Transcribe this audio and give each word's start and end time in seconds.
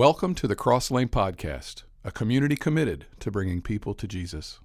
Welcome 0.00 0.34
to 0.36 0.48
the 0.48 0.56
Cross 0.56 0.90
Lane 0.90 1.10
Podcast, 1.10 1.82
a 2.04 2.10
community 2.10 2.56
committed 2.56 3.04
to 3.18 3.30
bringing 3.30 3.60
people 3.60 3.92
to 3.96 4.08
Jesus. 4.08 4.58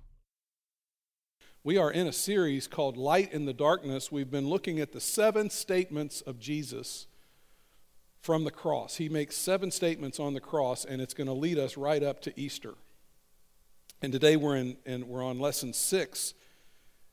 We 1.61 1.77
are 1.77 1.91
in 1.91 2.07
a 2.07 2.13
series 2.13 2.67
called 2.67 2.95
Light 2.95 3.33
in 3.33 3.43
the 3.43 3.51
Darkness. 3.51 4.09
We've 4.09 4.31
been 4.31 4.47
looking 4.47 4.79
at 4.79 4.93
the 4.93 5.01
seven 5.01 5.49
statements 5.49 6.21
of 6.21 6.39
Jesus 6.39 7.07
from 8.21 8.45
the 8.45 8.49
cross. 8.49 8.95
He 8.95 9.09
makes 9.09 9.35
seven 9.35 9.71
statements 9.71 10.21
on 10.21 10.35
the 10.35 10.39
cross, 10.39 10.85
and 10.85 11.01
it's 11.01 11.13
going 11.13 11.27
to 11.27 11.33
lead 11.33 11.57
us 11.57 11.75
right 11.75 12.01
up 12.01 12.21
to 12.21 12.39
Easter. 12.39 12.75
And 14.01 14.13
today 14.13 14.37
we're, 14.37 14.55
in, 14.55 14.77
and 14.85 15.03
we're 15.03 15.21
on 15.21 15.39
lesson 15.39 15.73
six. 15.73 16.33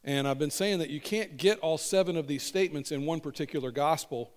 And 0.04 0.28
I've 0.28 0.38
been 0.38 0.52
saying 0.52 0.78
that 0.78 0.90
you 0.90 1.00
can't 1.00 1.36
get 1.38 1.58
all 1.58 1.76
seven 1.76 2.16
of 2.16 2.28
these 2.28 2.44
statements 2.44 2.92
in 2.92 3.04
one 3.04 3.18
particular 3.18 3.72
gospel 3.72 4.30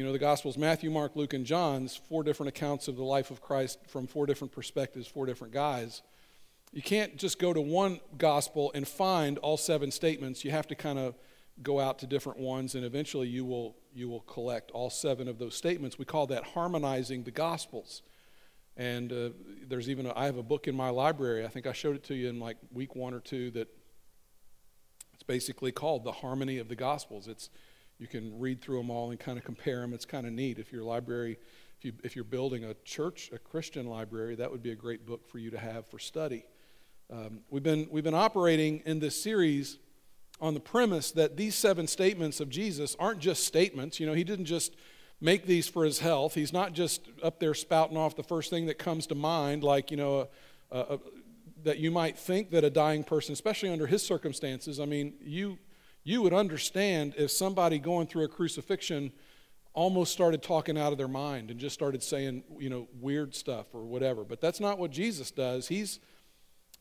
you 0.00 0.06
know, 0.06 0.12
the 0.12 0.18
Gospels 0.18 0.56
Matthew, 0.56 0.90
Mark, 0.90 1.14
Luke, 1.14 1.34
and 1.34 1.44
John's 1.44 1.94
four 1.94 2.22
different 2.22 2.48
accounts 2.48 2.88
of 2.88 2.96
the 2.96 3.04
life 3.04 3.30
of 3.30 3.42
Christ 3.42 3.80
from 3.86 4.06
four 4.06 4.24
different 4.24 4.50
perspectives, 4.50 5.06
four 5.06 5.26
different 5.26 5.52
guys. 5.52 6.00
You 6.72 6.80
can't 6.80 7.18
just 7.18 7.38
go 7.38 7.52
to 7.52 7.60
one 7.60 8.00
gospel 8.16 8.72
and 8.74 8.88
find 8.88 9.36
all 9.36 9.58
seven 9.58 9.90
statements. 9.90 10.42
You 10.42 10.52
have 10.52 10.66
to 10.68 10.74
kind 10.74 10.98
of 10.98 11.18
go 11.62 11.80
out 11.80 11.98
to 11.98 12.06
different 12.06 12.38
ones, 12.38 12.74
and 12.74 12.82
eventually 12.82 13.28
you 13.28 13.44
will, 13.44 13.76
you 13.92 14.08
will 14.08 14.20
collect 14.20 14.70
all 14.70 14.88
seven 14.88 15.28
of 15.28 15.38
those 15.38 15.54
statements. 15.54 15.98
We 15.98 16.06
call 16.06 16.26
that 16.28 16.44
harmonizing 16.44 17.24
the 17.24 17.30
gospels. 17.30 18.00
And 18.78 19.12
uh, 19.12 19.30
there's 19.68 19.90
even, 19.90 20.06
a, 20.06 20.16
I 20.16 20.24
have 20.24 20.38
a 20.38 20.42
book 20.42 20.66
in 20.66 20.74
my 20.74 20.88
library. 20.88 21.44
I 21.44 21.48
think 21.48 21.66
I 21.66 21.72
showed 21.72 21.94
it 21.94 22.04
to 22.04 22.14
you 22.14 22.30
in 22.30 22.40
like 22.40 22.56
week 22.72 22.96
one 22.96 23.12
or 23.12 23.20
two 23.20 23.50
that 23.50 23.68
it's 25.12 25.24
basically 25.24 25.72
called 25.72 26.04
The 26.04 26.12
Harmony 26.12 26.56
of 26.56 26.68
the 26.68 26.76
Gospels. 26.76 27.28
It's 27.28 27.50
you 28.00 28.06
can 28.06 28.36
read 28.40 28.62
through 28.62 28.78
them 28.78 28.90
all 28.90 29.10
and 29.10 29.20
kind 29.20 29.36
of 29.36 29.44
compare 29.44 29.82
them. 29.82 29.92
It's 29.92 30.06
kind 30.06 30.26
of 30.26 30.32
neat. 30.32 30.58
If 30.58 30.72
your 30.72 30.82
library, 30.82 31.38
if, 31.78 31.84
you, 31.84 31.92
if 32.02 32.16
you're 32.16 32.24
building 32.24 32.64
a 32.64 32.74
church, 32.82 33.30
a 33.30 33.38
Christian 33.38 33.86
library, 33.86 34.34
that 34.36 34.50
would 34.50 34.62
be 34.62 34.72
a 34.72 34.74
great 34.74 35.06
book 35.06 35.28
for 35.28 35.38
you 35.38 35.50
to 35.50 35.58
have 35.58 35.86
for 35.86 35.98
study. 35.98 36.44
Um, 37.12 37.40
we've, 37.50 37.62
been, 37.62 37.88
we've 37.90 38.02
been 38.02 38.14
operating 38.14 38.82
in 38.86 39.00
this 39.00 39.22
series 39.22 39.78
on 40.40 40.54
the 40.54 40.60
premise 40.60 41.12
that 41.12 41.36
these 41.36 41.54
seven 41.54 41.86
statements 41.86 42.40
of 42.40 42.48
Jesus 42.48 42.96
aren't 42.98 43.20
just 43.20 43.44
statements. 43.44 44.00
You 44.00 44.06
know, 44.06 44.14
he 44.14 44.24
didn't 44.24 44.46
just 44.46 44.74
make 45.20 45.44
these 45.44 45.68
for 45.68 45.84
his 45.84 45.98
health. 45.98 46.32
He's 46.32 46.54
not 46.54 46.72
just 46.72 47.06
up 47.22 47.38
there 47.38 47.52
spouting 47.52 47.98
off 47.98 48.16
the 48.16 48.22
first 48.22 48.48
thing 48.48 48.64
that 48.66 48.78
comes 48.78 49.06
to 49.08 49.14
mind, 49.14 49.62
like, 49.62 49.90
you 49.90 49.98
know, 49.98 50.28
a, 50.70 50.78
a, 50.78 50.94
a, 50.94 50.98
that 51.64 51.78
you 51.78 51.90
might 51.90 52.16
think 52.16 52.50
that 52.52 52.64
a 52.64 52.70
dying 52.70 53.04
person, 53.04 53.34
especially 53.34 53.68
under 53.68 53.86
his 53.86 54.02
circumstances, 54.02 54.80
I 54.80 54.86
mean, 54.86 55.12
you 55.20 55.58
you 56.02 56.22
would 56.22 56.32
understand 56.32 57.14
if 57.16 57.30
somebody 57.30 57.78
going 57.78 58.06
through 58.06 58.24
a 58.24 58.28
crucifixion 58.28 59.12
almost 59.72 60.12
started 60.12 60.42
talking 60.42 60.78
out 60.78 60.92
of 60.92 60.98
their 60.98 61.08
mind 61.08 61.50
and 61.50 61.60
just 61.60 61.74
started 61.74 62.02
saying, 62.02 62.42
you 62.58 62.68
know, 62.68 62.88
weird 63.00 63.34
stuff 63.34 63.66
or 63.72 63.84
whatever. 63.84 64.24
But 64.24 64.40
that's 64.40 64.60
not 64.60 64.78
what 64.78 64.90
Jesus 64.90 65.30
does. 65.30 65.68
He's 65.68 66.00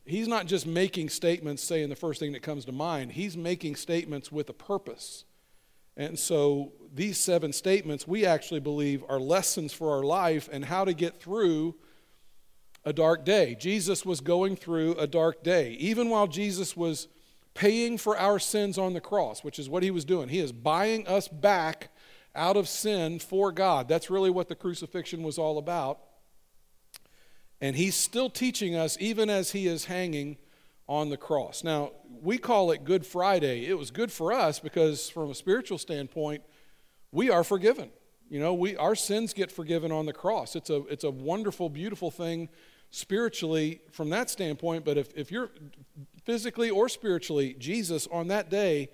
he's 0.05 0.27
not 0.27 0.47
just 0.47 0.65
making 0.65 1.09
statements 1.09 1.63
saying 1.63 1.89
the 1.89 1.95
first 1.95 2.19
thing 2.19 2.31
that 2.31 2.41
comes 2.41 2.65
to 2.65 2.71
mind. 2.71 3.11
He's 3.11 3.37
making 3.37 3.75
statements 3.75 4.31
with 4.31 4.49
a 4.49 4.53
purpose. 4.53 5.25
And 5.95 6.17
so 6.17 6.71
these 6.93 7.17
seven 7.17 7.53
statements 7.53 8.07
we 8.07 8.25
actually 8.25 8.61
believe 8.61 9.03
are 9.07 9.19
lessons 9.19 9.73
for 9.73 9.95
our 9.95 10.03
life 10.03 10.49
and 10.51 10.65
how 10.65 10.85
to 10.85 10.93
get 10.93 11.21
through 11.21 11.75
a 12.85 12.93
dark 12.93 13.25
day. 13.25 13.55
Jesus 13.59 14.05
was 14.05 14.21
going 14.21 14.55
through 14.55 14.95
a 14.95 15.05
dark 15.05 15.43
day. 15.43 15.71
Even 15.73 16.09
while 16.09 16.27
Jesus 16.27 16.75
was 16.75 17.07
paying 17.59 17.97
for 17.97 18.17
our 18.17 18.39
sins 18.39 18.77
on 18.77 18.93
the 18.93 19.01
cross, 19.01 19.43
which 19.43 19.59
is 19.59 19.67
what 19.67 19.83
he 19.83 19.91
was 19.91 20.05
doing. 20.05 20.29
He 20.29 20.39
is 20.39 20.53
buying 20.53 21.05
us 21.09 21.27
back 21.27 21.89
out 22.33 22.55
of 22.55 22.69
sin 22.69 23.19
for 23.19 23.51
God. 23.51 23.89
That's 23.89 24.09
really 24.09 24.29
what 24.29 24.47
the 24.47 24.55
crucifixion 24.55 25.23
was 25.23 25.37
all 25.37 25.57
about. 25.57 25.99
And 27.59 27.75
he's 27.75 27.95
still 27.95 28.29
teaching 28.29 28.77
us 28.77 28.95
even 29.01 29.29
as 29.29 29.51
he 29.51 29.67
is 29.67 29.85
hanging 29.85 30.37
on 30.87 31.09
the 31.09 31.17
cross. 31.17 31.61
Now, 31.61 31.91
we 32.21 32.37
call 32.37 32.71
it 32.71 32.85
Good 32.85 33.05
Friday. 33.05 33.65
It 33.65 33.77
was 33.77 33.91
good 33.91 34.09
for 34.09 34.31
us 34.31 34.59
because, 34.59 35.09
from 35.09 35.29
a 35.29 35.35
spiritual 35.35 35.77
standpoint, 35.77 36.43
we 37.11 37.29
are 37.29 37.43
forgiven. 37.43 37.89
You 38.29 38.39
know, 38.39 38.53
we, 38.53 38.77
our 38.77 38.95
sins 38.95 39.33
get 39.33 39.51
forgiven 39.51 39.91
on 39.91 40.05
the 40.05 40.13
cross. 40.13 40.55
It's 40.55 40.69
a, 40.69 40.85
it's 40.85 41.03
a 41.03 41.11
wonderful, 41.11 41.69
beautiful 41.69 42.09
thing 42.09 42.47
spiritually 42.89 43.81
from 43.91 44.11
that 44.11 44.29
standpoint. 44.29 44.85
But 44.85 44.97
if, 44.97 45.09
if 45.13 45.29
you're 45.29 45.49
physically 46.29 46.69
or 46.69 46.87
spiritually, 46.87 47.55
Jesus 47.57 48.07
on 48.11 48.27
that 48.27 48.51
day, 48.51 48.87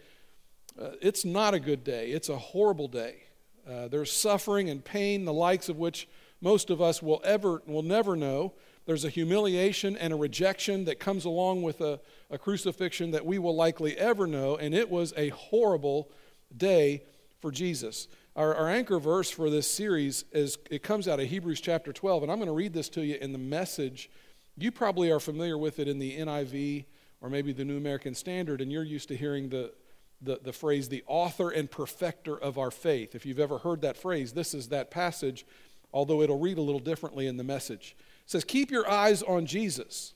uh, 0.82 0.92
it's 1.02 1.26
not 1.26 1.54
a 1.54 1.60
good 1.60 1.84
day. 1.84 2.12
It's 2.12 2.30
a 2.30 2.38
horrible 2.38 2.88
day. 2.88 3.24
Uh, 3.70 3.90
there's 3.90 4.10
suffering 4.10 4.70
and 4.70 4.82
pain, 4.82 5.26
the 5.26 5.34
likes 5.34 5.68
of 5.68 5.78
which 5.78 6.08
most 6.40 6.70
of 6.70 6.82
us 6.82 7.04
will 7.04 7.20
ever 7.26 7.62
will 7.68 7.84
never 7.84 8.16
know. 8.16 8.54
There's 8.86 9.04
a 9.04 9.10
humiliation 9.10 9.98
and 9.98 10.14
a 10.14 10.16
rejection 10.16 10.86
that 10.86 10.98
comes 10.98 11.26
along 11.26 11.62
with 11.62 11.82
a, 11.82 12.00
a 12.30 12.38
crucifixion 12.38 13.12
that 13.12 13.26
we 13.26 13.38
will 13.38 13.54
likely 13.54 13.98
ever 13.98 14.28
know, 14.28 14.56
and 14.56 14.74
it 14.74 14.90
was 14.90 15.14
a 15.18 15.28
horrible 15.28 16.10
day 16.56 17.04
for 17.42 17.52
Jesus. 17.52 18.08
Our, 18.38 18.56
our, 18.56 18.70
anchor 18.70 18.98
verse 18.98 19.30
for 19.30 19.50
this 19.50 19.70
series 19.70 20.24
is 20.32 20.58
it 20.72 20.84
comes 20.84 21.10
out 21.10 21.20
of 21.20 21.28
Hebrews 21.28 21.60
chapter 21.60 21.92
12, 21.92 22.24
and 22.24 22.32
I'm 22.32 22.38
going 22.38 22.48
to 22.48 22.54
read 22.54 22.72
this 22.72 22.88
to 22.90 23.02
you 23.02 23.18
in 23.20 23.34
the 23.34 23.38
message. 23.38 24.10
You 24.58 24.72
probably 24.72 25.12
are 25.12 25.20
familiar 25.20 25.58
with 25.58 25.80
it 25.80 25.90
in 25.90 26.00
the 26.00 26.18
NIV 26.18 26.86
or 27.26 27.30
maybe 27.30 27.52
the 27.52 27.66
New 27.66 27.78
American 27.78 28.14
Standard, 28.14 28.62
and 28.62 28.72
you're 28.72 28.84
used 28.84 29.08
to 29.08 29.18
hearing 29.18 29.50
the, 29.50 29.74
the, 30.22 30.40
the 30.44 30.54
phrase, 30.54 30.90
the 30.90 31.04
author 31.08 31.50
and 31.50 31.72
perfecter 31.72 32.38
of 32.38 32.60
our 32.60 32.70
faith. 32.70 33.16
If 33.16 33.26
you've 33.26 33.40
ever 33.40 33.58
heard 33.58 33.82
that 33.82 33.98
phrase, 33.98 34.34
this 34.34 34.54
is 34.54 34.68
that 34.68 34.92
passage, 34.92 35.44
although 35.92 36.22
it'll 36.22 36.38
read 36.38 36.60
a 36.60 36.62
little 36.62 36.80
differently 36.80 37.26
in 37.26 37.38
the 37.38 37.44
message. 37.44 37.96
It 38.26 38.30
says, 38.30 38.44
Keep 38.44 38.70
your 38.70 38.88
eyes 38.88 39.24
on 39.24 39.48
Jesus, 39.48 40.14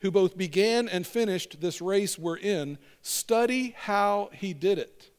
who 0.00 0.10
both 0.10 0.38
began 0.38 0.88
and 0.88 1.06
finished 1.06 1.60
this 1.60 1.82
race 1.82 2.18
we're 2.18 2.38
in. 2.38 2.78
Study 3.02 3.74
how 3.76 4.30
he 4.32 4.54
did 4.54 4.78
it. 4.78 5.10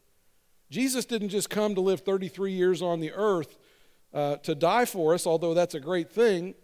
Jesus 0.71 1.05
didn't 1.05 1.29
just 1.29 1.51
come 1.51 1.75
to 1.75 1.81
live 1.81 1.99
33 1.99 2.53
years 2.53 2.81
on 2.81 3.01
the 3.01 3.11
earth 3.11 3.59
uh, 4.15 4.37
to 4.37 4.55
die 4.55 4.85
for 4.85 5.13
us, 5.13 5.27
although 5.27 5.53
that's 5.53 5.75
a 5.75 5.79
great 5.79 6.09
thing. 6.09 6.55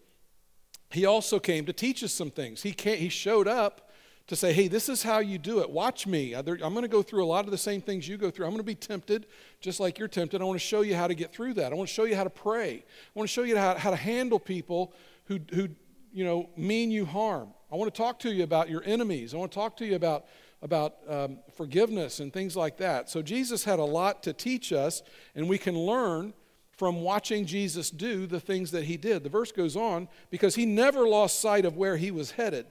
He 0.89 1.05
also 1.05 1.37
came 1.37 1.67
to 1.67 1.73
teach 1.73 2.03
us 2.03 2.11
some 2.11 2.31
things. 2.31 2.63
He, 2.63 2.71
came, 2.71 2.97
he 2.97 3.09
showed 3.09 3.47
up 3.47 3.85
to 4.29 4.35
say, 4.35 4.53
hey, 4.53 4.67
this 4.67 4.89
is 4.89 5.01
how 5.01 5.17
you 5.17 5.39
do 5.39 5.59
it. 5.59 5.71
Watch 5.71 6.05
me. 6.05 6.35
I'm 6.35 6.43
going 6.45 6.83
to 6.83 6.87
go 6.87 7.01
through 7.01 7.25
a 7.25 7.25
lot 7.25 7.45
of 7.45 7.51
the 7.51 7.57
same 7.57 7.81
things 7.81 8.07
you 8.07 8.15
go 8.15 8.29
through. 8.29 8.45
I'm 8.45 8.51
going 8.51 8.59
to 8.59 8.63
be 8.63 8.75
tempted 8.75 9.25
just 9.59 9.79
like 9.79 9.97
you're 9.97 10.07
tempted. 10.07 10.39
I 10.39 10.43
want 10.43 10.59
to 10.59 10.65
show 10.65 10.81
you 10.81 10.95
how 10.95 11.07
to 11.07 11.15
get 11.15 11.33
through 11.33 11.55
that. 11.55 11.71
I 11.71 11.75
want 11.75 11.89
to 11.89 11.93
show 11.93 12.03
you 12.03 12.15
how 12.15 12.23
to 12.23 12.29
pray. 12.29 12.75
I 12.75 13.19
want 13.19 13.27
to 13.27 13.33
show 13.33 13.41
you 13.41 13.57
how, 13.57 13.73
how 13.73 13.89
to 13.89 13.95
handle 13.95 14.39
people 14.39 14.93
who, 15.25 15.39
who, 15.51 15.69
you 16.13 16.23
know, 16.23 16.47
mean 16.55 16.91
you 16.91 17.05
harm. 17.05 17.49
I 17.71 17.75
want 17.75 17.91
to 17.91 17.97
talk 17.97 18.19
to 18.19 18.31
you 18.31 18.43
about 18.43 18.69
your 18.69 18.83
enemies. 18.85 19.33
I 19.33 19.37
want 19.37 19.51
to 19.51 19.55
talk 19.55 19.75
to 19.77 19.85
you 19.85 19.95
about, 19.95 20.25
about 20.61 20.97
um, 21.07 21.39
forgiveness 21.55 22.19
and 22.19 22.31
things 22.31 22.55
like 22.55 22.77
that. 22.77 23.09
So 23.09 23.23
Jesus 23.23 23.63
had 23.63 23.79
a 23.79 23.83
lot 23.83 24.21
to 24.23 24.33
teach 24.33 24.71
us, 24.71 25.01
and 25.33 25.49
we 25.49 25.57
can 25.57 25.75
learn 25.75 26.35
from 26.77 27.01
watching 27.01 27.47
Jesus 27.47 27.89
do 27.89 28.27
the 28.27 28.39
things 28.39 28.69
that 28.71 28.83
he 28.83 28.95
did. 28.95 29.23
The 29.23 29.29
verse 29.29 29.51
goes 29.51 29.75
on 29.75 30.07
because 30.29 30.53
he 30.53 30.67
never 30.67 31.07
lost 31.07 31.39
sight 31.39 31.65
of 31.65 31.77
where 31.77 31.97
he 31.97 32.11
was 32.11 32.31
headed 32.31 32.67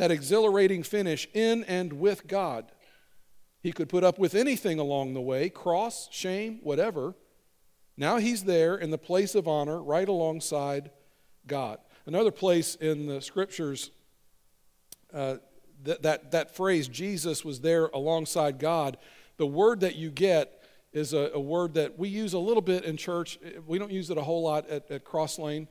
that 0.00 0.10
exhilarating 0.10 0.82
finish 0.82 1.28
in 1.34 1.62
and 1.64 1.92
with 1.92 2.26
God. 2.26 2.72
He 3.62 3.70
could 3.70 3.90
put 3.90 4.02
up 4.02 4.18
with 4.18 4.34
anything 4.34 4.78
along 4.78 5.12
the 5.12 5.20
way 5.20 5.50
cross, 5.50 6.08
shame, 6.10 6.58
whatever. 6.62 7.14
Now 7.98 8.16
he's 8.16 8.44
there 8.44 8.76
in 8.76 8.90
the 8.90 8.96
place 8.96 9.34
of 9.34 9.46
honor 9.46 9.82
right 9.82 10.08
alongside 10.08 10.90
God. 11.46 11.80
Another 12.06 12.30
place 12.30 12.76
in 12.76 13.08
the 13.08 13.20
scriptures, 13.20 13.90
uh, 15.12 15.36
that, 15.82 16.00
that, 16.02 16.30
that 16.30 16.56
phrase, 16.56 16.88
Jesus 16.88 17.44
was 17.44 17.60
there 17.60 17.88
alongside 17.88 18.58
God, 18.58 18.96
the 19.36 19.46
word 19.46 19.80
that 19.80 19.96
you 19.96 20.10
get 20.10 20.64
is 20.94 21.12
a, 21.12 21.30
a, 21.34 21.40
word 21.40 21.74
that 21.74 21.98
we 21.98 22.08
use 22.08 22.32
a 22.32 22.38
little 22.38 22.62
bit 22.62 22.84
in 22.84 22.96
church. 22.96 23.38
We 23.66 23.78
don't 23.78 23.92
use 23.92 24.08
it 24.08 24.16
a 24.16 24.22
whole 24.22 24.44
lot 24.44 24.66
at, 24.70 24.90
at 24.90 25.04
Cross 25.04 25.38
Lane, 25.38 25.68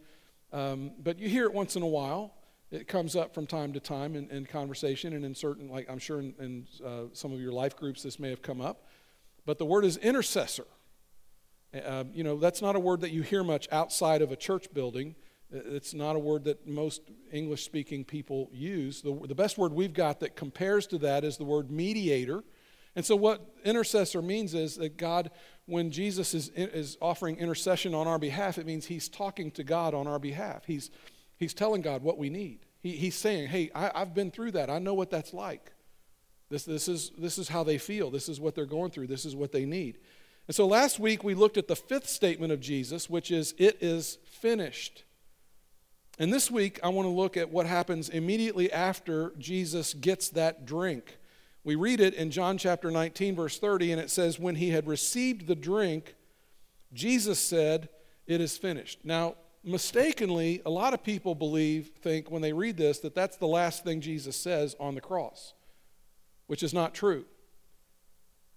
um, 0.53 0.91
but 1.01 1.17
you 1.17 1.29
hear 1.29 1.45
it 1.45 1.53
once 1.53 1.75
in 1.75 1.81
a 1.81 1.87
while. 1.87 2.35
It 2.71 2.87
comes 2.87 3.15
up 3.15 3.33
from 3.33 3.47
time 3.47 3.73
to 3.73 3.79
time 3.79 4.15
in, 4.15 4.29
in 4.29 4.45
conversation 4.45 5.13
and 5.13 5.25
in 5.25 5.33
certain, 5.33 5.69
like 5.69 5.89
I'm 5.89 5.97
sure 5.97 6.19
in, 6.19 6.35
in 6.39 6.67
uh, 6.85 7.03
some 7.13 7.33
of 7.33 7.41
your 7.41 7.51
life 7.51 7.75
groups 7.75 8.03
this 8.03 8.19
may 8.19 8.29
have 8.29 8.41
come 8.41 8.61
up. 8.61 8.85
But 9.45 9.57
the 9.57 9.65
word 9.65 9.85
is 9.85 9.97
intercessor. 9.97 10.67
Uh, 11.73 12.03
you 12.13 12.23
know, 12.23 12.37
that's 12.37 12.61
not 12.61 12.75
a 12.75 12.79
word 12.79 13.01
that 13.01 13.11
you 13.11 13.21
hear 13.23 13.43
much 13.43 13.67
outside 13.71 14.21
of 14.21 14.31
a 14.31 14.35
church 14.35 14.71
building. 14.73 15.15
It's 15.51 15.95
not 15.95 16.15
a 16.15 16.19
word 16.19 16.43
that 16.43 16.67
most 16.67 17.01
English 17.31 17.63
speaking 17.63 18.05
people 18.05 18.49
use. 18.51 19.01
The, 19.01 19.19
the 19.27 19.35
best 19.35 19.57
word 19.57 19.73
we've 19.73 19.93
got 19.93 20.19
that 20.19 20.35
compares 20.35 20.85
to 20.87 20.99
that 20.99 21.23
is 21.23 21.37
the 21.37 21.45
word 21.45 21.71
mediator. 21.71 22.43
And 22.95 23.03
so, 23.03 23.15
what 23.15 23.41
intercessor 23.63 24.21
means 24.21 24.53
is 24.53 24.75
that 24.75 24.97
God, 24.97 25.31
when 25.65 25.89
Jesus 25.89 26.33
is, 26.33 26.49
is 26.55 26.97
offering 27.01 27.37
intercession 27.37 27.95
on 27.95 28.07
our 28.07 28.19
behalf, 28.19 28.57
it 28.57 28.65
means 28.65 28.85
he's 28.85 29.09
talking 29.09 29.49
to 29.51 29.63
God 29.63 29.93
on 29.93 30.05
our 30.05 30.19
behalf. 30.19 30.65
He's 30.65 30.91
He's 31.39 31.53
telling 31.53 31.81
God 31.81 32.03
what 32.03 32.17
we 32.17 32.29
need. 32.29 32.59
He, 32.81 32.91
he's 32.91 33.15
saying, 33.15 33.47
hey, 33.47 33.71
I, 33.73 33.91
I've 33.95 34.13
been 34.13 34.29
through 34.29 34.51
that. 34.51 34.69
I 34.69 34.77
know 34.77 34.93
what 34.93 35.09
that's 35.09 35.33
like. 35.33 35.71
This, 36.49 36.65
this, 36.65 36.87
is, 36.87 37.11
this 37.17 37.37
is 37.37 37.47
how 37.47 37.63
they 37.63 37.77
feel. 37.77 38.11
This 38.11 38.27
is 38.27 38.39
what 38.39 38.55
they're 38.55 38.65
going 38.65 38.91
through. 38.91 39.07
This 39.07 39.23
is 39.23 39.35
what 39.35 39.51
they 39.51 39.65
need. 39.65 39.99
And 40.47 40.55
so 40.55 40.67
last 40.67 40.99
week 40.99 41.23
we 41.23 41.33
looked 41.35 41.57
at 41.57 41.67
the 41.67 41.75
fifth 41.75 42.09
statement 42.09 42.51
of 42.51 42.59
Jesus, 42.59 43.09
which 43.09 43.31
is, 43.31 43.53
it 43.57 43.77
is 43.81 44.17
finished. 44.25 45.03
And 46.17 46.33
this 46.33 46.51
week, 46.51 46.81
I 46.83 46.89
want 46.89 47.05
to 47.05 47.11
look 47.11 47.37
at 47.37 47.49
what 47.49 47.65
happens 47.65 48.09
immediately 48.09 48.69
after 48.73 49.31
Jesus 49.37 49.93
gets 49.93 50.27
that 50.29 50.65
drink. 50.65 51.17
We 51.63 51.75
read 51.75 52.01
it 52.01 52.13
in 52.13 52.29
John 52.29 52.57
chapter 52.57 52.91
19, 52.91 53.35
verse 53.35 53.57
30, 53.57 53.93
and 53.93 54.01
it 54.01 54.09
says, 54.09 54.37
When 54.37 54.55
he 54.55 54.71
had 54.71 54.85
received 54.85 55.47
the 55.47 55.55
drink, 55.55 56.15
Jesus 56.91 57.39
said, 57.39 57.87
It 58.27 58.41
is 58.41 58.57
finished. 58.57 58.99
Now, 59.05 59.35
mistakenly, 59.63 60.61
a 60.65 60.69
lot 60.69 60.93
of 60.93 61.03
people 61.03 61.35
believe, 61.35 61.91
think, 62.01 62.31
when 62.31 62.41
they 62.41 62.53
read 62.53 62.77
this, 62.77 62.99
that 62.99 63.15
that's 63.15 63.37
the 63.37 63.47
last 63.47 63.83
thing 63.83 64.01
Jesus 64.01 64.35
says 64.35 64.75
on 64.79 64.95
the 64.95 65.01
cross, 65.01 65.53
which 66.47 66.63
is 66.63 66.73
not 66.73 66.93
true. 66.93 67.25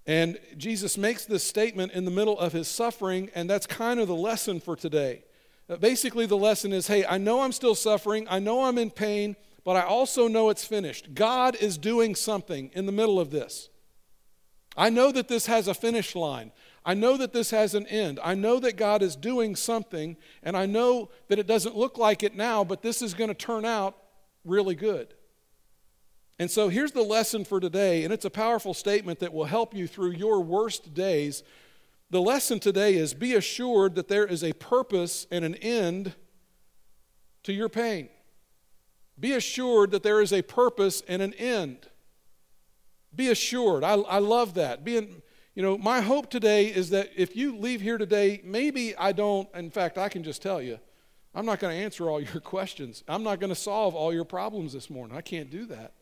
And 0.06 0.38
Jesus 0.56 0.99
makes 0.99 1.25
this 1.25 1.44
statement 1.44 1.93
in 1.93 2.04
the 2.04 2.10
middle 2.10 2.38
of 2.38 2.52
his 2.52 2.69
suffering, 2.69 3.31
and 3.34 3.49
that's 3.49 3.66
kind 3.66 4.00
of 4.00 4.08
the 4.08 4.14
lesson 4.14 4.60
for 4.60 4.75
today. 4.75 5.25
Uh, 5.69 5.76
basically, 5.76 6.26
the 6.26 6.37
lesson 6.37 6.72
is 6.72 6.88
hey, 6.88 7.04
I 7.04 7.19
know 7.19 7.43
I'm 7.43 7.52
still 7.52 7.76
suffering, 7.76 8.26
I 8.28 8.38
know 8.40 8.64
I'm 8.64 8.78
in 8.78 8.90
pain, 8.90 9.37
but 9.64 9.76
I 9.76 9.82
also 9.82 10.26
know 10.26 10.50
it's 10.50 10.64
finished. 10.64 11.14
God 11.14 11.54
is 11.56 11.78
doing 11.78 12.16
something 12.16 12.70
in 12.75 12.87
the 12.87 12.93
middle 12.93 13.20
of 13.20 13.31
this. 13.31 13.69
I 14.76 14.90
know 14.90 15.12
that 15.12 15.28
this 15.28 15.46
has 15.46 15.69
a 15.69 15.75
finish 15.75 16.16
line. 16.16 16.50
I 16.84 16.94
know 16.94 17.17
that 17.17 17.32
this 17.32 17.50
has 17.50 17.75
an 17.75 17.87
end. 17.87 18.19
I 18.23 18.34
know 18.34 18.58
that 18.61 18.76
God 18.76 19.02
is 19.02 19.14
doing 19.14 19.55
something, 19.55 20.17
and 20.43 20.56
I 20.56 20.67
know 20.67 21.11
that 21.29 21.38
it 21.38 21.46
doesn't 21.46 21.76
look 21.76 21.96
like 21.96 22.23
it 22.23 22.34
now, 22.34 22.64
but 22.64 22.82
this 22.82 23.02
is 23.02 23.14
going 23.14 23.29
to 23.29 23.34
turn 23.34 23.64
out 23.64 23.96
really 24.44 24.75
good. 24.75 25.14
And 26.38 26.50
so 26.50 26.69
here's 26.69 26.93
the 26.93 27.02
lesson 27.02 27.44
for 27.44 27.61
today, 27.61 28.02
and 28.02 28.12
it's 28.12 28.25
a 28.25 28.31
powerful 28.31 28.75
statement 28.75 29.20
that 29.20 29.32
will 29.32 29.44
help 29.44 29.75
you 29.75 29.87
through 29.87 30.12
your 30.12 30.40
worst 30.40 30.93
days 30.93 31.44
the 32.12 32.20
lesson 32.20 32.61
today 32.61 32.96
is 32.96 33.14
be 33.14 33.35
assured 33.35 33.94
that 33.94 34.08
there 34.08 34.26
is 34.26 34.44
a 34.44 34.52
purpose 34.52 35.26
and 35.31 35.46
an 35.46 35.55
end 35.55 36.14
to 37.44 37.55
your 37.55 37.70
pain. 37.70 38.11
Be 39.19 39.32
assured 39.32 39.93
that 39.93 40.02
there 40.02 40.20
is 40.20 40.31
a 40.31 40.43
purpose 40.43 41.02
and 41.08 41.23
an 41.23 41.32
end. 41.35 41.88
Be 43.17 43.31
assured. 43.31 43.82
I, 43.82 43.94
I 43.94 44.19
love 44.19 44.52
that. 44.55 44.85
Being, 44.85 45.23
you 45.54 45.62
know, 45.62 45.76
my 45.76 46.00
hope 46.00 46.31
today 46.31 46.66
is 46.66 46.90
that 46.90 47.10
if 47.16 47.37
you 47.37 47.56
leave 47.56 47.81
here 47.81 47.99
today, 47.99 48.40
maybe 48.43 48.96
I 48.96 49.12
don't, 49.12 49.49
in 49.54 49.70
fact, 49.70 49.99
I 49.99 50.08
can 50.08 50.25
just 50.25 50.40
tell 50.40 50.62
you, 50.62 50.78
I'm 51.34 51.46
not 51.46 51.60
going 51.60 51.76
to 51.76 51.82
answer 51.82 52.08
all 52.08 52.20
your 52.32 52.40
questions. 52.40 53.04
I'm 53.06 53.22
not 53.22 53.40
going 53.40 53.50
to 53.50 53.56
solve 53.56 53.94
all 53.94 54.12
your 54.12 54.25
problems 54.25 54.72
this 54.72 54.88
morning. 54.88 55.16
I 55.16 55.20
can't 55.20 55.50
do 55.50 55.66
that. 55.66 55.93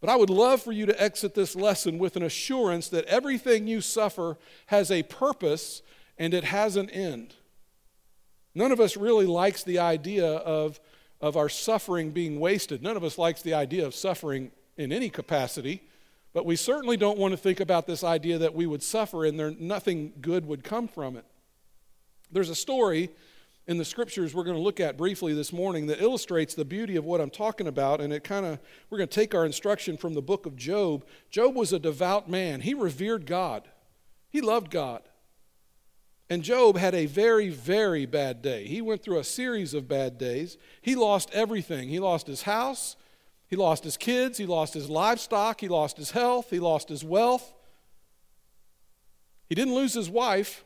But 0.00 0.10
I 0.10 0.16
would 0.16 0.30
love 0.30 0.62
for 0.62 0.72
you 0.72 0.84
to 0.86 1.02
exit 1.02 1.34
this 1.34 1.56
lesson 1.56 1.98
with 1.98 2.16
an 2.16 2.22
assurance 2.22 2.88
that 2.90 3.06
everything 3.06 3.66
you 3.66 3.80
suffer 3.80 4.36
has 4.66 4.90
a 4.90 5.02
purpose 5.04 5.80
and 6.18 6.34
it 6.34 6.44
has 6.44 6.76
an 6.76 6.90
end. 6.90 7.34
None 8.54 8.72
of 8.72 8.80
us 8.80 8.96
really 8.96 9.26
likes 9.26 9.62
the 9.62 9.78
idea 9.78 10.26
of, 10.26 10.80
of 11.20 11.36
our 11.36 11.48
suffering 11.48 12.10
being 12.10 12.40
wasted. 12.40 12.82
None 12.82 12.96
of 12.96 13.04
us 13.04 13.16
likes 13.16 13.42
the 13.42 13.54
idea 13.54 13.86
of 13.86 13.94
suffering 13.94 14.50
in 14.76 14.92
any 14.92 15.08
capacity. 15.08 15.82
But 16.36 16.44
we 16.44 16.56
certainly 16.56 16.98
don't 16.98 17.16
want 17.16 17.32
to 17.32 17.38
think 17.38 17.60
about 17.60 17.86
this 17.86 18.04
idea 18.04 18.36
that 18.36 18.54
we 18.54 18.66
would 18.66 18.82
suffer 18.82 19.24
and 19.24 19.40
there 19.40 19.52
nothing 19.52 20.12
good 20.20 20.44
would 20.44 20.62
come 20.62 20.86
from 20.86 21.16
it. 21.16 21.24
There's 22.30 22.50
a 22.50 22.54
story 22.54 23.08
in 23.66 23.78
the 23.78 23.86
scriptures 23.86 24.34
we're 24.34 24.44
going 24.44 24.58
to 24.58 24.62
look 24.62 24.78
at 24.78 24.98
briefly 24.98 25.32
this 25.32 25.50
morning 25.50 25.86
that 25.86 26.02
illustrates 26.02 26.52
the 26.52 26.66
beauty 26.66 26.96
of 26.96 27.06
what 27.06 27.22
I'm 27.22 27.30
talking 27.30 27.66
about. 27.66 28.02
And 28.02 28.12
it 28.12 28.22
kind 28.22 28.44
of, 28.44 28.58
we're 28.90 28.98
going 28.98 29.08
to 29.08 29.14
take 29.14 29.34
our 29.34 29.46
instruction 29.46 29.96
from 29.96 30.12
the 30.12 30.20
book 30.20 30.44
of 30.44 30.56
Job. 30.56 31.06
Job 31.30 31.54
was 31.54 31.72
a 31.72 31.78
devout 31.78 32.28
man, 32.28 32.60
he 32.60 32.74
revered 32.74 33.24
God, 33.24 33.66
he 34.28 34.42
loved 34.42 34.70
God. 34.70 35.00
And 36.28 36.42
Job 36.42 36.76
had 36.76 36.94
a 36.94 37.06
very, 37.06 37.48
very 37.48 38.04
bad 38.04 38.42
day. 38.42 38.66
He 38.66 38.82
went 38.82 39.02
through 39.02 39.20
a 39.20 39.24
series 39.24 39.72
of 39.72 39.88
bad 39.88 40.18
days. 40.18 40.58
He 40.82 40.96
lost 40.96 41.30
everything. 41.32 41.88
He 41.88 41.98
lost 41.98 42.26
his 42.26 42.42
house, 42.42 42.96
he 43.48 43.56
lost 43.56 43.84
his 43.84 43.96
kids, 43.96 44.38
he 44.38 44.46
lost 44.46 44.74
his 44.74 44.90
livestock, 44.90 45.60
he 45.60 45.68
lost 45.68 45.96
his 45.96 46.10
health, 46.10 46.50
he 46.50 46.58
lost 46.58 46.88
his 46.88 47.04
wealth. 47.04 47.54
He 49.48 49.54
didn't 49.54 49.74
lose 49.74 49.94
his 49.94 50.10
wife. 50.10 50.64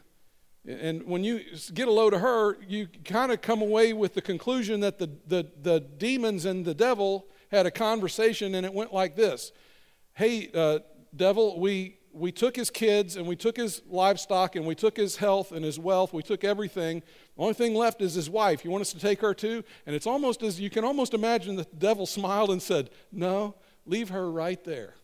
And 0.66 1.04
when 1.06 1.24
you 1.24 1.40
get 1.72 1.88
a 1.88 1.90
load 1.90 2.12
of 2.12 2.20
her, 2.20 2.58
you 2.62 2.86
kind 3.04 3.32
of 3.32 3.40
come 3.40 3.62
away 3.62 3.92
with 3.92 4.12
the 4.14 4.20
conclusion 4.20 4.80
that 4.80 4.98
the, 4.98 5.10
the, 5.26 5.50
the 5.60 5.80
demons 5.80 6.44
and 6.44 6.64
the 6.64 6.74
devil 6.74 7.26
had 7.50 7.66
a 7.66 7.70
conversation, 7.70 8.54
and 8.54 8.64
it 8.66 8.72
went 8.72 8.92
like 8.92 9.16
this 9.16 9.52
Hey, 10.12 10.50
uh, 10.54 10.80
devil, 11.16 11.58
we, 11.58 11.96
we 12.12 12.32
took 12.32 12.56
his 12.56 12.70
kids, 12.70 13.16
and 13.16 13.26
we 13.26 13.36
took 13.36 13.56
his 13.56 13.82
livestock, 13.88 14.56
and 14.56 14.66
we 14.66 14.74
took 14.74 14.96
his 14.96 15.16
health 15.16 15.52
and 15.52 15.64
his 15.64 15.78
wealth. 15.78 16.12
We 16.12 16.22
took 16.22 16.44
everything. 16.44 17.02
The 17.36 17.42
only 17.42 17.54
thing 17.54 17.74
left 17.74 18.02
is 18.02 18.14
his 18.14 18.28
wife. 18.28 18.64
You 18.64 18.70
want 18.70 18.82
us 18.82 18.92
to 18.92 18.98
take 18.98 19.20
her 19.20 19.34
too? 19.34 19.64
And 19.86 19.94
it's 19.94 20.06
almost 20.06 20.42
as 20.42 20.60
you 20.60 20.70
can 20.70 20.84
almost 20.84 21.14
imagine 21.14 21.56
the 21.56 21.66
devil 21.78 22.06
smiled 22.06 22.50
and 22.50 22.60
said, 22.60 22.90
No, 23.12 23.54
leave 23.86 24.08
her 24.08 24.30
right 24.30 24.62
there. 24.64 24.94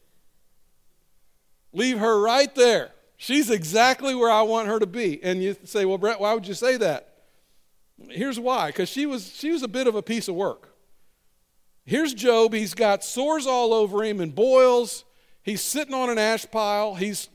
Leave 1.72 1.98
her 1.98 2.20
right 2.20 2.54
there. 2.54 2.92
She's 3.16 3.50
exactly 3.50 4.14
where 4.14 4.30
I 4.30 4.42
want 4.42 4.68
her 4.68 4.78
to 4.78 4.86
be. 4.86 5.22
And 5.22 5.42
you 5.42 5.56
say, 5.64 5.84
well, 5.84 5.98
Brett, 5.98 6.20
why 6.20 6.34
would 6.34 6.46
you 6.46 6.54
say 6.54 6.76
that? 6.78 7.12
Here's 8.10 8.38
why 8.38 8.68
because 8.68 8.88
she 8.88 9.06
was, 9.06 9.34
she 9.34 9.50
was 9.50 9.62
a 9.62 9.68
bit 9.68 9.86
of 9.86 9.94
a 9.94 10.02
piece 10.02 10.28
of 10.28 10.34
work. 10.34 10.74
Here's 11.84 12.12
Job. 12.12 12.52
He's 12.52 12.74
got 12.74 13.04
sores 13.04 13.46
all 13.46 13.72
over 13.72 14.02
him 14.02 14.20
and 14.20 14.34
boils. 14.34 15.04
He's 15.46 15.62
sitting 15.62 15.94
on 15.94 16.10
an 16.10 16.18
ash 16.18 16.44
pile. 16.50 16.96
He's 16.96 17.28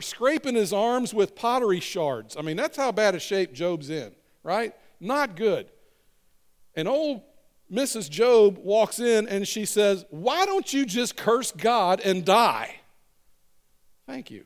scraping 0.00 0.56
his 0.56 0.72
arms 0.72 1.14
with 1.14 1.36
pottery 1.36 1.78
shards. 1.78 2.36
I 2.36 2.42
mean, 2.42 2.56
that's 2.56 2.76
how 2.76 2.90
bad 2.90 3.14
a 3.14 3.20
shape 3.20 3.52
Job's 3.52 3.88
in, 3.88 4.10
right? 4.42 4.74
Not 4.98 5.36
good. 5.36 5.68
And 6.74 6.88
old 6.88 7.22
Mrs. 7.72 8.10
Job 8.10 8.58
walks 8.58 8.98
in 8.98 9.28
and 9.28 9.46
she 9.46 9.64
says, 9.64 10.04
Why 10.10 10.44
don't 10.44 10.72
you 10.72 10.84
just 10.84 11.16
curse 11.16 11.52
God 11.52 12.00
and 12.00 12.24
die? 12.24 12.80
Thank 14.08 14.32
you. 14.32 14.44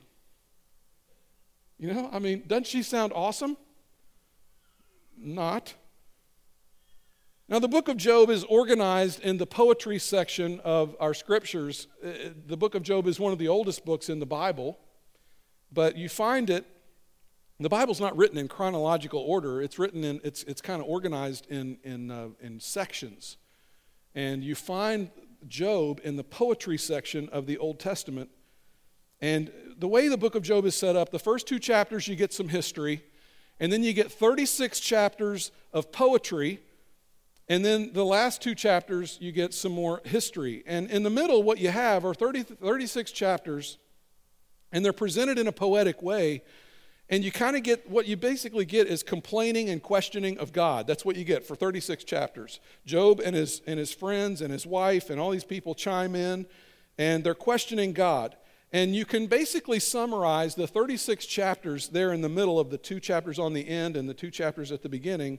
You 1.78 1.94
know, 1.94 2.10
I 2.12 2.18
mean, 2.18 2.44
doesn't 2.46 2.66
she 2.66 2.82
sound 2.82 3.14
awesome? 3.14 3.56
Not. 5.16 5.72
Now, 7.48 7.60
the 7.60 7.68
book 7.68 7.86
of 7.86 7.96
Job 7.96 8.28
is 8.28 8.42
organized 8.44 9.20
in 9.20 9.38
the 9.38 9.46
poetry 9.46 10.00
section 10.00 10.60
of 10.64 10.96
our 10.98 11.14
scriptures. 11.14 11.86
Uh, 12.04 12.30
the 12.44 12.56
book 12.56 12.74
of 12.74 12.82
Job 12.82 13.06
is 13.06 13.20
one 13.20 13.32
of 13.32 13.38
the 13.38 13.46
oldest 13.46 13.84
books 13.84 14.08
in 14.08 14.18
the 14.18 14.26
Bible, 14.26 14.80
but 15.70 15.96
you 15.96 16.08
find 16.08 16.50
it, 16.50 16.66
the 17.60 17.68
Bible's 17.68 18.00
not 18.00 18.16
written 18.16 18.36
in 18.36 18.48
chronological 18.48 19.20
order. 19.20 19.62
It's 19.62 19.78
written 19.78 20.02
in, 20.02 20.20
it's, 20.24 20.42
it's 20.42 20.60
kind 20.60 20.82
of 20.82 20.88
organized 20.88 21.46
in, 21.46 21.78
in, 21.84 22.10
uh, 22.10 22.28
in 22.40 22.58
sections. 22.58 23.36
And 24.12 24.42
you 24.42 24.56
find 24.56 25.10
Job 25.46 26.00
in 26.02 26.16
the 26.16 26.24
poetry 26.24 26.76
section 26.76 27.28
of 27.28 27.46
the 27.46 27.58
Old 27.58 27.78
Testament 27.78 28.28
and 29.20 29.52
the 29.78 29.88
way 29.88 30.08
the 30.08 30.18
book 30.18 30.34
of 30.34 30.42
Job 30.42 30.66
is 30.66 30.74
set 30.74 30.96
up, 30.96 31.10
the 31.10 31.18
first 31.18 31.46
two 31.46 31.58
chapters 31.58 32.08
you 32.08 32.16
get 32.16 32.32
some 32.32 32.48
history, 32.48 33.02
and 33.60 33.72
then 33.72 33.82
you 33.82 33.92
get 33.92 34.10
36 34.12 34.80
chapters 34.80 35.52
of 35.72 35.92
poetry, 35.92 36.60
and 37.48 37.64
then 37.64 37.92
the 37.92 38.04
last 38.04 38.42
two 38.42 38.54
chapters 38.54 39.18
you 39.20 39.32
get 39.32 39.54
some 39.54 39.72
more 39.72 40.00
history. 40.04 40.64
And 40.66 40.90
in 40.90 41.02
the 41.02 41.10
middle, 41.10 41.42
what 41.42 41.58
you 41.58 41.70
have 41.70 42.04
are 42.04 42.14
30, 42.14 42.42
36 42.42 43.12
chapters, 43.12 43.78
and 44.72 44.84
they're 44.84 44.92
presented 44.92 45.38
in 45.38 45.46
a 45.46 45.52
poetic 45.52 46.02
way. 46.02 46.42
And 47.08 47.22
you 47.22 47.30
kind 47.30 47.54
of 47.56 47.62
get 47.62 47.88
what 47.88 48.06
you 48.06 48.16
basically 48.16 48.64
get 48.64 48.88
is 48.88 49.04
complaining 49.04 49.70
and 49.70 49.80
questioning 49.80 50.38
of 50.38 50.52
God. 50.52 50.88
That's 50.88 51.04
what 51.04 51.14
you 51.14 51.24
get 51.24 51.46
for 51.46 51.54
36 51.54 52.02
chapters. 52.02 52.58
Job 52.84 53.20
and 53.24 53.36
his, 53.36 53.62
and 53.64 53.78
his 53.78 53.92
friends 53.92 54.40
and 54.40 54.52
his 54.52 54.66
wife 54.66 55.08
and 55.08 55.20
all 55.20 55.30
these 55.30 55.44
people 55.44 55.76
chime 55.76 56.16
in, 56.16 56.46
and 56.98 57.22
they're 57.22 57.34
questioning 57.34 57.92
God. 57.92 58.36
And 58.72 58.96
you 58.96 59.04
can 59.04 59.28
basically 59.28 59.78
summarize 59.78 60.56
the 60.56 60.66
36 60.66 61.24
chapters 61.26 61.88
there 61.88 62.12
in 62.12 62.22
the 62.22 62.28
middle 62.28 62.58
of 62.58 62.70
the 62.70 62.78
two 62.78 62.98
chapters 62.98 63.38
on 63.38 63.52
the 63.52 63.68
end 63.68 63.96
and 63.96 64.08
the 64.08 64.14
two 64.14 64.30
chapters 64.30 64.72
at 64.72 64.82
the 64.82 64.88
beginning. 64.88 65.38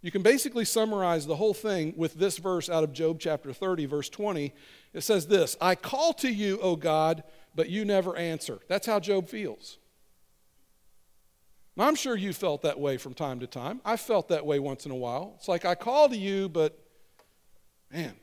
You 0.00 0.10
can 0.12 0.22
basically 0.22 0.64
summarize 0.64 1.26
the 1.26 1.36
whole 1.36 1.54
thing 1.54 1.92
with 1.96 2.14
this 2.14 2.38
verse 2.38 2.68
out 2.70 2.84
of 2.84 2.92
Job 2.92 3.18
chapter 3.18 3.52
30, 3.52 3.86
verse 3.86 4.08
20. 4.08 4.52
It 4.92 5.00
says 5.00 5.26
this 5.26 5.56
I 5.60 5.74
call 5.74 6.12
to 6.14 6.28
you, 6.28 6.58
O 6.60 6.76
God, 6.76 7.24
but 7.54 7.68
you 7.68 7.84
never 7.84 8.16
answer. 8.16 8.60
That's 8.68 8.86
how 8.86 9.00
Job 9.00 9.28
feels. 9.28 9.78
Now, 11.76 11.86
I'm 11.86 11.94
sure 11.94 12.16
you 12.16 12.32
felt 12.32 12.62
that 12.62 12.80
way 12.80 12.96
from 12.96 13.14
time 13.14 13.38
to 13.38 13.46
time. 13.46 13.80
I 13.84 13.96
felt 13.96 14.28
that 14.28 14.44
way 14.44 14.58
once 14.58 14.84
in 14.84 14.90
a 14.90 14.96
while. 14.96 15.34
It's 15.36 15.46
like 15.46 15.64
I 15.64 15.76
call 15.76 16.08
to 16.08 16.16
you, 16.16 16.48
but 16.48 16.76
man, 17.92 18.14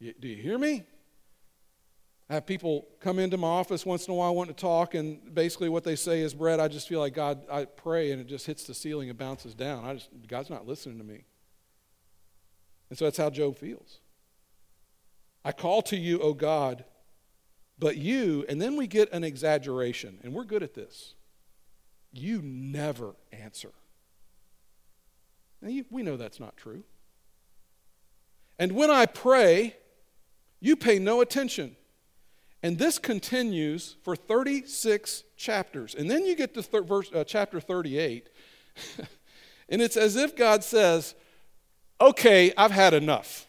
do 0.00 0.28
you 0.28 0.36
hear 0.36 0.58
me? 0.58 0.84
I 2.30 2.34
have 2.34 2.44
people 2.46 2.86
come 3.00 3.18
into 3.18 3.38
my 3.38 3.48
office 3.48 3.86
once 3.86 4.06
in 4.06 4.12
a 4.12 4.14
while 4.14 4.34
want 4.34 4.48
to 4.48 4.54
talk, 4.54 4.94
and 4.94 5.34
basically 5.34 5.70
what 5.70 5.82
they 5.82 5.96
say 5.96 6.20
is, 6.20 6.34
Brett, 6.34 6.60
I 6.60 6.68
just 6.68 6.86
feel 6.86 7.00
like 7.00 7.14
God, 7.14 7.40
I 7.50 7.64
pray 7.64 8.10
and 8.10 8.20
it 8.20 8.26
just 8.26 8.46
hits 8.46 8.64
the 8.64 8.74
ceiling 8.74 9.08
and 9.08 9.18
bounces 9.18 9.54
down. 9.54 9.84
I 9.84 9.94
just, 9.94 10.10
God's 10.26 10.50
not 10.50 10.66
listening 10.66 10.98
to 10.98 11.04
me. 11.04 11.24
And 12.90 12.98
so 12.98 13.06
that's 13.06 13.16
how 13.16 13.30
Job 13.30 13.56
feels. 13.56 14.00
I 15.42 15.52
call 15.52 15.80
to 15.82 15.96
you, 15.96 16.20
O 16.20 16.34
God, 16.34 16.84
but 17.78 17.96
you, 17.96 18.44
and 18.48 18.60
then 18.60 18.76
we 18.76 18.86
get 18.86 19.10
an 19.12 19.24
exaggeration, 19.24 20.18
and 20.22 20.34
we're 20.34 20.44
good 20.44 20.62
at 20.62 20.74
this. 20.74 21.14
You 22.12 22.42
never 22.42 23.14
answer. 23.32 23.70
Now, 25.62 25.68
you, 25.68 25.86
we 25.90 26.02
know 26.02 26.16
that's 26.16 26.40
not 26.40 26.56
true. 26.56 26.82
And 28.58 28.72
when 28.72 28.90
I 28.90 29.06
pray, 29.06 29.76
you 30.60 30.76
pay 30.76 30.98
no 30.98 31.20
attention. 31.20 31.76
And 32.62 32.78
this 32.78 32.98
continues 32.98 33.96
for 34.02 34.16
36 34.16 35.24
chapters. 35.36 35.94
And 35.94 36.10
then 36.10 36.26
you 36.26 36.34
get 36.34 36.54
to 36.54 36.62
thir- 36.62 36.82
verse, 36.82 37.10
uh, 37.14 37.24
chapter 37.24 37.60
38, 37.60 38.28
and 39.68 39.80
it's 39.80 39.96
as 39.96 40.16
if 40.16 40.36
God 40.36 40.64
says, 40.64 41.14
Okay, 42.00 42.52
I've 42.56 42.70
had 42.70 42.94
enough. 42.94 43.46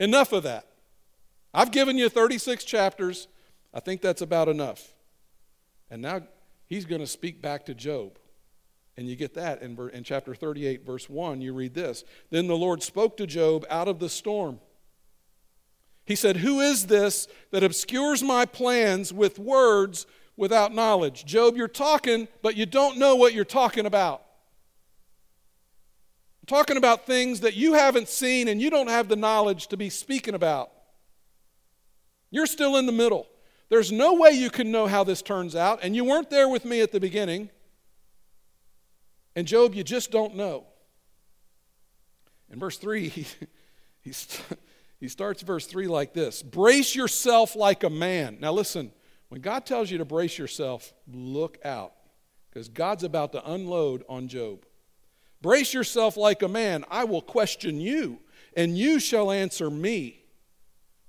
Enough 0.00 0.32
of 0.32 0.42
that. 0.44 0.66
I've 1.54 1.70
given 1.70 1.96
you 1.96 2.08
36 2.08 2.64
chapters. 2.64 3.28
I 3.72 3.80
think 3.80 4.00
that's 4.00 4.22
about 4.22 4.48
enough. 4.48 4.94
And 5.90 6.02
now 6.02 6.22
he's 6.66 6.84
going 6.84 7.00
to 7.00 7.06
speak 7.06 7.40
back 7.40 7.66
to 7.66 7.74
Job. 7.74 8.18
And 8.96 9.08
you 9.08 9.14
get 9.14 9.34
that 9.34 9.62
in, 9.62 9.78
in 9.92 10.02
chapter 10.02 10.34
38, 10.34 10.84
verse 10.84 11.08
1. 11.08 11.40
You 11.40 11.52
read 11.52 11.74
this 11.74 12.04
Then 12.30 12.46
the 12.48 12.56
Lord 12.56 12.82
spoke 12.82 13.16
to 13.18 13.26
Job 13.26 13.64
out 13.70 13.88
of 13.88 13.98
the 13.98 14.08
storm. 14.08 14.60
He 16.08 16.16
said, 16.16 16.38
Who 16.38 16.60
is 16.60 16.86
this 16.86 17.28
that 17.50 17.62
obscures 17.62 18.22
my 18.22 18.46
plans 18.46 19.12
with 19.12 19.38
words 19.38 20.06
without 20.38 20.74
knowledge? 20.74 21.26
Job, 21.26 21.54
you're 21.54 21.68
talking, 21.68 22.28
but 22.40 22.56
you 22.56 22.64
don't 22.64 22.96
know 22.96 23.14
what 23.14 23.34
you're 23.34 23.44
talking 23.44 23.84
about. 23.84 24.22
I'm 26.40 26.46
talking 26.46 26.78
about 26.78 27.04
things 27.04 27.40
that 27.40 27.56
you 27.56 27.74
haven't 27.74 28.08
seen 28.08 28.48
and 28.48 28.58
you 28.58 28.70
don't 28.70 28.88
have 28.88 29.08
the 29.08 29.16
knowledge 29.16 29.66
to 29.66 29.76
be 29.76 29.90
speaking 29.90 30.32
about. 30.32 30.70
You're 32.30 32.46
still 32.46 32.78
in 32.78 32.86
the 32.86 32.92
middle. 32.92 33.26
There's 33.68 33.92
no 33.92 34.14
way 34.14 34.30
you 34.30 34.48
can 34.48 34.72
know 34.72 34.86
how 34.86 35.04
this 35.04 35.20
turns 35.20 35.54
out, 35.54 35.80
and 35.82 35.94
you 35.94 36.04
weren't 36.04 36.30
there 36.30 36.48
with 36.48 36.64
me 36.64 36.80
at 36.80 36.90
the 36.90 37.00
beginning. 37.00 37.50
And 39.36 39.46
Job, 39.46 39.74
you 39.74 39.84
just 39.84 40.10
don't 40.10 40.36
know. 40.36 40.64
In 42.50 42.58
verse 42.58 42.78
3, 42.78 43.08
he, 43.10 43.26
he, 44.00 44.12
he 45.00 45.08
starts 45.08 45.42
verse 45.42 45.66
3 45.66 45.86
like 45.86 46.12
this 46.12 46.42
Brace 46.42 46.94
yourself 46.94 47.54
like 47.54 47.84
a 47.84 47.90
man. 47.90 48.38
Now, 48.40 48.52
listen, 48.52 48.92
when 49.28 49.40
God 49.40 49.66
tells 49.66 49.90
you 49.90 49.98
to 49.98 50.04
brace 50.04 50.38
yourself, 50.38 50.92
look 51.06 51.58
out, 51.64 51.92
because 52.50 52.68
God's 52.68 53.04
about 53.04 53.32
to 53.32 53.50
unload 53.50 54.04
on 54.08 54.28
Job. 54.28 54.64
Brace 55.40 55.72
yourself 55.72 56.16
like 56.16 56.42
a 56.42 56.48
man. 56.48 56.84
I 56.90 57.04
will 57.04 57.22
question 57.22 57.80
you, 57.80 58.18
and 58.56 58.76
you 58.76 58.98
shall 58.98 59.30
answer 59.30 59.70
me. 59.70 60.24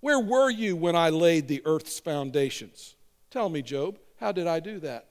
Where 0.02 0.20
were 0.20 0.50
you 0.50 0.76
when 0.76 0.96
I 0.96 1.10
laid 1.10 1.48
the 1.48 1.64
earth's 1.66 2.00
foundations? 2.00 2.96
Tell 3.32 3.50
me, 3.50 3.62
Job, 3.62 3.98
how 4.20 4.32
did 4.32 4.48
I 4.48 4.60
do 4.60 4.80
that? 4.80 5.08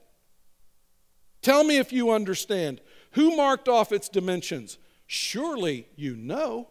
Tell 1.41 1.63
me 1.63 1.77
if 1.77 1.91
you 1.91 2.11
understand. 2.11 2.81
Who 3.11 3.35
marked 3.35 3.67
off 3.67 3.91
its 3.91 4.09
dimensions? 4.09 4.77
Surely 5.07 5.87
you 5.95 6.15
know. 6.15 6.69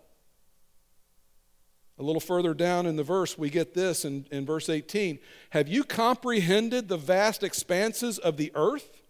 A 1.98 2.02
little 2.02 2.20
further 2.20 2.54
down 2.54 2.86
in 2.86 2.96
the 2.96 3.02
verse, 3.02 3.36
we 3.36 3.50
get 3.50 3.74
this 3.74 4.04
in, 4.04 4.26
in 4.30 4.46
verse 4.46 4.68
18 4.68 5.18
Have 5.50 5.68
you 5.68 5.84
comprehended 5.84 6.88
the 6.88 6.96
vast 6.96 7.42
expanses 7.42 8.18
of 8.18 8.36
the 8.36 8.52
earth? 8.54 9.02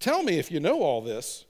Tell 0.00 0.22
me 0.22 0.38
if 0.38 0.50
you 0.50 0.58
know 0.58 0.82
all 0.82 1.00
this. 1.00 1.44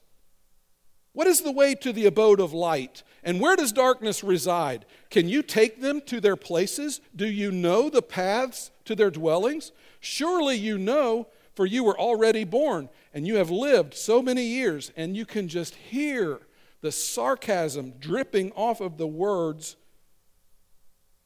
What 1.14 1.26
is 1.26 1.40
the 1.40 1.52
way 1.52 1.74
to 1.76 1.92
the 1.92 2.06
abode 2.06 2.40
of 2.40 2.52
light? 2.52 3.02
And 3.22 3.40
where 3.40 3.56
does 3.56 3.72
darkness 3.72 4.24
reside? 4.24 4.84
Can 5.10 5.28
you 5.28 5.42
take 5.42 5.80
them 5.80 6.00
to 6.06 6.20
their 6.20 6.36
places? 6.36 7.00
Do 7.14 7.26
you 7.26 7.50
know 7.50 7.88
the 7.88 8.02
paths 8.02 8.70
to 8.86 8.94
their 8.94 9.10
dwellings? 9.10 9.72
Surely 10.00 10.56
you 10.56 10.78
know, 10.78 11.28
for 11.54 11.66
you 11.66 11.84
were 11.84 11.98
already 11.98 12.44
born, 12.44 12.88
and 13.14 13.26
you 13.26 13.36
have 13.36 13.50
lived 13.50 13.94
so 13.94 14.22
many 14.22 14.44
years, 14.44 14.90
and 14.96 15.16
you 15.16 15.24
can 15.26 15.48
just 15.48 15.74
hear 15.74 16.40
the 16.80 16.92
sarcasm 16.92 17.92
dripping 18.00 18.52
off 18.52 18.80
of 18.80 18.96
the 18.96 19.06
words 19.06 19.76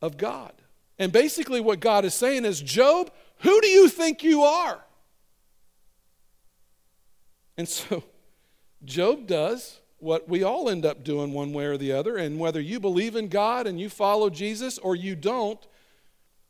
of 0.00 0.17
God. 0.17 0.53
And 0.99 1.12
basically, 1.12 1.61
what 1.61 1.81
God 1.81 2.05
is 2.05 2.15
saying 2.15 2.45
is 2.45 2.61
Job, 2.61 3.11
who 3.38 3.61
do 3.61 3.69
you 3.69 3.88
think 3.88 4.23
you 4.23 4.43
are? 4.43 4.83
And 7.57 7.69
so, 7.69 8.05
Job 8.85 9.26
does 9.26 9.81
what 9.99 10.29
we 10.29 10.43
all 10.43 10.69
end 10.69 10.85
up 10.85 11.05
doing 11.05 11.33
one 11.33 11.53
way 11.53 11.65
or 11.65 11.76
the 11.76 11.93
other. 11.93 12.17
And 12.17 12.38
whether 12.38 12.61
you 12.61 12.79
believe 12.79 13.17
in 13.17 13.29
God 13.29 13.67
and 13.67 13.81
you 13.81 13.88
follow 13.88 14.31
Jesus 14.31 14.79
or 14.79 14.95
you 14.95 15.17
don't, 15.17 15.67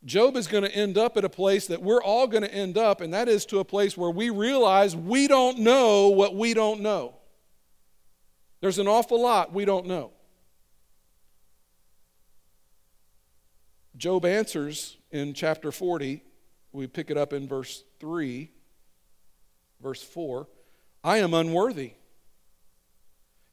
Job 0.05 0.37
is 0.37 0.47
going 0.47 0.63
to 0.63 0.73
end 0.73 0.97
up 0.97 1.17
at 1.17 1.25
a 1.25 1.29
place 1.29 1.67
that 1.67 1.81
we're 1.81 2.01
all 2.01 2.27
going 2.27 2.43
to 2.43 2.53
end 2.53 2.77
up, 2.77 3.01
and 3.01 3.13
that 3.13 3.27
is 3.27 3.45
to 3.47 3.59
a 3.59 3.65
place 3.65 3.97
where 3.97 4.11
we 4.11 4.29
realize 4.29 4.95
we 4.95 5.27
don't 5.27 5.59
know 5.59 6.09
what 6.09 6.35
we 6.35 6.53
don't 6.53 6.81
know. 6.81 7.15
There's 8.61 8.79
an 8.79 8.87
awful 8.87 9.21
lot 9.21 9.53
we 9.53 9.65
don't 9.65 9.85
know. 9.85 10.11
Job 13.97 14.25
answers 14.25 14.97
in 15.11 15.33
chapter 15.33 15.71
40. 15.71 16.23
We 16.71 16.85
pick 16.87 17.09
it 17.09 17.17
up 17.17 17.33
in 17.33 17.47
verse 17.47 17.83
3, 17.99 18.51
verse 19.81 20.03
4. 20.03 20.47
I 21.03 21.17
am 21.17 21.33
unworthy. 21.33 21.93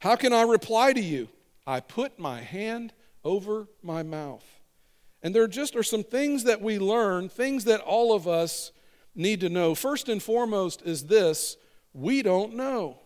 How 0.00 0.16
can 0.16 0.34
I 0.34 0.42
reply 0.42 0.92
to 0.92 1.00
you? 1.00 1.28
I 1.66 1.80
put 1.80 2.18
my 2.18 2.42
hand 2.42 2.92
over 3.24 3.68
my 3.82 4.02
mouth. 4.02 4.44
And 5.22 5.34
there 5.34 5.48
just 5.48 5.74
are 5.76 5.82
some 5.82 6.04
things 6.04 6.44
that 6.44 6.60
we 6.60 6.78
learn, 6.78 7.30
things 7.30 7.64
that 7.64 7.80
all 7.80 8.14
of 8.14 8.28
us 8.28 8.72
need 9.14 9.40
to 9.40 9.48
know. 9.48 9.74
First 9.74 10.10
and 10.10 10.22
foremost 10.22 10.82
is 10.82 11.06
this 11.06 11.56
we 11.94 12.20
don't 12.20 12.54
know. 12.54 12.98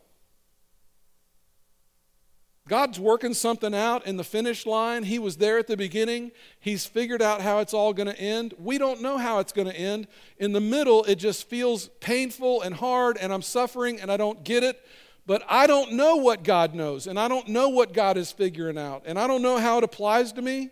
God's 2.68 3.00
working 3.00 3.32
something 3.32 3.74
out 3.74 4.06
in 4.06 4.18
the 4.18 4.24
finish 4.24 4.66
line. 4.66 5.04
He 5.04 5.18
was 5.18 5.38
there 5.38 5.58
at 5.58 5.66
the 5.66 5.76
beginning. 5.76 6.32
He's 6.60 6.84
figured 6.84 7.22
out 7.22 7.40
how 7.40 7.60
it's 7.60 7.72
all 7.72 7.94
going 7.94 8.08
to 8.08 8.20
end. 8.20 8.54
We 8.58 8.76
don't 8.76 9.00
know 9.00 9.16
how 9.16 9.38
it's 9.38 9.52
going 9.52 9.68
to 9.68 9.76
end. 9.76 10.06
In 10.36 10.52
the 10.52 10.60
middle, 10.60 11.02
it 11.04 11.16
just 11.16 11.48
feels 11.48 11.88
painful 12.00 12.60
and 12.62 12.74
hard, 12.74 13.16
and 13.16 13.32
I'm 13.32 13.42
suffering 13.42 14.00
and 14.00 14.12
I 14.12 14.18
don't 14.18 14.44
get 14.44 14.62
it. 14.62 14.78
But 15.26 15.42
I 15.48 15.66
don't 15.66 15.92
know 15.92 16.16
what 16.16 16.42
God 16.42 16.74
knows, 16.74 17.06
and 17.06 17.18
I 17.18 17.28
don't 17.28 17.48
know 17.48 17.70
what 17.70 17.92
God 17.92 18.16
is 18.16 18.32
figuring 18.32 18.78
out, 18.78 19.02
and 19.04 19.18
I 19.18 19.26
don't 19.26 19.42
know 19.42 19.58
how 19.58 19.78
it 19.78 19.84
applies 19.84 20.32
to 20.32 20.42
me. 20.42 20.70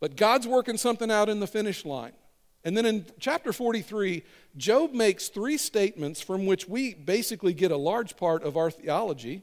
But 0.00 0.16
God's 0.16 0.46
working 0.46 0.76
something 0.76 1.10
out 1.10 1.28
in 1.28 1.40
the 1.40 1.46
finish 1.46 1.84
line. 1.84 2.12
And 2.64 2.76
then 2.76 2.86
in 2.86 3.06
chapter 3.18 3.52
43, 3.52 4.22
Job 4.56 4.92
makes 4.92 5.28
three 5.28 5.56
statements 5.56 6.20
from 6.20 6.46
which 6.46 6.68
we 6.68 6.94
basically 6.94 7.54
get 7.54 7.70
a 7.70 7.76
large 7.76 8.16
part 8.16 8.42
of 8.42 8.56
our 8.56 8.70
theology. 8.70 9.42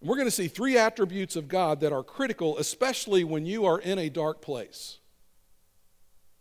We're 0.00 0.16
going 0.16 0.28
to 0.28 0.32
see 0.32 0.48
three 0.48 0.78
attributes 0.78 1.34
of 1.34 1.48
God 1.48 1.80
that 1.80 1.92
are 1.92 2.04
critical, 2.04 2.56
especially 2.58 3.24
when 3.24 3.46
you 3.46 3.64
are 3.66 3.80
in 3.80 3.98
a 3.98 4.08
dark 4.08 4.40
place. 4.40 4.98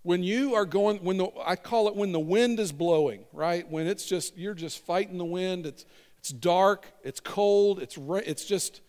When 0.03 0.23
you 0.23 0.53
are 0.53 0.65
going 0.65 0.99
when 0.99 1.17
the 1.17 1.27
i 1.45 1.57
call 1.57 1.89
it 1.89 1.95
when 1.95 2.13
the 2.13 2.19
wind 2.19 2.61
is 2.61 2.71
blowing 2.71 3.25
right? 3.33 3.69
When 3.69 3.87
it's 3.87 4.05
just 4.05 4.37
you're 4.37 4.53
just 4.53 4.85
fighting 4.85 5.17
the 5.17 5.25
wind 5.25 5.65
it's 5.65 5.85
it's 6.17 6.29
dark 6.29 6.87
it's 7.03 7.19
cold 7.19 7.79
it's 7.79 7.97
it's 7.97 8.45
just 8.45 8.79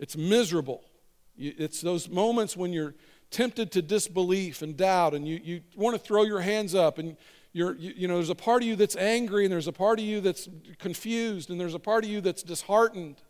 it's 0.00 0.16
miserable. 0.16 0.82
It's 1.36 1.80
those 1.80 2.08
moments 2.08 2.56
when 2.56 2.72
you're 2.72 2.94
tempted 3.30 3.70
to 3.72 3.82
disbelief 3.82 4.62
and 4.62 4.76
doubt 4.76 5.14
and 5.14 5.28
you, 5.28 5.40
you 5.42 5.60
want 5.76 5.94
to 5.94 5.98
throw 5.98 6.22
your 6.24 6.40
hands 6.40 6.74
up 6.74 6.98
and 6.98 7.16
you're 7.52 7.76
you, 7.76 7.92
you 7.96 8.08
know 8.08 8.14
there's 8.14 8.30
a 8.30 8.34
part 8.34 8.62
of 8.62 8.68
you 8.68 8.74
that's 8.74 8.96
angry 8.96 9.44
and 9.44 9.52
there's 9.52 9.68
a 9.68 9.72
part 9.72 10.00
of 10.00 10.04
you 10.04 10.20
that's 10.20 10.48
confused 10.78 11.50
and 11.50 11.60
there's 11.60 11.74
a 11.74 11.78
part 11.78 12.04
of 12.04 12.10
you 12.10 12.20
that's 12.20 12.42
disheartened 12.42 13.22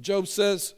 job 0.00 0.28
says 0.28 0.74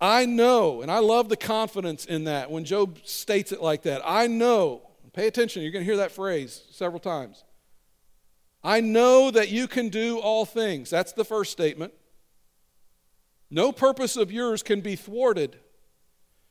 I 0.00 0.26
know, 0.26 0.82
and 0.82 0.90
I 0.90 0.98
love 0.98 1.28
the 1.28 1.36
confidence 1.36 2.04
in 2.04 2.24
that 2.24 2.50
when 2.50 2.64
Job 2.64 2.98
states 3.04 3.50
it 3.50 3.62
like 3.62 3.82
that. 3.82 4.02
I 4.04 4.26
know, 4.26 4.82
pay 5.14 5.26
attention, 5.26 5.62
you're 5.62 5.72
going 5.72 5.84
to 5.84 5.90
hear 5.90 5.96
that 5.98 6.12
phrase 6.12 6.62
several 6.70 7.00
times. 7.00 7.44
I 8.62 8.80
know 8.80 9.30
that 9.30 9.48
you 9.48 9.68
can 9.68 9.88
do 9.88 10.18
all 10.18 10.44
things. 10.44 10.90
That's 10.90 11.12
the 11.12 11.24
first 11.24 11.52
statement. 11.52 11.94
No 13.50 13.72
purpose 13.72 14.16
of 14.16 14.30
yours 14.30 14.62
can 14.62 14.80
be 14.80 14.96
thwarted. 14.96 15.56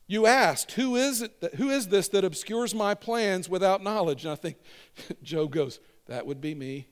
You 0.08 0.26
asked, 0.26 0.72
who 0.72 0.96
is, 0.96 1.22
it 1.22 1.40
that, 1.40 1.56
who 1.56 1.70
is 1.70 1.88
this 1.88 2.08
that 2.08 2.24
obscures 2.24 2.74
my 2.74 2.94
plans 2.94 3.48
without 3.48 3.82
knowledge? 3.82 4.24
And 4.24 4.32
I 4.32 4.36
think 4.36 4.56
Job 5.22 5.52
goes, 5.52 5.78
That 6.06 6.26
would 6.26 6.40
be 6.40 6.54
me. 6.54 6.88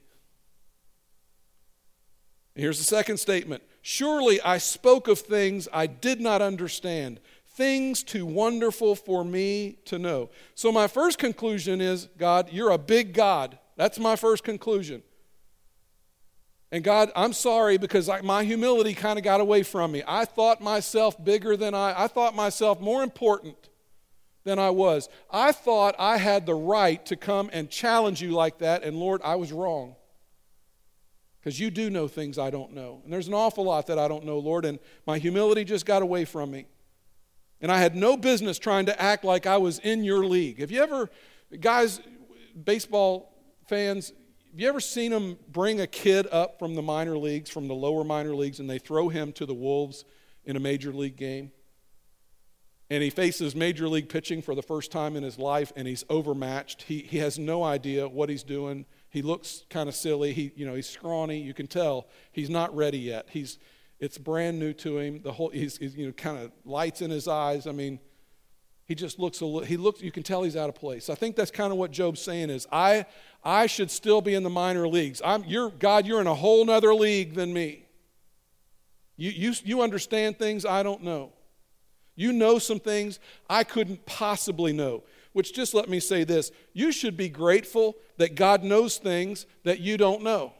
Here's 2.54 2.78
the 2.78 2.84
second 2.84 3.16
statement 3.16 3.62
Surely 3.86 4.40
I 4.40 4.56
spoke 4.56 5.08
of 5.08 5.18
things 5.18 5.68
I 5.70 5.86
did 5.86 6.18
not 6.18 6.40
understand, 6.40 7.20
things 7.46 8.02
too 8.02 8.24
wonderful 8.24 8.96
for 8.96 9.26
me 9.26 9.76
to 9.84 9.98
know. 9.98 10.30
So, 10.54 10.72
my 10.72 10.86
first 10.86 11.18
conclusion 11.18 11.82
is 11.82 12.08
God, 12.16 12.48
you're 12.50 12.70
a 12.70 12.78
big 12.78 13.12
God. 13.12 13.58
That's 13.76 13.98
my 13.98 14.16
first 14.16 14.42
conclusion. 14.42 15.02
And 16.72 16.82
God, 16.82 17.12
I'm 17.14 17.34
sorry 17.34 17.76
because 17.76 18.08
I, 18.08 18.22
my 18.22 18.42
humility 18.42 18.94
kind 18.94 19.18
of 19.18 19.22
got 19.22 19.42
away 19.42 19.62
from 19.62 19.92
me. 19.92 20.02
I 20.08 20.24
thought 20.24 20.62
myself 20.62 21.22
bigger 21.22 21.54
than 21.54 21.74
I, 21.74 22.04
I 22.04 22.08
thought 22.08 22.34
myself 22.34 22.80
more 22.80 23.02
important. 23.02 23.68
than 24.44 24.58
I 24.58 24.70
was. 24.70 25.10
I 25.30 25.52
thought 25.52 25.94
I 25.98 26.16
had 26.16 26.46
the 26.46 26.54
right 26.54 27.04
to 27.06 27.16
come 27.16 27.50
and 27.52 27.68
challenge 27.68 28.22
you 28.22 28.30
like 28.30 28.58
that, 28.60 28.82
and 28.82 28.96
Lord, 28.96 29.20
I 29.22 29.34
was 29.34 29.52
wrong. 29.52 29.96
Because 31.44 31.60
you 31.60 31.70
do 31.70 31.90
know 31.90 32.08
things 32.08 32.38
I 32.38 32.48
don't 32.48 32.72
know. 32.72 33.02
And 33.04 33.12
there's 33.12 33.28
an 33.28 33.34
awful 33.34 33.64
lot 33.64 33.88
that 33.88 33.98
I 33.98 34.08
don't 34.08 34.24
know, 34.24 34.38
Lord, 34.38 34.64
and 34.64 34.78
my 35.06 35.18
humility 35.18 35.62
just 35.62 35.84
got 35.84 36.00
away 36.00 36.24
from 36.24 36.50
me. 36.50 36.64
And 37.60 37.70
I 37.70 37.78
had 37.80 37.94
no 37.94 38.16
business 38.16 38.58
trying 38.58 38.86
to 38.86 38.98
act 38.98 39.24
like 39.24 39.46
I 39.46 39.58
was 39.58 39.78
in 39.80 40.04
your 40.04 40.24
league. 40.24 40.60
Have 40.60 40.70
you 40.70 40.82
ever, 40.82 41.10
guys, 41.60 42.00
baseball 42.64 43.36
fans, 43.68 44.08
have 44.52 44.58
you 44.58 44.66
ever 44.66 44.80
seen 44.80 45.10
them 45.10 45.36
bring 45.52 45.82
a 45.82 45.86
kid 45.86 46.26
up 46.32 46.58
from 46.58 46.74
the 46.74 46.80
minor 46.80 47.18
leagues, 47.18 47.50
from 47.50 47.68
the 47.68 47.74
lower 47.74 48.04
minor 48.04 48.34
leagues, 48.34 48.58
and 48.58 48.70
they 48.70 48.78
throw 48.78 49.10
him 49.10 49.30
to 49.32 49.44
the 49.44 49.52
Wolves 49.52 50.06
in 50.46 50.56
a 50.56 50.60
major 50.60 50.94
league 50.94 51.16
game? 51.16 51.52
And 52.88 53.02
he 53.02 53.10
faces 53.10 53.54
major 53.54 53.86
league 53.86 54.08
pitching 54.08 54.40
for 54.40 54.54
the 54.54 54.62
first 54.62 54.90
time 54.90 55.14
in 55.14 55.22
his 55.22 55.38
life, 55.38 55.74
and 55.76 55.86
he's 55.86 56.04
overmatched. 56.08 56.82
He, 56.82 57.00
he 57.00 57.18
has 57.18 57.38
no 57.38 57.62
idea 57.62 58.08
what 58.08 58.30
he's 58.30 58.44
doing. 58.44 58.86
He 59.14 59.22
looks 59.22 59.64
kind 59.70 59.88
of 59.88 59.94
silly. 59.94 60.32
He, 60.32 60.50
you 60.56 60.66
know, 60.66 60.74
he's 60.74 60.88
scrawny. 60.88 61.38
You 61.38 61.54
can 61.54 61.68
tell 61.68 62.08
he's 62.32 62.50
not 62.50 62.74
ready 62.74 62.98
yet. 62.98 63.26
He's, 63.30 63.60
it's 64.00 64.18
brand 64.18 64.58
new 64.58 64.72
to 64.72 64.98
him. 64.98 65.22
The 65.22 65.30
whole, 65.30 65.50
he's, 65.50 65.76
he's 65.76 65.94
you 65.94 66.06
know, 66.06 66.12
kind 66.12 66.36
of 66.36 66.50
lights 66.64 67.00
in 67.00 67.12
his 67.12 67.28
eyes. 67.28 67.68
I 67.68 67.70
mean, 67.70 68.00
he 68.86 68.96
just 68.96 69.20
looks 69.20 69.40
a 69.40 69.46
little, 69.46 69.60
he 69.60 69.76
looks, 69.76 70.02
you 70.02 70.10
can 70.10 70.24
tell 70.24 70.42
he's 70.42 70.56
out 70.56 70.68
of 70.68 70.74
place. 70.74 71.08
I 71.08 71.14
think 71.14 71.36
that's 71.36 71.52
kind 71.52 71.72
of 71.72 71.78
what 71.78 71.92
Job's 71.92 72.20
saying 72.20 72.50
is, 72.50 72.66
I, 72.72 73.06
I 73.44 73.66
should 73.66 73.88
still 73.88 74.20
be 74.20 74.34
in 74.34 74.42
the 74.42 74.50
minor 74.50 74.88
leagues. 74.88 75.22
I'm, 75.24 75.44
you're, 75.44 75.70
God, 75.70 76.08
you're 76.08 76.20
in 76.20 76.26
a 76.26 76.34
whole 76.34 76.64
nother 76.64 76.92
league 76.92 77.34
than 77.34 77.52
me. 77.52 77.86
You, 79.16 79.30
you, 79.30 79.54
you 79.62 79.82
understand 79.82 80.40
things 80.40 80.66
I 80.66 80.82
don't 80.82 81.04
know. 81.04 81.32
You 82.16 82.32
know 82.32 82.58
some 82.58 82.80
things 82.80 83.20
I 83.48 83.62
couldn't 83.62 84.06
possibly 84.06 84.72
know. 84.72 85.04
Which 85.34 85.52
just 85.52 85.74
let 85.74 85.88
me 85.88 86.00
say 86.00 86.24
this 86.24 86.50
you 86.72 86.90
should 86.90 87.16
be 87.16 87.28
grateful 87.28 87.96
that 88.16 88.36
God 88.36 88.64
knows 88.64 88.96
things 88.96 89.44
that 89.64 89.80
you 89.80 89.98
don't 89.98 90.22
know. 90.22 90.54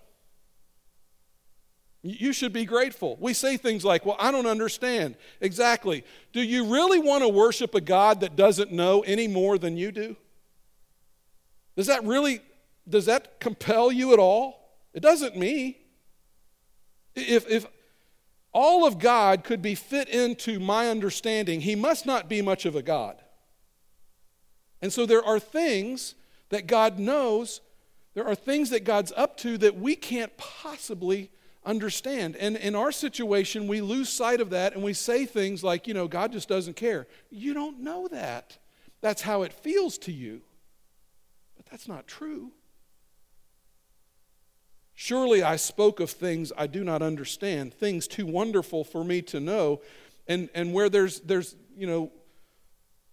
You 2.02 2.35
should 2.35 2.52
be 2.52 2.66
grateful. 2.66 3.16
We 3.19 3.33
say 3.33 3.57
things 3.57 3.83
like, 3.83 4.04
Well, 4.04 4.16
I 4.19 4.31
don't 4.31 4.47
understand. 4.47 5.16
Exactly. 5.40 6.04
Do 6.33 6.43
you 6.43 6.66
really 6.66 6.99
want 6.99 7.23
to 7.23 7.28
worship 7.28 7.75
a 7.75 7.81
God 7.81 8.21
that 8.21 8.37
doesn't 8.37 8.73
know 8.73 9.00
any 9.00 9.26
more 9.26 9.57
than 9.57 9.78
you 9.78 9.90
do? 9.90 10.16
Does 11.76 11.87
that 11.87 12.04
really, 12.04 12.40
does 12.87 13.07
that 13.07 13.40
compel 13.40 13.90
you 13.90 14.12
at 14.12 14.19
all? 14.19 14.76
It 14.93 15.00
doesn't 15.00 15.37
me. 15.37 15.78
If, 17.14 17.49
if 17.49 17.66
all 18.52 18.87
of 18.87 18.99
God 18.99 19.45
could 19.45 19.62
be 19.62 19.75
fit 19.75 20.09
into 20.09 20.59
my 20.59 20.88
understanding, 20.88 21.61
he 21.61 21.75
must 21.75 22.07
not 22.07 22.28
be 22.28 22.43
much 22.43 22.66
of 22.66 22.76
a 22.76 22.83
God. 22.83 23.24
And 24.85 24.93
so 24.93 25.07
there 25.07 25.25
are 25.25 25.41
things 25.41 26.14
that 26.50 26.67
God 26.67 26.99
knows, 26.99 27.62
there 28.12 28.26
are 28.26 28.35
things 28.35 28.69
that 28.69 28.85
God's 28.85 29.14
up 29.17 29.38
to 29.38 29.57
that 29.57 29.79
we 29.79 29.97
can't 29.97 30.37
possibly 30.37 31.31
understand. 31.64 32.37
And 32.37 32.55
in 32.59 32.75
our 32.75 32.93
situation, 32.93 33.67
we 33.67 33.81
lose 33.81 34.11
sight 34.11 34.43
of 34.43 34.50
that 34.50 34.75
and 34.75 34.83
we 34.83 34.93
say 34.93 35.25
things 35.25 35.64
like, 35.64 35.88
you 35.88 35.95
know, 35.95 36.07
God 36.07 36.33
just 36.33 36.50
doesn't 36.50 36.76
care. 36.76 37.07
You 37.31 37.55
don't 37.55 37.81
know 37.81 38.09
that. 38.09 38.59
That's 39.00 39.23
how 39.23 39.41
it 39.41 39.55
feels 39.55 39.97
to 40.00 40.12
you. 40.12 40.43
But 41.57 41.64
that's 41.64 41.88
not 41.88 42.07
true. 42.07 42.53
Surely 44.93 45.43
I 45.43 45.57
spoke 45.57 45.99
of 45.99 46.11
things 46.11 46.53
I 46.59 46.67
do 46.67 46.85
not 46.85 47.00
understand, 47.00 47.73
things 47.73 48.07
too 48.07 48.26
wonderful 48.26 48.85
for 48.85 49.03
me 49.03 49.23
to 49.23 49.41
know. 49.41 49.81
And, 50.29 50.50
and 50.55 50.75
where 50.75 50.91
there's, 50.91 51.21
there's, 51.21 51.57
you 51.75 51.87
know, 51.87 52.12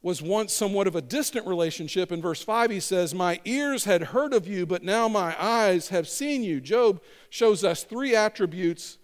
was 0.04 0.22
once 0.22 0.52
somewhat 0.52 0.88
of 0.88 0.96
a 0.96 1.02
distant 1.02 1.46
relationship. 1.46 2.12
In 2.12 2.22
verse 2.22 2.42
5, 2.42 2.72
he 2.72 2.80
says, 2.80 3.14
My 3.14 3.40
ears 3.46 3.86
had 3.86 4.02
heard 4.02 4.34
of 4.34 4.48
you, 4.48 4.66
but 4.66 4.84
now 4.84 5.08
my 5.08 5.36
eyes 5.42 5.90
have 5.90 6.08
seen 6.08 6.44
you. 6.44 6.60
Job 6.60 7.02
shows 7.30 7.64
us 7.64 7.84
three 7.84 8.16
attributes 8.16 8.98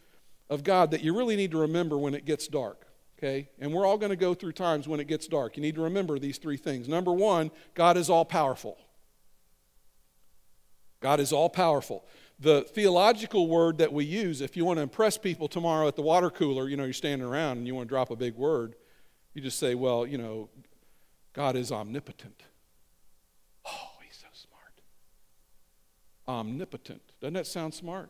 of 0.50 0.64
God 0.64 0.92
that 0.92 1.02
you 1.02 1.16
really 1.16 1.36
need 1.36 1.52
to 1.52 1.60
remember 1.60 1.98
when 1.98 2.16
it 2.16 2.26
gets 2.26 2.48
dark. 2.48 2.88
Okay? 3.18 3.50
And 3.60 3.74
we're 3.74 3.86
all 3.86 3.98
going 3.98 4.10
to 4.12 4.16
go 4.16 4.34
through 4.34 4.54
times 4.54 4.88
when 4.88 5.00
it 5.00 5.08
gets 5.08 5.28
dark. 5.28 5.56
You 5.56 5.62
need 5.62 5.76
to 5.76 5.82
remember 5.82 6.18
these 6.18 6.38
three 6.38 6.58
things. 6.58 6.88
Number 6.88 7.14
one, 7.14 7.52
God 7.74 7.98
is 7.98 8.10
all 8.10 8.26
powerful. 8.26 8.78
God 11.00 11.20
is 11.20 11.32
all 11.32 11.50
powerful. 11.50 12.06
The 12.40 12.62
theological 12.62 13.48
word 13.48 13.80
that 13.80 13.94
we 13.94 14.06
use, 14.06 14.42
if 14.42 14.56
you 14.58 14.66
want 14.66 14.78
to 14.78 14.84
impress 14.84 15.18
people 15.18 15.48
tomorrow 15.48 15.88
at 15.88 15.96
the 15.96 16.02
water 16.02 16.30
cooler, 16.30 16.70
you 16.70 16.78
know, 16.78 16.84
you're 16.84 16.94
standing 16.94 17.28
around 17.28 17.58
and 17.58 17.68
you 17.68 17.76
want 17.76 17.88
to 17.88 17.90
drop 17.90 18.12
a 18.12 18.16
big 18.16 18.36
word, 18.36 18.76
you 19.34 19.42
just 19.42 19.60
say, 19.60 19.76
well, 19.76 20.06
you 20.06 20.18
know, 20.18 20.50
God 21.38 21.56
is 21.56 21.72
omnipotent. 21.72 22.42
Oh, 23.64 23.92
he's 24.04 24.16
so 24.16 24.26
smart. 24.34 24.82
Omnipotent. 26.28 27.04
Doesn't 27.22 27.36
that 27.36 27.46
sound 27.46 27.76
smart? 27.76 28.10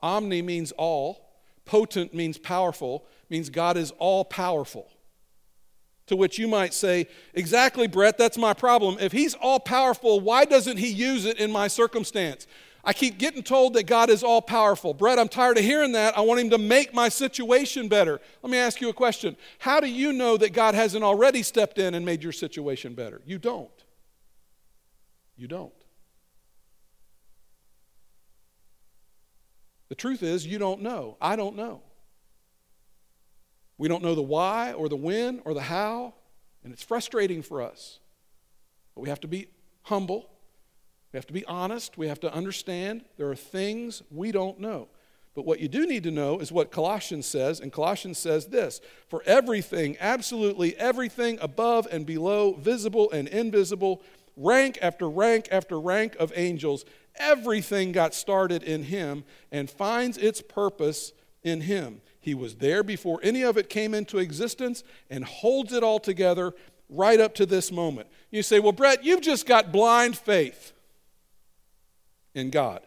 Omni 0.00 0.42
means 0.42 0.70
all, 0.78 1.32
potent 1.64 2.14
means 2.14 2.38
powerful, 2.38 3.04
means 3.28 3.50
God 3.50 3.76
is 3.76 3.90
all 3.98 4.24
powerful. 4.24 4.88
To 6.06 6.14
which 6.14 6.38
you 6.38 6.46
might 6.46 6.72
say, 6.72 7.08
Exactly, 7.34 7.88
Brett, 7.88 8.16
that's 8.16 8.38
my 8.38 8.54
problem. 8.54 8.96
If 9.00 9.10
he's 9.10 9.34
all 9.34 9.58
powerful, 9.58 10.20
why 10.20 10.44
doesn't 10.44 10.76
he 10.76 10.86
use 10.88 11.24
it 11.24 11.40
in 11.40 11.50
my 11.50 11.66
circumstance? 11.66 12.46
I 12.84 12.92
keep 12.92 13.18
getting 13.18 13.44
told 13.44 13.74
that 13.74 13.84
God 13.84 14.10
is 14.10 14.24
all 14.24 14.42
powerful. 14.42 14.92
Brett, 14.92 15.18
I'm 15.18 15.28
tired 15.28 15.56
of 15.56 15.64
hearing 15.64 15.92
that. 15.92 16.18
I 16.18 16.22
want 16.22 16.40
Him 16.40 16.50
to 16.50 16.58
make 16.58 16.92
my 16.92 17.08
situation 17.08 17.86
better. 17.86 18.20
Let 18.42 18.50
me 18.50 18.58
ask 18.58 18.80
you 18.80 18.88
a 18.88 18.92
question. 18.92 19.36
How 19.60 19.78
do 19.78 19.88
you 19.88 20.12
know 20.12 20.36
that 20.36 20.52
God 20.52 20.74
hasn't 20.74 21.04
already 21.04 21.44
stepped 21.44 21.78
in 21.78 21.94
and 21.94 22.04
made 22.04 22.24
your 22.24 22.32
situation 22.32 22.94
better? 22.94 23.20
You 23.24 23.38
don't. 23.38 23.70
You 25.36 25.46
don't. 25.46 25.72
The 29.88 29.94
truth 29.94 30.22
is, 30.22 30.44
you 30.44 30.58
don't 30.58 30.82
know. 30.82 31.16
I 31.20 31.36
don't 31.36 31.54
know. 31.54 31.82
We 33.78 33.88
don't 33.88 34.02
know 34.02 34.14
the 34.14 34.22
why 34.22 34.72
or 34.72 34.88
the 34.88 34.96
when 34.96 35.40
or 35.44 35.54
the 35.54 35.62
how, 35.62 36.14
and 36.64 36.72
it's 36.72 36.82
frustrating 36.82 37.42
for 37.42 37.62
us. 37.62 38.00
But 38.94 39.02
we 39.02 39.08
have 39.08 39.20
to 39.20 39.28
be 39.28 39.48
humble 39.82 40.31
we 41.12 41.18
have 41.18 41.26
to 41.26 41.32
be 41.32 41.44
honest. 41.44 41.98
We 41.98 42.08
have 42.08 42.20
to 42.20 42.32
understand 42.32 43.04
there 43.16 43.30
are 43.30 43.36
things 43.36 44.02
we 44.10 44.32
don't 44.32 44.58
know. 44.58 44.88
But 45.34 45.46
what 45.46 45.60
you 45.60 45.68
do 45.68 45.86
need 45.86 46.02
to 46.04 46.10
know 46.10 46.40
is 46.40 46.52
what 46.52 46.70
Colossians 46.70 47.26
says, 47.26 47.60
and 47.60 47.72
Colossians 47.72 48.18
says 48.18 48.46
this 48.46 48.80
For 49.08 49.22
everything, 49.24 49.96
absolutely 50.00 50.76
everything 50.76 51.38
above 51.40 51.86
and 51.90 52.06
below, 52.06 52.54
visible 52.54 53.10
and 53.10 53.28
invisible, 53.28 54.02
rank 54.36 54.78
after 54.80 55.08
rank 55.08 55.48
after 55.50 55.78
rank 55.78 56.16
of 56.16 56.32
angels, 56.34 56.84
everything 57.16 57.92
got 57.92 58.14
started 58.14 58.62
in 58.62 58.84
Him 58.84 59.24
and 59.50 59.70
finds 59.70 60.16
its 60.16 60.40
purpose 60.40 61.12
in 61.42 61.62
Him. 61.62 62.00
He 62.20 62.34
was 62.34 62.56
there 62.56 62.82
before 62.82 63.20
any 63.22 63.42
of 63.42 63.58
it 63.58 63.68
came 63.68 63.94
into 63.94 64.18
existence 64.18 64.84
and 65.10 65.24
holds 65.24 65.72
it 65.72 65.82
all 65.82 65.98
together 65.98 66.54
right 66.88 67.20
up 67.20 67.34
to 67.34 67.46
this 67.46 67.72
moment. 67.72 68.08
You 68.30 68.42
say, 68.42 68.60
Well, 68.60 68.72
Brett, 68.72 69.04
you've 69.04 69.22
just 69.22 69.46
got 69.46 69.72
blind 69.72 70.16
faith 70.16 70.71
in 72.34 72.50
God. 72.50 72.82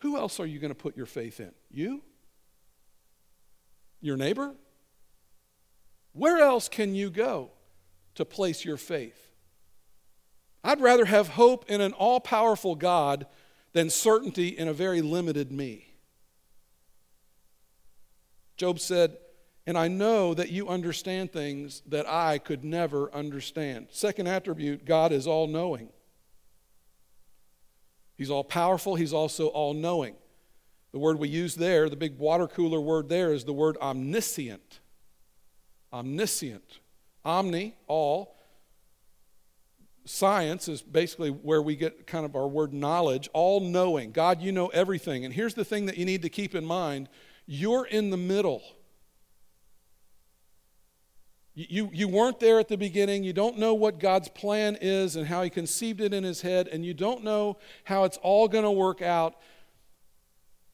Who 0.00 0.16
else 0.16 0.40
are 0.40 0.46
you 0.46 0.58
going 0.58 0.70
to 0.70 0.74
put 0.74 0.96
your 0.96 1.06
faith 1.06 1.38
in? 1.38 1.52
You? 1.70 2.02
Your 4.00 4.16
neighbor? 4.16 4.52
Where 6.12 6.38
else 6.38 6.68
can 6.68 6.94
you 6.94 7.08
go 7.08 7.50
to 8.16 8.24
place 8.24 8.64
your 8.64 8.76
faith? 8.76 9.30
I'd 10.64 10.80
rather 10.80 11.04
have 11.04 11.28
hope 11.28 11.70
in 11.70 11.80
an 11.80 11.92
all 11.92 12.20
powerful 12.20 12.74
God 12.74 13.26
than 13.72 13.90
certainty 13.90 14.48
in 14.48 14.68
a 14.68 14.72
very 14.72 15.02
limited 15.02 15.50
me. 15.50 15.94
Job 18.56 18.78
said, 18.78 19.16
and 19.66 19.78
I 19.78 19.88
know 19.88 20.34
that 20.34 20.50
you 20.50 20.68
understand 20.68 21.32
things 21.32 21.82
that 21.86 22.08
I 22.08 22.38
could 22.38 22.64
never 22.64 23.12
understand. 23.14 23.88
Second 23.90 24.26
attribute 24.26 24.84
God 24.84 25.12
is 25.12 25.26
all 25.26 25.46
knowing. 25.46 25.88
He's 28.16 28.30
all 28.30 28.44
powerful, 28.44 28.96
He's 28.96 29.12
also 29.12 29.48
all 29.48 29.74
knowing. 29.74 30.14
The 30.92 30.98
word 30.98 31.18
we 31.18 31.28
use 31.28 31.54
there, 31.54 31.88
the 31.88 31.96
big 31.96 32.18
water 32.18 32.46
cooler 32.46 32.80
word 32.80 33.08
there, 33.08 33.32
is 33.32 33.44
the 33.44 33.52
word 33.52 33.76
omniscient. 33.78 34.80
Omniscient. 35.92 36.80
Omni, 37.24 37.76
all. 37.86 38.36
Science 40.04 40.68
is 40.68 40.82
basically 40.82 41.30
where 41.30 41.62
we 41.62 41.76
get 41.76 42.06
kind 42.06 42.24
of 42.26 42.34
our 42.34 42.48
word 42.48 42.74
knowledge, 42.74 43.30
all 43.32 43.60
knowing. 43.60 44.10
God, 44.10 44.42
you 44.42 44.52
know 44.52 44.66
everything. 44.68 45.24
And 45.24 45.32
here's 45.32 45.54
the 45.54 45.64
thing 45.64 45.86
that 45.86 45.96
you 45.96 46.04
need 46.04 46.22
to 46.22 46.28
keep 46.28 46.54
in 46.54 46.64
mind 46.64 47.08
you're 47.46 47.86
in 47.86 48.10
the 48.10 48.16
middle. 48.16 48.62
You, 51.54 51.90
you 51.92 52.08
weren't 52.08 52.40
there 52.40 52.58
at 52.58 52.68
the 52.68 52.78
beginning. 52.78 53.24
You 53.24 53.34
don't 53.34 53.58
know 53.58 53.74
what 53.74 53.98
God's 53.98 54.28
plan 54.28 54.78
is 54.80 55.16
and 55.16 55.26
how 55.26 55.42
He 55.42 55.50
conceived 55.50 56.00
it 56.00 56.14
in 56.14 56.24
His 56.24 56.40
head, 56.40 56.68
and 56.68 56.84
you 56.84 56.94
don't 56.94 57.22
know 57.22 57.58
how 57.84 58.04
it's 58.04 58.16
all 58.18 58.48
going 58.48 58.64
to 58.64 58.70
work 58.70 59.02
out. 59.02 59.36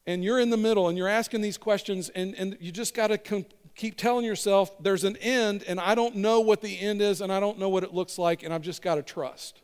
And 0.06 0.22
you're 0.24 0.40
in 0.40 0.50
the 0.50 0.56
middle 0.56 0.88
and 0.88 0.96
you're 0.96 1.08
asking 1.08 1.40
these 1.40 1.58
questions, 1.58 2.08
and, 2.10 2.34
and 2.36 2.56
you 2.60 2.72
just 2.72 2.94
got 2.94 3.08
to 3.08 3.18
com- 3.18 3.44
keep 3.74 3.96
telling 3.96 4.24
yourself 4.24 4.70
there's 4.82 5.04
an 5.04 5.16
end 5.18 5.62
and 5.68 5.78
I 5.78 5.94
don't 5.94 6.16
know 6.16 6.40
what 6.40 6.60
the 6.62 6.80
end 6.80 7.00
is 7.00 7.20
and 7.20 7.32
I 7.32 7.38
don't 7.38 7.60
know 7.60 7.68
what 7.68 7.84
it 7.84 7.94
looks 7.94 8.18
like 8.18 8.42
and 8.42 8.52
I've 8.52 8.62
just 8.62 8.82
got 8.82 8.96
to 8.96 9.02
trust. 9.02 9.62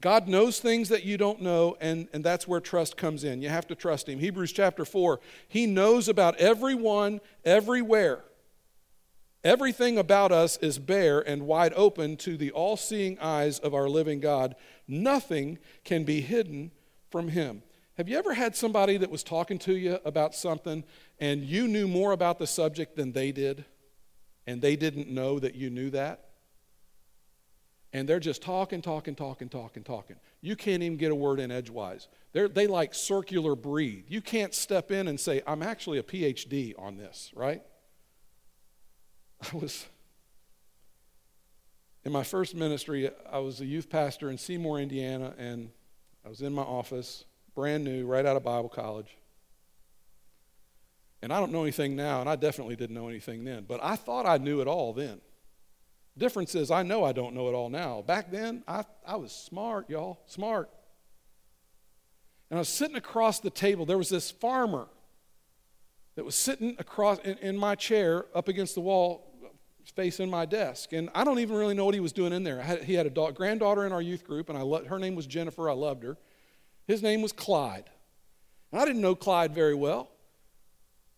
God 0.00 0.26
knows 0.28 0.58
things 0.58 0.90
that 0.90 1.04
you 1.04 1.16
don't 1.16 1.40
know, 1.40 1.78
and, 1.80 2.08
and 2.12 2.22
that's 2.22 2.46
where 2.46 2.60
trust 2.60 2.98
comes 2.98 3.24
in. 3.24 3.40
You 3.40 3.48
have 3.48 3.66
to 3.68 3.74
trust 3.74 4.06
Him. 4.06 4.18
Hebrews 4.18 4.52
chapter 4.52 4.84
4, 4.84 5.18
He 5.48 5.66
knows 5.66 6.08
about 6.08 6.36
everyone, 6.36 7.22
everywhere. 7.42 8.22
Everything 9.44 9.98
about 9.98 10.32
us 10.32 10.56
is 10.56 10.78
bare 10.78 11.20
and 11.20 11.46
wide 11.46 11.74
open 11.76 12.16
to 12.16 12.36
the 12.36 12.50
all 12.50 12.76
seeing 12.76 13.18
eyes 13.18 13.58
of 13.58 13.74
our 13.74 13.88
living 13.88 14.18
God. 14.18 14.56
Nothing 14.88 15.58
can 15.84 16.04
be 16.04 16.22
hidden 16.22 16.70
from 17.10 17.28
Him. 17.28 17.62
Have 17.98 18.08
you 18.08 18.16
ever 18.16 18.34
had 18.34 18.56
somebody 18.56 18.96
that 18.96 19.10
was 19.10 19.22
talking 19.22 19.58
to 19.60 19.76
you 19.76 19.98
about 20.04 20.34
something 20.34 20.82
and 21.20 21.44
you 21.44 21.68
knew 21.68 21.86
more 21.86 22.12
about 22.12 22.38
the 22.38 22.46
subject 22.46 22.96
than 22.96 23.12
they 23.12 23.30
did, 23.30 23.64
and 24.46 24.60
they 24.60 24.74
didn't 24.74 25.08
know 25.08 25.38
that 25.38 25.54
you 25.54 25.70
knew 25.70 25.90
that? 25.90 26.24
and 27.94 28.08
they're 28.08 28.20
just 28.20 28.42
talking, 28.42 28.82
talking, 28.82 29.14
talking, 29.14 29.48
talking, 29.48 29.84
talking. 29.84 30.16
You 30.40 30.56
can't 30.56 30.82
even 30.82 30.98
get 30.98 31.12
a 31.12 31.14
word 31.14 31.38
in 31.38 31.52
edgewise. 31.52 32.08
They're, 32.32 32.48
they 32.48 32.66
like 32.66 32.92
circular 32.92 33.54
breathe. 33.54 34.06
You 34.08 34.20
can't 34.20 34.52
step 34.52 34.90
in 34.90 35.06
and 35.06 35.18
say, 35.18 35.42
I'm 35.46 35.62
actually 35.62 35.98
a 35.98 36.02
PhD 36.02 36.74
on 36.76 36.96
this, 36.96 37.30
right? 37.36 37.62
I 39.52 39.56
was, 39.56 39.86
in 42.04 42.12
my 42.12 42.22
first 42.22 42.54
ministry, 42.54 43.10
I 43.30 43.38
was 43.38 43.60
a 43.60 43.66
youth 43.66 43.90
pastor 43.90 44.30
in 44.30 44.38
Seymour, 44.38 44.80
Indiana, 44.80 45.34
and 45.38 45.70
I 46.24 46.28
was 46.28 46.40
in 46.40 46.52
my 46.52 46.62
office, 46.62 47.24
brand 47.54 47.84
new, 47.84 48.06
right 48.06 48.24
out 48.24 48.36
of 48.36 48.44
Bible 48.44 48.68
college. 48.68 49.16
And 51.22 51.32
I 51.32 51.40
don't 51.40 51.52
know 51.52 51.62
anything 51.62 51.96
now, 51.96 52.20
and 52.20 52.28
I 52.28 52.36
definitely 52.36 52.76
didn't 52.76 52.94
know 52.94 53.08
anything 53.08 53.44
then, 53.44 53.64
but 53.66 53.80
I 53.82 53.96
thought 53.96 54.26
I 54.26 54.38
knew 54.38 54.60
it 54.60 54.68
all 54.68 54.92
then. 54.92 55.20
Difference 56.16 56.54
is, 56.54 56.70
I 56.70 56.82
know 56.82 57.02
I 57.02 57.12
don't 57.12 57.34
know 57.34 57.48
it 57.48 57.54
all 57.54 57.70
now. 57.70 58.02
Back 58.02 58.30
then, 58.30 58.62
I, 58.68 58.84
I 59.06 59.16
was 59.16 59.32
smart, 59.32 59.90
y'all, 59.90 60.20
smart. 60.26 60.70
And 62.50 62.58
I 62.58 62.60
was 62.60 62.68
sitting 62.68 62.96
across 62.96 63.40
the 63.40 63.50
table. 63.50 63.84
There 63.84 63.98
was 63.98 64.10
this 64.10 64.30
farmer 64.30 64.86
that 66.14 66.24
was 66.24 66.34
sitting 66.34 66.76
across 66.78 67.18
in, 67.20 67.38
in 67.38 67.56
my 67.56 67.74
chair 67.74 68.26
up 68.34 68.48
against 68.48 68.74
the 68.74 68.80
wall 68.80 69.23
facing 69.90 70.30
my 70.30 70.46
desk. 70.46 70.92
And 70.92 71.10
I 71.14 71.24
don't 71.24 71.38
even 71.38 71.56
really 71.56 71.74
know 71.74 71.84
what 71.84 71.94
he 71.94 72.00
was 72.00 72.12
doing 72.12 72.32
in 72.32 72.42
there. 72.42 72.60
Had, 72.60 72.84
he 72.84 72.94
had 72.94 73.06
a 73.06 73.10
da- 73.10 73.30
granddaughter 73.30 73.86
in 73.86 73.92
our 73.92 74.02
youth 74.02 74.24
group, 74.24 74.48
and 74.48 74.58
I 74.58 74.62
lo- 74.62 74.84
her 74.84 74.98
name 74.98 75.14
was 75.14 75.26
Jennifer. 75.26 75.68
I 75.68 75.74
loved 75.74 76.04
her. 76.04 76.16
His 76.86 77.02
name 77.02 77.22
was 77.22 77.32
Clyde. 77.32 77.90
And 78.72 78.80
I 78.80 78.84
didn't 78.84 79.02
know 79.02 79.14
Clyde 79.14 79.54
very 79.54 79.74
well. 79.74 80.10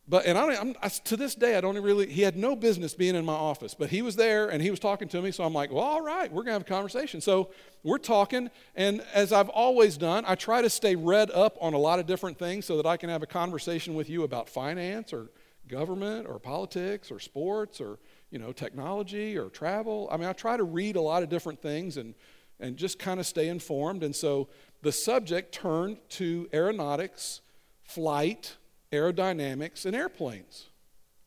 But, 0.09 0.25
and 0.27 0.39
I, 0.39 0.55
I'm, 0.55 0.77
I, 0.81 0.89
to 0.89 1.17
this 1.17 1.35
day, 1.35 1.57
I 1.57 1.61
don't 1.61 1.81
really, 1.83 2.07
he 2.07 2.23
had 2.23 2.37
no 2.37 2.55
business 2.55 2.95
being 2.95 3.17
in 3.17 3.25
my 3.25 3.33
office, 3.33 3.75
but 3.75 3.91
he 3.91 4.03
was 4.03 4.15
there 4.15 4.49
and 4.49 4.63
he 4.63 4.71
was 4.71 4.79
talking 4.79 5.09
to 5.09 5.21
me. 5.21 5.33
So 5.33 5.43
I'm 5.43 5.53
like, 5.53 5.73
well, 5.73 5.83
all 5.83 6.01
right, 6.01 6.31
we're 6.31 6.43
going 6.43 6.47
to 6.49 6.53
have 6.53 6.63
a 6.63 6.65
conversation. 6.65 7.21
So 7.21 7.51
we're 7.83 7.99
talking. 7.99 8.51
And 8.77 9.03
as 9.13 9.33
I've 9.33 9.49
always 9.49 9.97
done, 9.97 10.25
I 10.27 10.37
try 10.37 10.63
to 10.63 10.71
stay 10.71 10.95
read 10.95 11.33
up 11.33 11.59
on 11.61 11.75
a 11.75 11.79
lot 11.79 11.99
of 11.99 12.07
different 12.07 12.39
things 12.39 12.67
so 12.67 12.77
that 12.77 12.87
I 12.87 12.97
can 12.97 13.11
have 13.11 13.25
a 13.25 13.27
conversation 13.27 13.95
with 13.95 14.09
you 14.09 14.23
about 14.23 14.49
finance 14.49 15.13
or 15.13 15.29
government 15.69 16.27
or 16.27 16.39
politics 16.39 17.11
or 17.11 17.19
sports 17.19 17.81
or, 17.81 17.99
you 18.31 18.39
know, 18.39 18.53
technology 18.53 19.37
or 19.37 19.49
travel. 19.49 20.09
I 20.11 20.17
mean, 20.17 20.29
I 20.29 20.33
try 20.33 20.57
to 20.57 20.65
read 20.65 20.97
a 20.97 21.01
lot 21.01 21.23
of 21.23 21.29
different 21.29 21.61
things 21.61 21.97
and, 21.97 22.15
and 22.61 22.77
just 22.77 22.99
kind 22.99 23.21
of 23.21 23.27
stay 23.27 23.49
informed. 23.49 24.03
And 24.03 24.15
so 24.15 24.49
the 24.83 24.93
subject 24.93 25.53
turned 25.53 25.99
to 26.11 26.49
aeronautics, 26.53 27.41
flight, 27.85 28.57
aerodynamics, 28.93 29.87
and 29.87 29.95
airplanes. 29.95 30.67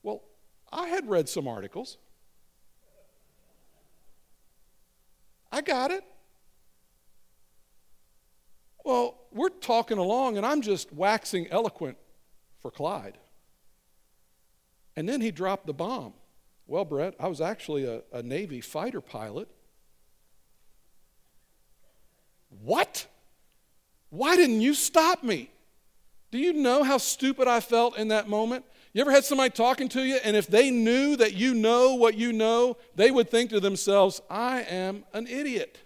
Well, 0.04 0.24
I 0.72 0.88
had 0.88 1.10
read 1.10 1.28
some 1.28 1.48
articles. 1.48 1.98
I 5.52 5.62
got 5.62 5.92
it. 5.92 6.04
Well, 8.86 9.20
we're 9.32 9.50
talking 9.50 9.98
along, 9.98 10.38
and 10.38 10.46
I'm 10.46 10.62
just 10.62 10.94
waxing 10.94 11.48
eloquent 11.50 11.98
for 12.62 12.72
Clyde. 12.72 13.18
And 15.00 15.08
then 15.08 15.22
he 15.22 15.32
dropped 15.32 15.66
the 15.66 15.74
bomb. 15.74 16.12
Well, 16.68 16.84
Brett, 16.84 17.16
I 17.22 17.30
was 17.30 17.40
actually 17.40 17.86
a, 17.86 18.02
a 18.12 18.22
Navy 18.22 18.60
fighter 18.60 19.00
pilot. 19.00 19.48
What? 22.62 23.08
Why 24.10 24.36
didn't 24.36 24.60
you 24.60 24.74
stop 24.74 25.24
me? 25.24 25.52
Do 26.32 26.38
you 26.38 26.52
know 26.52 26.84
how 26.84 26.98
stupid 26.98 27.48
I 27.48 27.62
felt 27.62 27.98
in 27.98 28.10
that 28.10 28.28
moment? 28.28 28.66
You 28.92 29.00
ever 29.00 29.12
had 29.12 29.24
somebody 29.24 29.52
talking 29.52 29.88
to 29.88 30.04
you, 30.04 30.18
and 30.22 30.36
if 30.36 30.48
they 30.48 30.70
knew 30.70 31.16
that 31.16 31.34
you 31.34 31.54
know 31.54 31.96
what 31.96 32.16
you 32.16 32.34
know, 32.34 32.76
they 32.96 33.10
would 33.10 33.32
think 33.32 33.52
to 33.52 33.62
themselves, 33.62 34.22
I 34.30 34.64
am 34.64 35.06
an 35.14 35.28
idiot. 35.28 35.78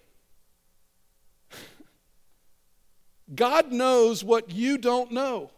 God 3.36 3.72
knows 3.72 4.24
what 4.24 4.50
you 4.50 4.80
don't 4.80 5.12
know. 5.12 5.52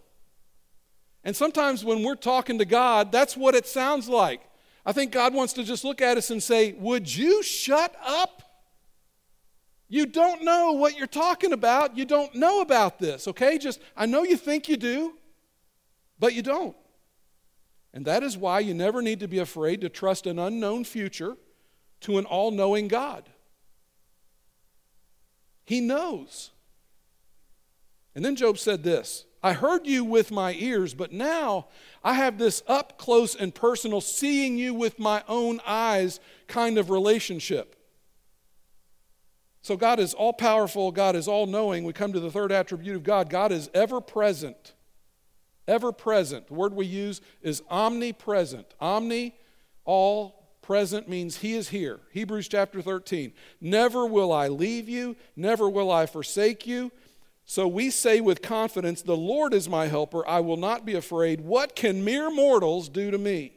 And 1.25 1.35
sometimes 1.35 1.83
when 1.83 2.03
we're 2.03 2.15
talking 2.15 2.59
to 2.59 2.65
God, 2.65 3.11
that's 3.11 3.35
what 3.35 3.55
it 3.55 3.65
sounds 3.65 4.07
like. 4.07 4.41
I 4.85 4.91
think 4.91 5.11
God 5.11 5.33
wants 5.33 5.53
to 5.53 5.63
just 5.63 5.83
look 5.83 5.99
at 5.99 6.17
us 6.17 6.29
and 6.29 6.41
say, 6.41 6.73
Would 6.73 7.13
you 7.13 7.41
shut 7.41 7.95
up? 8.05 8.43
You 9.89 10.05
don't 10.05 10.43
know 10.43 10.73
what 10.73 10.97
you're 10.97 11.07
talking 11.07 11.51
about. 11.51 11.97
You 11.97 12.05
don't 12.05 12.33
know 12.35 12.61
about 12.61 12.99
this, 12.99 13.27
okay? 13.27 13.57
Just, 13.57 13.79
I 13.97 14.05
know 14.05 14.23
you 14.23 14.37
think 14.37 14.69
you 14.69 14.77
do, 14.77 15.15
but 16.19 16.33
you 16.33 16.43
don't. 16.43 16.75
And 17.93 18.05
that 18.05 18.23
is 18.23 18.37
why 18.37 18.59
you 18.59 18.73
never 18.73 19.01
need 19.01 19.19
to 19.21 19.27
be 19.27 19.39
afraid 19.39 19.81
to 19.81 19.89
trust 19.89 20.27
an 20.27 20.37
unknown 20.37 20.83
future 20.83 21.37
to 22.01 22.17
an 22.17 22.25
all 22.25 22.51
knowing 22.51 22.87
God. 22.87 23.29
He 25.65 25.81
knows. 25.81 26.51
And 28.13 28.23
then 28.23 28.35
Job 28.35 28.57
said 28.59 28.83
this 28.83 29.25
I 29.45 29.53
heard 29.53 29.85
you 29.85 30.03
with 30.03 30.31
my 30.31 30.55
ears, 30.57 30.95
but 30.95 31.11
now 31.11 31.67
I 32.03 32.13
have 32.13 32.39
this 32.39 32.63
up 32.67 32.97
close 32.97 33.35
and 33.35 33.53
personal, 33.53 34.01
seeing 34.01 34.57
you 34.57 34.73
with 34.73 34.97
my 34.97 35.23
own 35.27 35.61
eyes 35.67 36.19
kind 36.47 36.79
of 36.79 36.89
relationship. 36.89 37.75
So 39.61 39.77
God 39.77 39.99
is 39.99 40.15
all 40.15 40.33
powerful, 40.33 40.91
God 40.91 41.15
is 41.15 41.27
all 41.27 41.45
knowing. 41.45 41.83
We 41.83 41.93
come 41.93 42.11
to 42.13 42.19
the 42.19 42.31
third 42.31 42.51
attribute 42.51 42.95
of 42.95 43.03
God 43.03 43.29
God 43.29 43.51
is 43.51 43.69
ever 43.75 44.01
present. 44.01 44.73
Ever 45.67 45.91
present. 45.91 46.47
The 46.47 46.55
word 46.55 46.73
we 46.73 46.87
use 46.87 47.21
is 47.43 47.61
omnipresent. 47.69 48.73
Omni, 48.81 49.35
all 49.83 50.43
present 50.63 51.07
means 51.07 51.37
He 51.37 51.53
is 51.53 51.69
here. 51.69 51.99
Hebrews 52.13 52.47
chapter 52.47 52.81
13. 52.81 53.31
Never 53.61 54.07
will 54.07 54.33
I 54.33 54.47
leave 54.47 54.89
you, 54.89 55.15
never 55.35 55.69
will 55.69 55.91
I 55.91 56.07
forsake 56.07 56.65
you. 56.65 56.91
So 57.45 57.67
we 57.67 57.91
say 57.91 58.21
with 58.21 58.41
confidence, 58.41 59.01
The 59.01 59.15
Lord 59.15 59.53
is 59.53 59.69
my 59.69 59.87
helper. 59.87 60.27
I 60.27 60.39
will 60.39 60.57
not 60.57 60.85
be 60.85 60.95
afraid. 60.95 61.41
What 61.41 61.75
can 61.75 62.03
mere 62.03 62.31
mortals 62.31 62.89
do 62.89 63.11
to 63.11 63.17
me? 63.17 63.53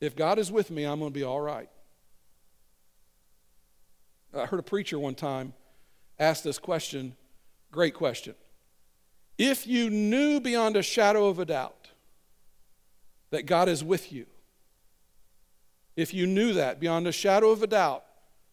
If 0.00 0.16
God 0.16 0.38
is 0.38 0.50
with 0.50 0.70
me, 0.70 0.84
I'm 0.84 1.00
going 1.00 1.10
to 1.10 1.14
be 1.18 1.24
all 1.24 1.40
right. 1.40 1.68
I 4.36 4.46
heard 4.46 4.60
a 4.60 4.64
preacher 4.64 4.98
one 4.98 5.14
time 5.14 5.52
ask 6.18 6.42
this 6.42 6.58
question, 6.58 7.16
great 7.70 7.94
question. 7.94 8.34
If 9.36 9.66
you 9.66 9.88
knew 9.88 10.40
beyond 10.40 10.76
a 10.76 10.82
shadow 10.82 11.28
of 11.28 11.38
a 11.38 11.44
doubt 11.44 11.88
that 13.30 13.46
God 13.46 13.68
is 13.68 13.84
with 13.84 14.12
you, 14.12 14.26
if 15.96 16.12
you 16.12 16.26
knew 16.26 16.52
that 16.54 16.80
beyond 16.80 17.06
a 17.06 17.12
shadow 17.12 17.50
of 17.50 17.62
a 17.62 17.66
doubt, 17.66 18.04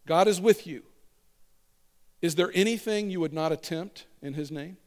God 0.05 0.27
is 0.27 0.39
with 0.39 0.67
you, 0.67 0.83
is 2.25 2.33
there 2.33 2.49
anything 2.55 3.11
you 3.11 3.19
would 3.19 3.33
not 3.33 3.51
attempt 3.51 4.07
in 4.23 4.33
His 4.33 4.49
name? 4.49 4.77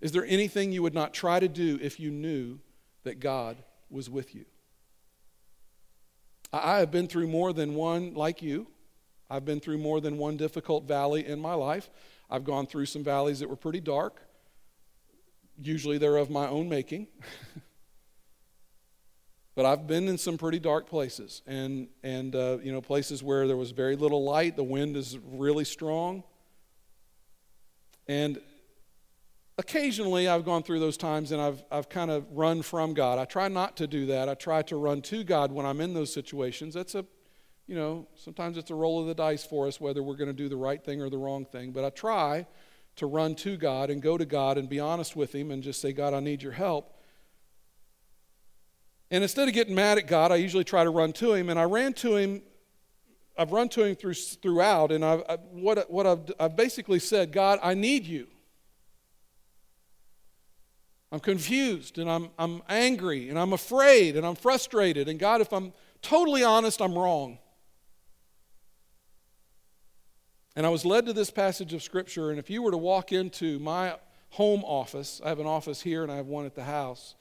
Is 0.00 0.10
there 0.10 0.26
anything 0.26 0.72
you 0.72 0.82
would 0.82 0.92
not 0.92 1.14
try 1.14 1.38
to 1.38 1.46
do 1.46 1.78
if 1.80 2.00
you 2.00 2.10
knew 2.10 2.58
that 3.04 3.20
God 3.20 3.58
was 3.88 4.10
with 4.10 4.34
you? 4.34 4.44
I 6.52 6.78
have 6.78 6.90
been 6.90 7.06
through 7.06 7.28
more 7.28 7.52
than 7.52 7.76
one 7.76 8.14
like 8.14 8.42
you. 8.42 8.66
I've 9.30 9.44
been 9.44 9.60
through 9.60 9.78
more 9.78 10.00
than 10.00 10.18
one 10.18 10.36
difficult 10.36 10.88
valley 10.88 11.24
in 11.24 11.40
my 11.40 11.54
life. 11.54 11.90
I've 12.28 12.42
gone 12.42 12.66
through 12.66 12.86
some 12.86 13.04
valleys 13.04 13.38
that 13.38 13.48
were 13.48 13.54
pretty 13.54 13.80
dark. 13.80 14.20
Usually 15.56 15.96
they're 15.96 16.16
of 16.16 16.28
my 16.28 16.48
own 16.48 16.68
making. 16.68 17.06
but 19.54 19.64
I've 19.64 19.86
been 19.86 20.08
in 20.08 20.18
some 20.18 20.38
pretty 20.38 20.58
dark 20.58 20.88
places 20.88 21.42
and, 21.46 21.86
and 22.02 22.34
uh, 22.34 22.58
you 22.64 22.72
know, 22.72 22.80
places 22.80 23.22
where 23.22 23.46
there 23.46 23.56
was 23.56 23.70
very 23.70 23.94
little 23.94 24.24
light, 24.24 24.56
the 24.56 24.64
wind 24.64 24.96
is 24.96 25.16
really 25.18 25.64
strong. 25.64 26.24
And 28.06 28.40
occasionally 29.58 30.28
I've 30.28 30.44
gone 30.44 30.62
through 30.62 30.80
those 30.80 30.96
times 30.96 31.32
and 31.32 31.40
I've, 31.40 31.62
I've 31.70 31.88
kind 31.88 32.10
of 32.10 32.26
run 32.30 32.62
from 32.62 32.94
God. 32.94 33.18
I 33.18 33.24
try 33.24 33.48
not 33.48 33.76
to 33.78 33.86
do 33.86 34.06
that. 34.06 34.28
I 34.28 34.34
try 34.34 34.62
to 34.62 34.76
run 34.76 35.02
to 35.02 35.24
God 35.24 35.52
when 35.52 35.66
I'm 35.66 35.80
in 35.80 35.94
those 35.94 36.12
situations. 36.12 36.74
That's 36.74 36.94
a 36.94 37.04
you 37.66 37.74
know, 37.74 38.06
sometimes 38.14 38.58
it's 38.58 38.70
a 38.70 38.74
roll 38.74 39.00
of 39.00 39.06
the 39.06 39.14
dice 39.14 39.44
for 39.44 39.66
us 39.66 39.80
whether 39.80 40.02
we're 40.02 40.16
going 40.16 40.28
to 40.28 40.34
do 40.34 40.48
the 40.48 40.56
right 40.56 40.82
thing 40.82 41.00
or 41.00 41.08
the 41.08 41.18
wrong 41.18 41.46
thing. 41.46 41.72
But 41.72 41.84
I 41.84 41.90
try 41.90 42.46
to 42.96 43.06
run 43.06 43.34
to 43.36 43.56
God 43.56 43.90
and 43.90 44.02
go 44.02 44.18
to 44.18 44.26
God 44.26 44.58
and 44.58 44.68
be 44.68 44.80
honest 44.80 45.16
with 45.16 45.34
Him 45.34 45.50
and 45.50 45.62
just 45.62 45.80
say, 45.80 45.92
God, 45.92 46.12
I 46.14 46.20
need 46.20 46.42
your 46.42 46.52
help. 46.52 46.94
And 49.10 49.22
instead 49.22 49.48
of 49.48 49.54
getting 49.54 49.74
mad 49.74 49.98
at 49.98 50.06
God, 50.06 50.30
I 50.30 50.36
usually 50.36 50.64
try 50.64 50.84
to 50.84 50.90
run 50.90 51.12
to 51.14 51.32
Him. 51.32 51.48
And 51.48 51.58
I 51.58 51.64
ran 51.64 51.94
to 51.94 52.16
Him, 52.16 52.42
I've 53.36 53.52
run 53.52 53.68
to 53.70 53.84
Him 53.84 53.96
through, 53.96 54.14
throughout. 54.14 54.92
And 54.92 55.04
I've, 55.04 55.22
I, 55.28 55.36
what, 55.52 55.90
what 55.90 56.06
I've, 56.06 56.32
I've 56.38 56.56
basically 56.56 56.98
said, 56.98 57.32
God, 57.32 57.58
I 57.62 57.74
need 57.74 58.04
you. 58.04 58.28
I'm 61.14 61.20
confused 61.20 61.98
and 61.98 62.10
I'm, 62.10 62.30
I'm 62.38 62.60
angry 62.68 63.28
and 63.28 63.38
I'm 63.38 63.52
afraid 63.52 64.16
and 64.16 64.26
I'm 64.26 64.34
frustrated. 64.34 65.08
And 65.08 65.18
God, 65.18 65.40
if 65.40 65.52
I'm 65.52 65.72
totally 66.02 66.42
honest, 66.42 66.82
I'm 66.82 66.98
wrong. 66.98 67.38
And 70.56 70.66
I 70.66 70.70
was 70.70 70.84
led 70.84 71.06
to 71.06 71.12
this 71.12 71.30
passage 71.30 71.72
of 71.72 71.82
Scripture, 71.82 72.30
and 72.30 72.38
if 72.38 72.48
you 72.48 72.62
were 72.62 72.70
to 72.70 72.76
walk 72.76 73.12
into 73.12 73.58
my 73.58 73.96
home 74.30 74.64
office, 74.64 75.20
I 75.24 75.28
have 75.28 75.40
an 75.40 75.46
office 75.46 75.80
here 75.80 76.02
and 76.02 76.10
I 76.10 76.16
have 76.16 76.26
one 76.26 76.46
at 76.46 76.54
the 76.54 76.64
house. 76.64 77.14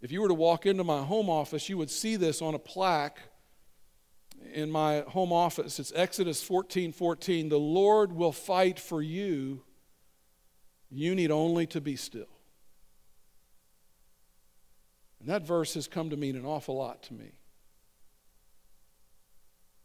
If 0.00 0.12
you 0.12 0.20
were 0.20 0.28
to 0.28 0.34
walk 0.34 0.66
into 0.66 0.84
my 0.84 1.02
home 1.02 1.30
office, 1.30 1.68
you 1.68 1.78
would 1.78 1.90
see 1.90 2.14
this 2.16 2.42
on 2.42 2.54
a 2.54 2.58
plaque 2.58 3.18
in 4.52 4.70
my 4.70 5.00
home 5.08 5.32
office. 5.32 5.78
It's 5.78 5.92
Exodus 5.94 6.42
14 6.42 6.92
14. 6.92 7.48
The 7.48 7.58
Lord 7.58 8.12
will 8.12 8.32
fight 8.32 8.78
for 8.78 9.02
you. 9.02 9.62
You 10.90 11.14
need 11.14 11.30
only 11.30 11.66
to 11.68 11.80
be 11.80 11.96
still. 11.96 12.28
And 15.20 15.28
that 15.28 15.42
verse 15.42 15.74
has 15.74 15.88
come 15.88 16.10
to 16.10 16.16
mean 16.16 16.36
an 16.36 16.44
awful 16.44 16.76
lot 16.76 17.02
to 17.04 17.14
me. 17.14 17.32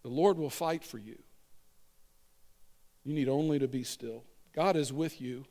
The 0.03 0.09
Lord 0.09 0.37
will 0.37 0.49
fight 0.49 0.83
for 0.83 0.97
you. 0.97 1.17
You 3.03 3.13
need 3.13 3.29
only 3.29 3.59
to 3.59 3.67
be 3.67 3.83
still. 3.83 4.23
God 4.53 4.75
is 4.75 4.91
with 4.91 5.21
you. 5.21 5.45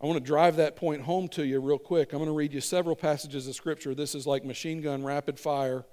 I 0.00 0.06
want 0.06 0.18
to 0.18 0.24
drive 0.24 0.56
that 0.56 0.76
point 0.76 1.02
home 1.02 1.28
to 1.28 1.44
you 1.44 1.58
real 1.58 1.78
quick. 1.78 2.12
I'm 2.12 2.18
going 2.18 2.28
to 2.28 2.34
read 2.34 2.52
you 2.52 2.60
several 2.60 2.96
passages 2.96 3.48
of 3.48 3.54
Scripture. 3.54 3.94
This 3.94 4.14
is 4.14 4.26
like 4.26 4.44
machine 4.44 4.82
gun 4.82 5.02
rapid 5.02 5.40
fire, 5.40 5.86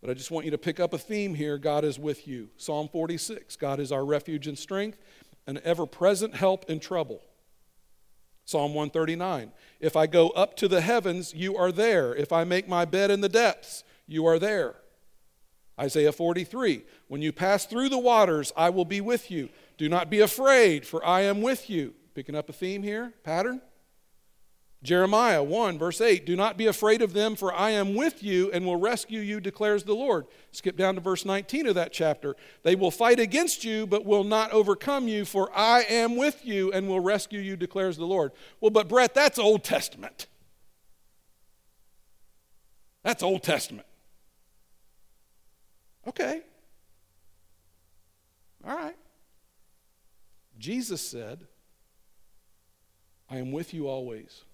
but 0.00 0.10
I 0.10 0.14
just 0.14 0.30
want 0.30 0.44
you 0.44 0.50
to 0.50 0.58
pick 0.58 0.80
up 0.80 0.92
a 0.92 0.98
theme 0.98 1.34
here. 1.34 1.58
God 1.58 1.84
is 1.84 1.98
with 1.98 2.26
you. 2.26 2.48
Psalm 2.56 2.88
46 2.88 3.56
God 3.56 3.80
is 3.80 3.92
our 3.92 4.04
refuge 4.04 4.46
and 4.46 4.58
strength, 4.58 4.98
an 5.46 5.60
ever 5.64 5.86
present 5.86 6.34
help 6.34 6.68
in 6.70 6.80
trouble. 6.80 7.20
Psalm 8.44 8.74
139 8.74 9.52
If 9.78 9.96
I 9.96 10.06
go 10.06 10.30
up 10.30 10.56
to 10.56 10.68
the 10.68 10.80
heavens, 10.80 11.34
you 11.34 11.56
are 11.56 11.70
there. 11.70 12.14
If 12.14 12.32
I 12.32 12.44
make 12.44 12.68
my 12.68 12.84
bed 12.84 13.10
in 13.10 13.20
the 13.20 13.28
depths, 13.28 13.84
you 14.06 14.26
are 14.26 14.38
there. 14.38 14.76
Isaiah 15.78 16.12
43 16.12 16.82
When 17.08 17.22
you 17.22 17.32
pass 17.32 17.66
through 17.66 17.90
the 17.90 17.98
waters, 17.98 18.52
I 18.56 18.70
will 18.70 18.84
be 18.84 19.00
with 19.00 19.30
you. 19.30 19.50
Do 19.78 19.88
not 19.88 20.10
be 20.10 20.20
afraid, 20.20 20.86
for 20.86 21.04
I 21.04 21.22
am 21.22 21.42
with 21.42 21.70
you. 21.70 21.94
Picking 22.14 22.34
up 22.34 22.48
a 22.48 22.52
theme 22.52 22.82
here, 22.82 23.14
pattern. 23.22 23.62
Jeremiah 24.82 25.42
1, 25.42 25.78
verse 25.78 26.00
8 26.00 26.24
Do 26.24 26.36
not 26.36 26.56
be 26.56 26.66
afraid 26.66 27.02
of 27.02 27.12
them, 27.12 27.36
for 27.36 27.52
I 27.52 27.70
am 27.70 27.94
with 27.94 28.22
you 28.22 28.50
and 28.50 28.64
will 28.64 28.76
rescue 28.76 29.20
you, 29.20 29.38
declares 29.38 29.84
the 29.84 29.94
Lord. 29.94 30.26
Skip 30.52 30.76
down 30.76 30.94
to 30.94 31.02
verse 31.02 31.26
19 31.26 31.66
of 31.66 31.74
that 31.74 31.92
chapter. 31.92 32.34
They 32.62 32.74
will 32.74 32.90
fight 32.90 33.20
against 33.20 33.62
you, 33.62 33.86
but 33.86 34.06
will 34.06 34.24
not 34.24 34.52
overcome 34.52 35.06
you, 35.06 35.26
for 35.26 35.50
I 35.54 35.82
am 35.82 36.16
with 36.16 36.46
you 36.46 36.72
and 36.72 36.88
will 36.88 37.00
rescue 37.00 37.40
you, 37.40 37.56
declares 37.56 37.98
the 37.98 38.06
Lord. 38.06 38.32
Well, 38.60 38.70
but 38.70 38.88
Brett, 38.88 39.12
that's 39.14 39.38
Old 39.38 39.64
Testament. 39.64 40.26
That's 43.02 43.22
Old 43.22 43.42
Testament. 43.42 43.86
Okay. 46.08 46.40
All 48.66 48.76
right. 48.76 48.96
Jesus 50.58 51.02
said, 51.02 51.46
I 53.28 53.36
am 53.36 53.52
with 53.52 53.74
you 53.74 53.86
always 53.86 54.44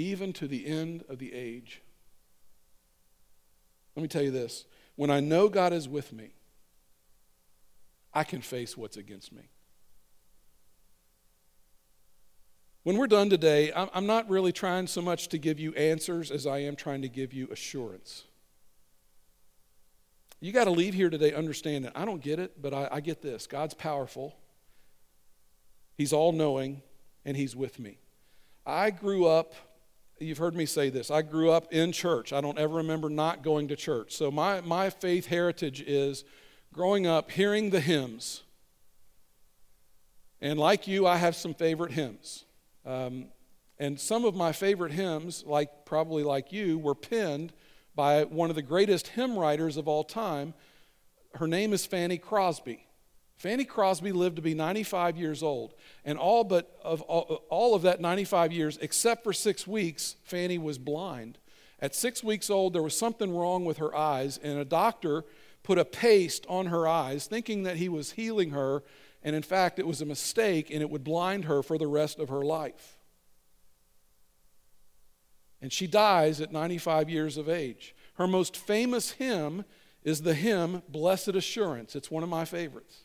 even 0.00 0.32
to 0.34 0.48
the 0.48 0.66
end 0.66 1.04
of 1.08 1.18
the 1.18 1.32
age. 1.32 1.82
Let 3.94 4.02
me 4.02 4.08
tell 4.08 4.22
you 4.22 4.30
this 4.30 4.64
when 4.96 5.10
I 5.10 5.20
know 5.20 5.48
God 5.48 5.72
is 5.72 5.88
with 5.88 6.12
me, 6.12 6.30
I 8.12 8.24
can 8.24 8.40
face 8.40 8.76
what's 8.76 8.96
against 8.96 9.32
me. 9.32 9.50
When 12.82 12.96
we're 12.96 13.08
done 13.08 13.28
today, 13.28 13.72
I'm 13.74 14.06
not 14.06 14.28
really 14.30 14.52
trying 14.52 14.86
so 14.86 15.02
much 15.02 15.28
to 15.28 15.38
give 15.38 15.60
you 15.60 15.74
answers 15.74 16.30
as 16.30 16.46
I 16.46 16.60
am 16.60 16.76
trying 16.76 17.02
to 17.02 17.08
give 17.08 17.34
you 17.34 17.46
assurance. 17.52 18.24
You 20.40 20.52
got 20.52 20.64
to 20.64 20.70
leave 20.70 20.94
here 20.94 21.10
today 21.10 21.34
understanding 21.34 21.92
I 21.94 22.06
don't 22.06 22.22
get 22.22 22.38
it, 22.38 22.62
but 22.62 22.72
I, 22.72 22.88
I 22.90 23.00
get 23.00 23.20
this 23.20 23.46
God's 23.46 23.74
powerful, 23.74 24.34
He's 25.98 26.14
all 26.14 26.32
knowing, 26.32 26.80
and 27.26 27.36
He's 27.36 27.54
with 27.54 27.78
me. 27.78 27.98
I 28.64 28.90
grew 28.90 29.26
up 29.26 29.54
you've 30.20 30.38
heard 30.38 30.54
me 30.54 30.66
say 30.66 30.90
this. 30.90 31.10
I 31.10 31.22
grew 31.22 31.50
up 31.50 31.72
in 31.72 31.92
church. 31.92 32.32
I 32.32 32.40
don't 32.42 32.58
ever 32.58 32.76
remember 32.76 33.08
not 33.08 33.42
going 33.42 33.68
to 33.68 33.76
church. 33.76 34.14
So 34.14 34.30
my, 34.30 34.60
my 34.60 34.90
faith 34.90 35.26
heritage 35.26 35.80
is 35.80 36.24
growing 36.72 37.06
up 37.06 37.30
hearing 37.30 37.70
the 37.70 37.80
hymns. 37.80 38.42
And 40.40 40.58
like 40.58 40.86
you, 40.86 41.06
I 41.06 41.16
have 41.16 41.34
some 41.34 41.54
favorite 41.54 41.92
hymns. 41.92 42.44
Um, 42.84 43.28
and 43.78 43.98
some 43.98 44.26
of 44.26 44.34
my 44.34 44.52
favorite 44.52 44.92
hymns, 44.92 45.42
like 45.46 45.86
probably 45.86 46.22
like 46.22 46.52
you, 46.52 46.78
were 46.78 46.94
penned 46.94 47.54
by 47.94 48.24
one 48.24 48.50
of 48.50 48.56
the 48.56 48.62
greatest 48.62 49.08
hymn 49.08 49.38
writers 49.38 49.78
of 49.78 49.88
all 49.88 50.04
time. 50.04 50.52
Her 51.34 51.48
name 51.48 51.72
is 51.72 51.86
Fanny 51.86 52.18
Crosby. 52.18 52.86
Fanny 53.40 53.64
Crosby 53.64 54.12
lived 54.12 54.36
to 54.36 54.42
be 54.42 54.52
95 54.52 55.16
years 55.16 55.42
old, 55.42 55.72
and 56.04 56.18
all 56.18 56.44
but 56.44 56.78
of 56.84 57.00
all, 57.00 57.74
of 57.74 57.80
that 57.80 57.98
95 57.98 58.52
years, 58.52 58.76
except 58.82 59.24
for 59.24 59.32
six 59.32 59.66
weeks, 59.66 60.16
Fanny 60.24 60.58
was 60.58 60.76
blind. 60.76 61.38
At 61.80 61.94
six 61.94 62.22
weeks 62.22 62.50
old, 62.50 62.74
there 62.74 62.82
was 62.82 62.94
something 62.94 63.34
wrong 63.34 63.64
with 63.64 63.78
her 63.78 63.96
eyes, 63.96 64.36
and 64.36 64.58
a 64.58 64.64
doctor 64.66 65.24
put 65.62 65.78
a 65.78 65.86
paste 65.86 66.44
on 66.50 66.66
her 66.66 66.86
eyes, 66.86 67.26
thinking 67.26 67.62
that 67.62 67.78
he 67.78 67.88
was 67.88 68.10
healing 68.10 68.50
her, 68.50 68.82
and 69.22 69.34
in 69.34 69.42
fact, 69.42 69.78
it 69.78 69.86
was 69.86 70.02
a 70.02 70.06
mistake, 70.06 70.70
and 70.70 70.82
it 70.82 70.90
would 70.90 71.02
blind 71.02 71.46
her 71.46 71.62
for 71.62 71.78
the 71.78 71.86
rest 71.86 72.18
of 72.18 72.28
her 72.28 72.44
life. 72.44 72.98
And 75.62 75.72
she 75.72 75.86
dies 75.86 76.42
at 76.42 76.52
95 76.52 77.08
years 77.08 77.38
of 77.38 77.48
age. 77.48 77.94
Her 78.16 78.26
most 78.26 78.54
famous 78.54 79.12
hymn 79.12 79.64
is 80.04 80.20
the 80.20 80.34
hymn 80.34 80.82
Blessed 80.90 81.28
Assurance. 81.28 81.96
It's 81.96 82.10
one 82.10 82.22
of 82.22 82.28
my 82.28 82.44
favorites. 82.44 83.04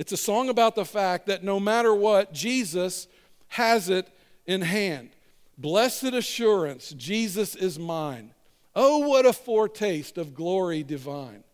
It's 0.00 0.12
a 0.12 0.16
song 0.16 0.48
about 0.48 0.76
the 0.76 0.86
fact 0.86 1.26
that 1.26 1.44
no 1.44 1.60
matter 1.60 1.94
what, 1.94 2.32
Jesus 2.32 3.06
has 3.48 3.90
it 3.90 4.08
in 4.46 4.62
hand. 4.62 5.10
Blessed 5.58 6.14
assurance, 6.14 6.94
Jesus 6.96 7.54
is 7.54 7.78
mine. 7.78 8.32
Oh, 8.74 9.06
what 9.06 9.26
a 9.26 9.34
foretaste 9.34 10.16
of 10.16 10.34
glory 10.34 10.82
divine. 10.82 11.44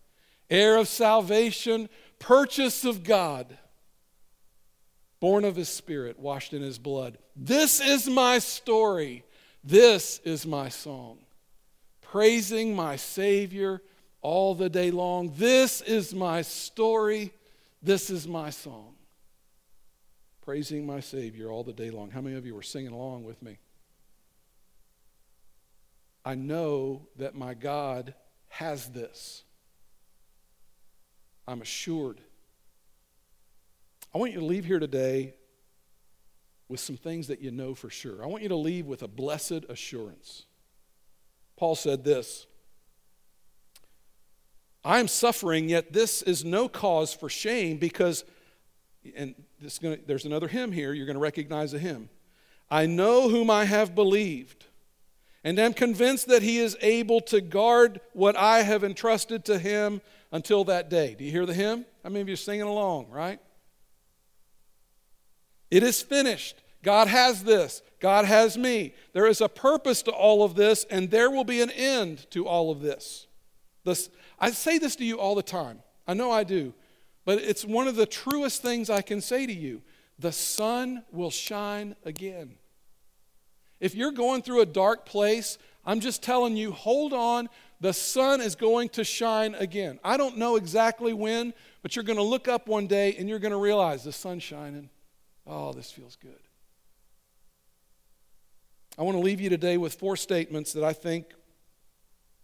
Heir 0.48 0.76
of 0.76 0.86
salvation, 0.86 1.88
purchase 2.20 2.84
of 2.84 3.02
God, 3.02 3.58
born 5.18 5.44
of 5.44 5.56
his 5.56 5.68
spirit, 5.68 6.16
washed 6.16 6.54
in 6.54 6.62
his 6.62 6.78
blood. 6.78 7.18
This 7.34 7.80
is 7.80 8.08
my 8.08 8.38
story. 8.38 9.24
This 9.64 10.20
is 10.20 10.46
my 10.46 10.68
song. 10.68 11.18
Praising 12.00 12.76
my 12.76 12.94
Savior 12.94 13.82
all 14.22 14.54
the 14.54 14.70
day 14.70 14.92
long. 14.92 15.32
This 15.36 15.80
is 15.80 16.14
my 16.14 16.42
story. 16.42 17.32
This 17.86 18.10
is 18.10 18.26
my 18.26 18.50
song. 18.50 18.96
Praising 20.42 20.84
my 20.84 20.98
Savior 20.98 21.52
all 21.52 21.62
the 21.62 21.72
day 21.72 21.92
long. 21.92 22.10
How 22.10 22.20
many 22.20 22.34
of 22.34 22.44
you 22.44 22.52
were 22.52 22.60
singing 22.60 22.90
along 22.90 23.22
with 23.22 23.40
me? 23.40 23.58
I 26.24 26.34
know 26.34 27.06
that 27.16 27.36
my 27.36 27.54
God 27.54 28.14
has 28.48 28.88
this. 28.88 29.44
I'm 31.46 31.62
assured. 31.62 32.20
I 34.12 34.18
want 34.18 34.32
you 34.32 34.40
to 34.40 34.44
leave 34.44 34.64
here 34.64 34.80
today 34.80 35.34
with 36.68 36.80
some 36.80 36.96
things 36.96 37.28
that 37.28 37.40
you 37.40 37.52
know 37.52 37.72
for 37.76 37.88
sure. 37.88 38.20
I 38.20 38.26
want 38.26 38.42
you 38.42 38.48
to 38.48 38.56
leave 38.56 38.86
with 38.86 39.04
a 39.04 39.08
blessed 39.08 39.64
assurance. 39.68 40.46
Paul 41.56 41.76
said 41.76 42.02
this 42.02 42.48
I 44.86 45.00
am 45.00 45.08
suffering, 45.08 45.68
yet 45.68 45.92
this 45.92 46.22
is 46.22 46.44
no 46.44 46.68
cause 46.68 47.12
for 47.12 47.28
shame 47.28 47.78
because, 47.78 48.24
and 49.16 49.34
gonna, 49.82 49.98
there's 50.06 50.24
another 50.24 50.46
hymn 50.46 50.70
here, 50.70 50.92
you're 50.92 51.06
going 51.06 51.16
to 51.16 51.20
recognize 51.20 51.74
a 51.74 51.78
hymn. 51.80 52.08
I 52.70 52.86
know 52.86 53.28
whom 53.28 53.50
I 53.50 53.64
have 53.64 53.96
believed, 53.96 54.64
and 55.42 55.58
am 55.58 55.72
convinced 55.72 56.28
that 56.28 56.42
he 56.42 56.58
is 56.58 56.76
able 56.80 57.20
to 57.22 57.40
guard 57.40 58.00
what 58.12 58.36
I 58.36 58.62
have 58.62 58.84
entrusted 58.84 59.44
to 59.46 59.58
him 59.58 60.02
until 60.30 60.62
that 60.64 60.88
day. 60.88 61.16
Do 61.18 61.24
you 61.24 61.32
hear 61.32 61.46
the 61.46 61.54
hymn? 61.54 61.84
Many 62.04 62.20
of 62.20 62.28
you 62.28 62.34
are 62.34 62.36
singing 62.36 62.62
along, 62.62 63.10
right? 63.10 63.40
It 65.68 65.82
is 65.82 66.00
finished. 66.00 66.62
God 66.84 67.08
has 67.08 67.42
this. 67.42 67.82
God 67.98 68.24
has 68.24 68.56
me. 68.56 68.94
There 69.14 69.26
is 69.26 69.40
a 69.40 69.48
purpose 69.48 70.02
to 70.02 70.12
all 70.12 70.44
of 70.44 70.54
this, 70.54 70.84
and 70.84 71.10
there 71.10 71.28
will 71.28 71.44
be 71.44 71.60
an 71.60 71.70
end 71.72 72.30
to 72.30 72.46
all 72.46 72.70
of 72.70 72.82
this. 72.82 73.26
This, 73.84 74.10
I 74.38 74.50
say 74.50 74.78
this 74.78 74.96
to 74.96 75.04
you 75.04 75.18
all 75.18 75.34
the 75.34 75.42
time. 75.42 75.80
I 76.06 76.14
know 76.14 76.30
I 76.30 76.44
do. 76.44 76.74
But 77.24 77.38
it's 77.38 77.64
one 77.64 77.88
of 77.88 77.96
the 77.96 78.06
truest 78.06 78.62
things 78.62 78.88
I 78.88 79.02
can 79.02 79.20
say 79.20 79.46
to 79.46 79.52
you. 79.52 79.82
The 80.18 80.32
sun 80.32 81.02
will 81.12 81.30
shine 81.30 81.96
again. 82.04 82.54
If 83.80 83.94
you're 83.94 84.12
going 84.12 84.42
through 84.42 84.60
a 84.62 84.66
dark 84.66 85.04
place, 85.04 85.58
I'm 85.84 86.00
just 86.00 86.22
telling 86.22 86.56
you, 86.56 86.72
hold 86.72 87.12
on. 87.12 87.48
The 87.80 87.92
sun 87.92 88.40
is 88.40 88.54
going 88.54 88.88
to 88.90 89.04
shine 89.04 89.54
again. 89.54 89.98
I 90.02 90.16
don't 90.16 90.38
know 90.38 90.56
exactly 90.56 91.12
when, 91.12 91.52
but 91.82 91.94
you're 91.94 92.04
going 92.04 92.16
to 92.16 92.22
look 92.22 92.48
up 92.48 92.68
one 92.68 92.86
day 92.86 93.14
and 93.18 93.28
you're 93.28 93.38
going 93.38 93.52
to 93.52 93.58
realize 93.58 94.02
the 94.02 94.12
sun's 94.12 94.42
shining. 94.42 94.88
Oh, 95.46 95.72
this 95.72 95.90
feels 95.90 96.16
good. 96.16 96.38
I 98.98 99.02
want 99.02 99.16
to 99.16 99.22
leave 99.22 99.40
you 99.40 99.50
today 99.50 99.76
with 99.76 99.94
four 99.94 100.16
statements 100.16 100.72
that 100.72 100.82
I 100.82 100.94
think, 100.94 101.26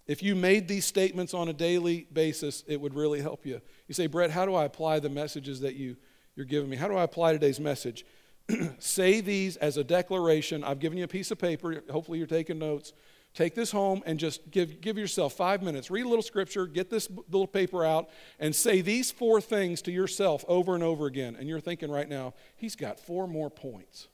if 0.06 0.22
you 0.22 0.34
made 0.34 0.66
these 0.66 0.84
statements 0.84 1.32
on 1.32 1.48
a 1.48 1.52
daily 1.52 2.06
basis, 2.12 2.64
it 2.66 2.80
would 2.80 2.94
really 2.94 3.20
help 3.20 3.46
you. 3.46 3.60
You 3.86 3.94
say, 3.94 4.06
Brett, 4.06 4.30
how 4.30 4.44
do 4.44 4.54
I 4.54 4.64
apply 4.64 4.98
the 4.98 5.08
messages 5.08 5.60
that 5.60 5.74
you, 5.74 5.96
you're 6.34 6.46
giving 6.46 6.68
me? 6.68 6.76
How 6.76 6.88
do 6.88 6.96
I 6.96 7.04
apply 7.04 7.32
today's 7.32 7.60
message? 7.60 8.04
say 8.78 9.20
these 9.20 9.56
as 9.56 9.76
a 9.76 9.84
declaration. 9.84 10.64
I've 10.64 10.80
given 10.80 10.98
you 10.98 11.04
a 11.04 11.08
piece 11.08 11.30
of 11.30 11.38
paper. 11.38 11.82
Hopefully, 11.90 12.18
you're 12.18 12.26
taking 12.26 12.58
notes. 12.58 12.92
Take 13.34 13.54
this 13.54 13.70
home 13.70 14.02
and 14.04 14.18
just 14.18 14.50
give, 14.50 14.82
give 14.82 14.98
yourself 14.98 15.32
five 15.32 15.62
minutes. 15.62 15.90
Read 15.90 16.04
a 16.04 16.08
little 16.08 16.22
scripture, 16.22 16.66
get 16.66 16.90
this 16.90 17.08
little 17.30 17.46
paper 17.46 17.82
out, 17.84 18.10
and 18.38 18.54
say 18.54 18.82
these 18.82 19.10
four 19.10 19.40
things 19.40 19.80
to 19.82 19.92
yourself 19.92 20.44
over 20.48 20.74
and 20.74 20.84
over 20.84 21.06
again. 21.06 21.36
And 21.38 21.48
you're 21.48 21.60
thinking 21.60 21.90
right 21.90 22.08
now, 22.08 22.34
he's 22.56 22.76
got 22.76 23.00
four 23.00 23.26
more 23.26 23.48
points. 23.48 24.08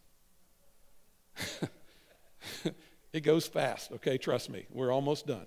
it 3.12 3.20
goes 3.20 3.48
fast, 3.48 3.90
okay? 3.90 4.18
Trust 4.18 4.50
me. 4.50 4.66
We're 4.70 4.92
almost 4.92 5.26
done. 5.26 5.46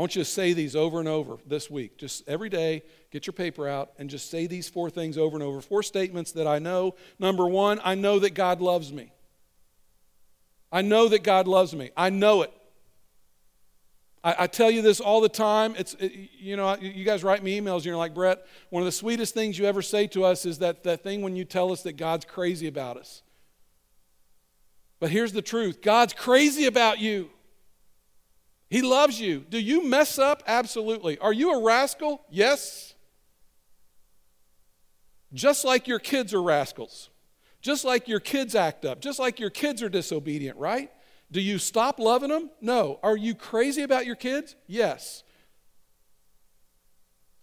I 0.00 0.02
want 0.02 0.16
you 0.16 0.22
to 0.22 0.30
say 0.30 0.54
these 0.54 0.74
over 0.74 0.98
and 0.98 1.06
over 1.06 1.36
this 1.46 1.70
week. 1.70 1.98
Just 1.98 2.26
every 2.26 2.48
day, 2.48 2.84
get 3.10 3.26
your 3.26 3.34
paper 3.34 3.68
out 3.68 3.90
and 3.98 4.08
just 4.08 4.30
say 4.30 4.46
these 4.46 4.66
four 4.66 4.88
things 4.88 5.18
over 5.18 5.36
and 5.36 5.42
over. 5.42 5.60
Four 5.60 5.82
statements 5.82 6.32
that 6.32 6.46
I 6.46 6.58
know. 6.58 6.94
Number 7.18 7.46
one, 7.46 7.82
I 7.84 7.96
know 7.96 8.18
that 8.20 8.30
God 8.30 8.62
loves 8.62 8.94
me. 8.94 9.12
I 10.72 10.80
know 10.80 11.08
that 11.08 11.22
God 11.22 11.46
loves 11.46 11.74
me. 11.74 11.90
I 11.98 12.08
know 12.08 12.40
it. 12.40 12.52
I, 14.24 14.36
I 14.38 14.46
tell 14.46 14.70
you 14.70 14.80
this 14.80 15.00
all 15.00 15.20
the 15.20 15.28
time. 15.28 15.74
It's, 15.76 15.92
it, 16.00 16.30
you 16.38 16.56
know, 16.56 16.78
you 16.78 17.04
guys 17.04 17.22
write 17.22 17.42
me 17.42 17.60
emails 17.60 17.76
and 17.76 17.84
you're 17.84 17.96
like, 17.98 18.14
Brett, 18.14 18.46
one 18.70 18.80
of 18.80 18.86
the 18.86 18.92
sweetest 18.92 19.34
things 19.34 19.58
you 19.58 19.66
ever 19.66 19.82
say 19.82 20.06
to 20.06 20.24
us 20.24 20.46
is 20.46 20.60
that, 20.60 20.82
that 20.84 21.02
thing 21.02 21.20
when 21.20 21.36
you 21.36 21.44
tell 21.44 21.72
us 21.72 21.82
that 21.82 21.98
God's 21.98 22.24
crazy 22.24 22.68
about 22.68 22.96
us. 22.96 23.20
But 24.98 25.10
here's 25.10 25.34
the 25.34 25.42
truth 25.42 25.82
God's 25.82 26.14
crazy 26.14 26.64
about 26.64 27.00
you. 27.00 27.28
He 28.70 28.82
loves 28.82 29.20
you. 29.20 29.40
Do 29.40 29.58
you 29.58 29.84
mess 29.84 30.18
up? 30.18 30.44
Absolutely. 30.46 31.18
Are 31.18 31.32
you 31.32 31.52
a 31.52 31.62
rascal? 31.62 32.22
Yes. 32.30 32.94
Just 35.32 35.64
like 35.64 35.88
your 35.88 35.98
kids 35.98 36.32
are 36.32 36.42
rascals. 36.42 37.10
Just 37.60 37.84
like 37.84 38.08
your 38.08 38.20
kids 38.20 38.54
act 38.54 38.84
up, 38.84 39.00
just 39.00 39.18
like 39.18 39.38
your 39.38 39.50
kids 39.50 39.82
are 39.82 39.90
disobedient, 39.90 40.56
right? 40.56 40.90
Do 41.30 41.40
you 41.40 41.58
stop 41.58 41.98
loving 41.98 42.30
them? 42.30 42.50
No. 42.60 42.98
Are 43.02 43.16
you 43.16 43.34
crazy 43.34 43.82
about 43.82 44.06
your 44.06 44.16
kids? 44.16 44.56
Yes. 44.66 45.24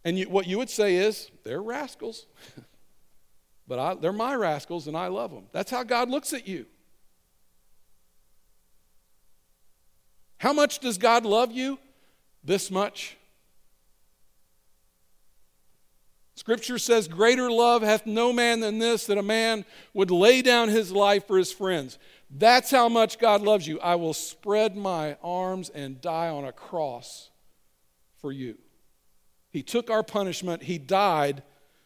And 0.04 0.18
you, 0.18 0.30
what 0.30 0.48
you 0.48 0.58
would 0.58 0.70
say 0.70 0.96
is, 0.96 1.30
they're 1.44 1.62
rascals. 1.62 2.26
but 3.68 3.80
I, 3.80 3.94
they're 3.96 4.12
my 4.12 4.34
rascals 4.34 4.88
and 4.88 4.98
I 4.98 5.08
love 5.08 5.32
them. 5.32 5.46
That's 5.52 5.70
how 5.70 5.84
God 5.84 6.10
looks 6.10 6.34
at 6.34 6.48
you. 6.48 6.66
How 10.38 10.54
much 10.54 10.80
does 10.80 10.98
God 10.98 11.26
love 11.26 11.52
you? 11.52 11.80
This 12.44 12.70
much. 12.72 13.18
Scripture 16.36 16.78
says, 16.78 17.08
Greater 17.08 17.50
love 17.50 17.82
hath 17.82 18.06
no 18.06 18.32
man 18.32 18.60
than 18.60 18.78
this, 18.78 19.08
that 19.08 19.18
a 19.18 19.24
man 19.24 19.66
would 19.94 20.12
lay 20.12 20.42
down 20.42 20.70
his 20.70 20.92
life 20.92 21.26
for 21.26 21.38
his 21.38 21.52
friends. 21.52 21.98
That's 22.30 22.70
how 22.70 22.90
much 22.90 23.18
God 23.18 23.42
loves 23.42 23.68
you. 23.68 23.80
I 23.80 23.96
will 23.96 24.14
spread 24.14 24.78
my 24.78 25.18
arms 25.24 25.70
and 25.70 26.00
die 26.00 26.30
on 26.30 26.46
a 26.46 26.52
cross 26.52 27.32
for 28.22 28.32
you. 28.32 28.58
He 29.50 29.64
took 29.64 29.90
our 29.90 30.04
punishment, 30.04 30.64
He 30.64 30.78
died 30.78 31.42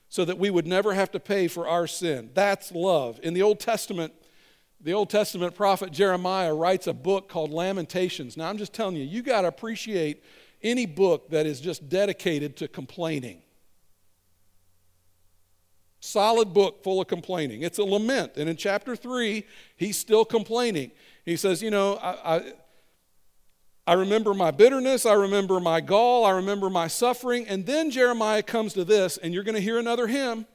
so 0.09 0.25
that 0.25 0.37
we 0.37 0.49
would 0.49 0.67
never 0.67 0.93
have 0.93 1.11
to 1.11 1.19
pay 1.21 1.47
for 1.47 1.67
our 1.67 1.87
sin. 1.87 2.31
That's 2.33 2.73
love. 2.73 3.19
In 3.23 3.33
the 3.33 3.43
Old 3.43 3.61
Testament, 3.61 4.13
the 4.83 4.93
Old 4.93 5.09
Testament 5.09 5.55
prophet 5.55 5.91
Jeremiah 5.91 6.53
writes 6.53 6.87
a 6.87 6.93
book 6.93 7.29
called 7.29 7.51
Lamentations. 7.51 8.35
Now, 8.35 8.49
I'm 8.49 8.57
just 8.57 8.73
telling 8.73 8.95
you, 8.95 9.03
you 9.03 9.21
got 9.21 9.41
to 9.41 9.47
appreciate 9.47 10.23
any 10.63 10.85
book 10.85 11.29
that 11.29 11.45
is 11.45 11.59
just 11.59 11.89
dedicated 11.89 12.57
to 12.57 12.67
complaining. 12.67 13.41
Solid 15.99 16.53
book 16.53 16.83
full 16.83 16.99
of 16.99 17.07
complaining. 17.07 17.61
It's 17.61 17.77
a 17.77 17.83
lament. 17.83 18.33
And 18.35 18.49
in 18.49 18.55
chapter 18.55 18.95
3, 18.95 19.45
he's 19.75 19.97
still 19.97 20.25
complaining. 20.25 20.91
He 21.25 21.35
says, 21.35 21.61
You 21.61 21.69
know, 21.69 21.97
I, 21.97 22.37
I, 22.37 22.53
I, 23.85 23.93
remember 23.93 24.33
my 24.33 24.49
bitterness, 24.49 25.05
I 25.05 25.13
remember 25.13 25.59
my 25.59 25.79
gall, 25.79 26.25
I 26.25 26.31
remember 26.31 26.71
my 26.71 26.87
suffering. 26.87 27.47
And 27.47 27.67
then 27.67 27.91
Jeremiah 27.91 28.41
comes 28.41 28.73
to 28.73 28.83
this, 28.83 29.17
and 29.17 29.31
you're 29.31 29.43
going 29.43 29.55
to 29.55 29.61
hear 29.61 29.77
another 29.77 30.07
hymn. 30.07 30.47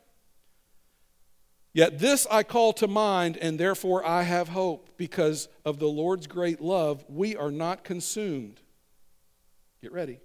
Yet 1.76 1.98
this 1.98 2.26
I 2.30 2.42
call 2.42 2.72
to 2.72 2.88
mind, 2.88 3.36
and 3.36 3.60
therefore 3.60 4.02
I 4.02 4.22
have 4.22 4.48
hope. 4.48 4.96
Because 4.96 5.46
of 5.62 5.78
the 5.78 5.86
Lord's 5.86 6.26
great 6.26 6.62
love, 6.62 7.04
we 7.06 7.36
are 7.36 7.50
not 7.50 7.84
consumed. 7.84 8.62
Get 9.82 9.92
ready. 9.92 10.20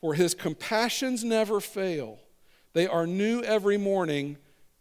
For 0.00 0.14
his 0.14 0.32
compassions 0.32 1.24
never 1.24 1.58
fail. 1.58 2.20
They 2.72 2.86
are 2.86 3.04
new 3.04 3.42
every 3.42 3.76
morning. 3.76 4.36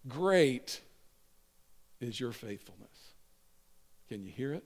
Great 0.07 0.79
is 1.99 2.19
your 2.19 2.33
faithfulness. 2.33 3.15
Can 4.09 4.23
you 4.23 4.31
hear 4.31 4.53
it? 4.53 4.63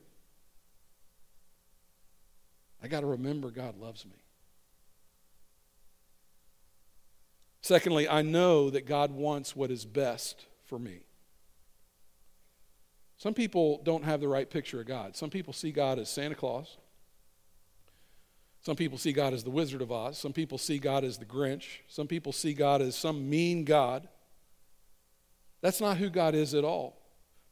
I 2.84 2.90
got 2.90 3.00
to 3.00 3.08
remember 3.08 3.50
God 3.50 3.78
loves 3.78 4.06
me. 4.06 4.26
Secondly, 7.62 8.10
I 8.10 8.24
know 8.24 8.70
that 8.70 8.86
God 8.86 9.12
wants 9.12 9.56
what 9.56 9.72
is 9.72 9.86
best 9.86 10.48
for 10.68 10.78
me. 10.78 11.00
Some 13.18 13.34
people 13.34 13.82
don't 13.84 14.04
have 14.04 14.22
the 14.22 14.28
right 14.28 14.50
picture 14.50 14.80
of 14.80 14.88
God. 14.88 15.16
Some 15.16 15.32
people 15.32 15.52
see 15.52 15.72
God 15.72 15.98
as 15.98 16.10
Santa 16.10 16.36
Claus. 16.36 16.78
Some 18.62 18.76
people 18.76 18.98
see 18.98 19.14
God 19.14 19.34
as 19.34 19.44
the 19.44 19.50
Wizard 19.50 19.82
of 19.82 19.92
Oz. 19.92 20.18
Some 20.18 20.34
people 20.34 20.58
see 20.58 20.78
God 20.78 21.04
as 21.04 21.18
the 21.18 21.26
Grinch. 21.26 21.80
Some 21.88 22.08
people 22.08 22.32
see 22.32 22.54
God 22.54 22.82
as 22.82 22.96
some 22.96 23.30
mean 23.30 23.64
God. 23.64 24.08
That's 25.62 25.82
not 25.82 25.98
who 25.98 26.10
God 26.10 26.36
is 26.36 26.54
at 26.54 26.64
all. 26.64 27.02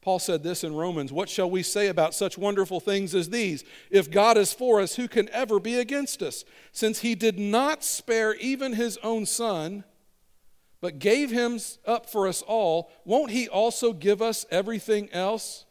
Paul 0.02 0.20
said 0.20 0.44
this 0.44 0.62
in 0.62 0.74
Romans 0.74 1.12
What 1.12 1.28
shall 1.28 1.50
we 1.50 1.64
say 1.64 1.88
about 1.88 2.14
such 2.14 2.38
wonderful 2.38 2.78
things 2.78 3.12
as 3.12 3.30
these? 3.30 3.64
If 3.90 4.08
God 4.08 4.36
is 4.38 4.52
for 4.52 4.80
us, 4.80 4.94
who 4.94 5.08
can 5.08 5.28
ever 5.30 5.58
be 5.58 5.80
against 5.80 6.22
us? 6.22 6.44
Since 6.70 7.00
he 7.00 7.16
did 7.16 7.40
not 7.40 7.82
spare 7.82 8.34
even 8.36 8.74
his 8.74 8.98
own 8.98 9.26
son, 9.26 9.82
but 10.86 11.00
gave 11.00 11.32
him 11.32 11.58
up 11.84 12.08
for 12.08 12.28
us 12.28 12.42
all, 12.42 12.92
won't 13.04 13.32
he 13.32 13.48
also 13.48 13.92
give 13.92 14.22
us 14.22 14.46
everything 14.52 15.12
else? 15.12 15.64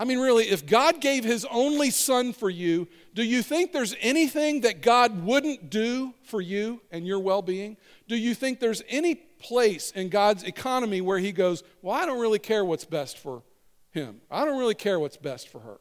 I 0.00 0.04
mean, 0.04 0.18
really, 0.18 0.46
if 0.46 0.66
God 0.66 1.00
gave 1.00 1.22
his 1.22 1.46
only 1.48 1.90
son 1.90 2.32
for 2.32 2.50
you, 2.50 2.88
do 3.14 3.22
you 3.22 3.44
think 3.44 3.72
there's 3.72 3.94
anything 4.00 4.62
that 4.62 4.82
God 4.82 5.24
wouldn't 5.24 5.70
do 5.70 6.14
for 6.24 6.40
you 6.40 6.80
and 6.90 7.06
your 7.06 7.20
well 7.20 7.42
being? 7.42 7.76
Do 8.08 8.16
you 8.16 8.34
think 8.34 8.58
there's 8.58 8.82
any 8.88 9.14
place 9.14 9.92
in 9.92 10.08
God's 10.08 10.42
economy 10.42 11.00
where 11.00 11.20
he 11.20 11.30
goes, 11.30 11.62
Well, 11.80 11.94
I 11.94 12.06
don't 12.06 12.18
really 12.18 12.40
care 12.40 12.64
what's 12.64 12.84
best 12.84 13.18
for 13.18 13.44
him? 13.92 14.20
I 14.32 14.44
don't 14.44 14.58
really 14.58 14.74
care 14.74 14.98
what's 14.98 15.16
best 15.16 15.48
for 15.48 15.60
her. 15.60 15.78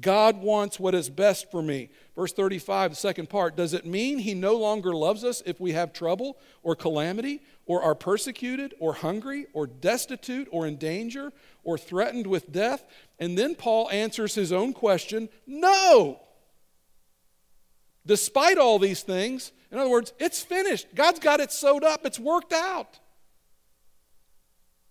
God 0.00 0.40
wants 0.40 0.78
what 0.78 0.94
is 0.94 1.10
best 1.10 1.50
for 1.50 1.62
me. 1.62 1.90
Verse 2.14 2.32
35, 2.32 2.90
the 2.90 2.96
second 2.96 3.30
part, 3.30 3.56
does 3.56 3.72
it 3.72 3.86
mean 3.86 4.18
he 4.18 4.34
no 4.34 4.56
longer 4.56 4.94
loves 4.94 5.24
us 5.24 5.42
if 5.46 5.58
we 5.58 5.72
have 5.72 5.94
trouble 5.94 6.36
or 6.62 6.76
calamity 6.76 7.40
or 7.64 7.82
are 7.82 7.94
persecuted 7.94 8.74
or 8.78 8.92
hungry 8.92 9.46
or 9.54 9.66
destitute 9.66 10.46
or 10.50 10.66
in 10.66 10.76
danger 10.76 11.32
or 11.64 11.78
threatened 11.78 12.26
with 12.26 12.52
death? 12.52 12.84
And 13.18 13.38
then 13.38 13.54
Paul 13.54 13.88
answers 13.90 14.34
his 14.34 14.52
own 14.52 14.74
question 14.74 15.30
no. 15.46 16.20
Despite 18.04 18.58
all 18.58 18.78
these 18.78 19.02
things, 19.02 19.52
in 19.70 19.78
other 19.78 19.88
words, 19.88 20.12
it's 20.18 20.42
finished. 20.42 20.88
God's 20.94 21.20
got 21.20 21.40
it 21.40 21.50
sewed 21.50 21.84
up, 21.84 22.04
it's 22.04 22.18
worked 22.18 22.52
out. 22.52 22.98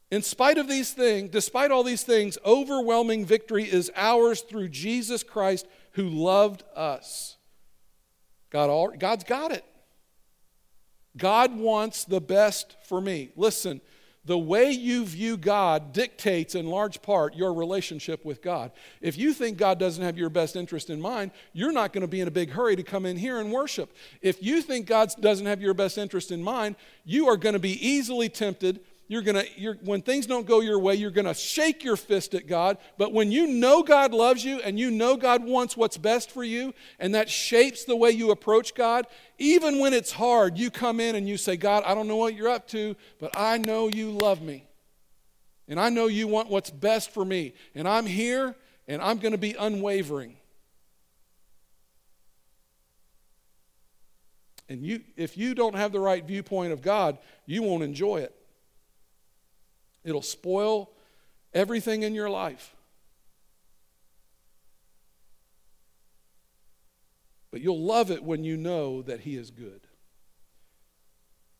In 0.10 0.24
spite 0.24 0.58
of 0.58 0.68
these 0.68 0.92
things, 0.92 1.30
despite 1.30 1.72
all 1.72 1.84
these 1.84 2.04
things, 2.04 2.38
overwhelming 2.46 3.26
victory 3.26 3.64
is 3.64 3.92
ours 3.96 4.42
through 4.42 4.70
Jesus 4.70 5.24
Christ 5.24 5.68
who 5.92 6.10
loved 6.10 6.64
us. 6.76 7.38
God, 8.50 8.70
all, 8.70 8.90
God's 8.90 9.24
got 9.24 9.52
it. 9.52 9.66
God 11.18 11.58
wants 11.58 12.06
the 12.06 12.22
best 12.22 12.78
for 12.84 13.02
me. 13.02 13.32
Listen, 13.36 13.82
the 14.24 14.38
way 14.38 14.72
you 14.72 15.04
view 15.06 15.36
God 15.36 15.94
dictates 15.94 16.54
in 16.54 16.68
large 16.68 17.02
part 17.02 17.36
your 17.36 17.54
relationship 17.54 18.24
with 18.24 18.42
God. 18.42 18.72
If 19.02 19.18
you 19.18 19.34
think 19.34 19.58
God 19.58 19.80
doesn't 19.80 20.04
have 20.04 20.18
your 20.18 20.30
best 20.30 20.56
interest 20.56 20.92
in 20.92 21.02
mind, 21.02 21.32
you're 21.54 21.72
not 21.72 21.92
going 21.92 22.04
to 22.04 22.08
be 22.08 22.22
in 22.22 22.28
a 22.28 22.32
big 22.32 22.52
hurry 22.52 22.76
to 22.76 22.84
come 22.84 23.06
in 23.06 23.18
here 23.18 23.40
and 23.40 23.52
worship. 23.52 23.92
If 24.22 24.44
you 24.44 24.62
think 24.62 24.86
God 24.86 25.12
doesn't 25.20 25.48
have 25.48 25.62
your 25.62 25.74
best 25.74 25.98
interest 25.98 26.32
in 26.32 26.44
mind, 26.44 26.76
you 27.04 27.28
are 27.30 27.38
going 27.38 27.54
to 27.54 27.60
be 27.60 27.86
easily 27.86 28.30
tempted 28.30 28.82
You're 29.12 29.24
going 29.24 29.46
to, 29.46 29.74
when 29.84 30.02
things 30.02 30.26
don't 30.26 30.48
go 30.48 30.62
your 30.62 30.80
way, 30.80 30.96
you're 30.96 31.12
to 31.12 31.34
shake 31.34 31.84
your 31.84 31.98
fist 31.98 32.34
at 32.34 32.48
God. 32.48 32.78
But 32.98 33.12
when 33.12 33.30
you 33.30 33.46
know 33.46 33.84
God 33.84 34.14
loves 34.14 34.46
you 34.46 34.62
and 34.62 34.80
you 34.80 34.90
know 34.90 35.18
God 35.18 35.44
wants 35.44 35.76
what's 35.76 35.98
best 35.98 36.32
for 36.32 36.46
you, 36.46 36.74
and 36.98 37.14
that 37.14 37.30
shapes 37.30 37.84
the 37.84 37.94
way 37.98 38.12
you 38.12 38.32
approach 38.32 38.74
God, 38.74 39.06
even 39.38 39.80
when 39.80 39.94
it's 39.94 40.14
hard, 40.14 40.58
you 40.58 40.72
come 40.72 41.02
in 41.02 41.18
and 41.18 41.28
you 41.28 41.36
say, 41.36 41.58
God, 41.58 41.84
I 41.86 41.94
don't 41.94 42.08
know 42.08 42.16
what 42.16 42.36
you're 42.36 42.48
up 42.48 42.70
to, 42.70 42.96
but 43.20 43.38
I 43.38 43.58
know 43.58 43.90
you 43.90 44.12
love 44.12 44.42
me. 44.42 44.66
And 45.68 45.78
I 45.78 45.90
know 45.90 46.08
you 46.08 46.30
want 46.30 46.50
what's 46.50 46.70
best 46.70 47.14
for 47.14 47.26
me. 47.26 47.54
And 47.76 47.90
I'm 47.90 48.06
here 48.06 48.56
and 48.88 49.02
I'm 49.02 49.18
going 49.18 49.34
to 49.34 49.38
be 49.38 49.56
unwavering. 49.60 50.38
And 54.70 54.82
you, 54.82 55.02
if 55.18 55.38
you 55.38 55.54
don't 55.54 55.76
have 55.76 55.92
the 55.92 56.00
right 56.00 56.24
viewpoint 56.24 56.72
of 56.72 56.82
God, 56.82 57.18
you 57.46 57.62
won't 57.62 57.84
enjoy 57.84 58.22
it. 58.22 58.34
It'll 60.04 60.22
spoil 60.22 60.92
everything 61.54 62.04
in 62.04 62.16
your 62.16 62.30
life. 62.30 62.76
But 67.52 67.62
you'll 67.62 67.82
love 67.82 68.12
it 68.12 68.24
when 68.24 68.44
you 68.44 68.56
know 68.58 69.02
that 69.02 69.22
He 69.22 69.36
is 69.36 69.52
good. 69.52 69.82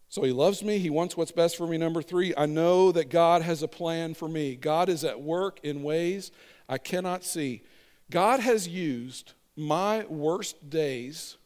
So 0.08 0.24
He 0.24 0.32
loves 0.32 0.64
me. 0.64 0.78
He 0.78 0.90
wants 0.90 1.16
what's 1.16 1.32
best 1.32 1.58
for 1.58 1.68
me. 1.68 1.78
Number 1.78 2.02
three, 2.02 2.34
I 2.36 2.46
know 2.46 2.92
that 2.92 3.10
God 3.10 3.42
has 3.42 3.62
a 3.62 3.68
plan 3.68 4.14
for 4.14 4.28
me. 4.28 4.56
God 4.56 4.90
is 4.90 5.04
at 5.04 5.22
work 5.22 5.60
in 5.64 5.84
ways 5.84 6.32
I 6.68 6.78
cannot 6.78 7.24
see. 7.24 7.64
God 8.10 8.40
has 8.40 8.68
used 8.68 9.34
my 9.56 10.06
worst 10.06 10.70
days 10.70 11.38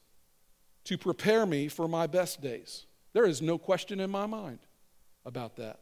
to 0.85 0.97
prepare 0.97 1.45
me 1.45 1.67
for 1.67 1.87
my 1.87 2.07
best 2.07 2.41
days. 2.41 2.85
There 3.13 3.25
is 3.25 3.41
no 3.41 3.57
question 3.57 3.99
in 3.99 4.11
my 4.11 4.27
mind 4.27 4.59
about 5.25 5.55
that. 5.57 5.79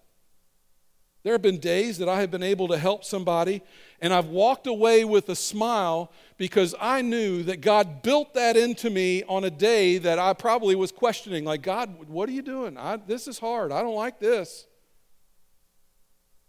There 1.23 1.33
have 1.33 1.41
been 1.41 1.59
days 1.59 1.97
that 1.99 2.09
I 2.09 2.19
have 2.19 2.31
been 2.31 2.43
able 2.43 2.67
to 2.67 2.77
help 2.77 3.05
somebody, 3.05 3.61
and 4.01 4.13
I've 4.13 4.27
walked 4.27 4.67
away 4.67 5.05
with 5.05 5.29
a 5.29 5.35
smile 5.35 6.11
because 6.37 6.75
I 6.81 7.01
knew 7.01 7.43
that 7.43 7.61
God 7.61 8.01
built 8.01 8.33
that 8.33 8.57
into 8.57 8.89
me 8.89 9.23
on 9.23 9.45
a 9.45 9.49
day 9.49 9.97
that 9.99 10.19
I 10.19 10.33
probably 10.33 10.75
was 10.75 10.91
questioning, 10.91 11.45
like, 11.45 11.61
God, 11.61 12.09
what 12.09 12.27
are 12.27 12.33
you 12.33 12.41
doing? 12.41 12.77
I, 12.77 12.97
this 12.97 13.29
is 13.29 13.39
hard. 13.39 13.71
I 13.71 13.81
don't 13.81 13.95
like 13.95 14.19
this. 14.19 14.67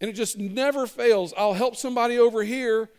And 0.01 0.11
it 0.11 0.15
just 0.15 0.39
never 0.39 0.89
fails. 0.89 1.33
I'll 1.37 1.55
help 1.55 1.77
somebody 1.77 2.19
over 2.19 2.43
here, 2.43 2.91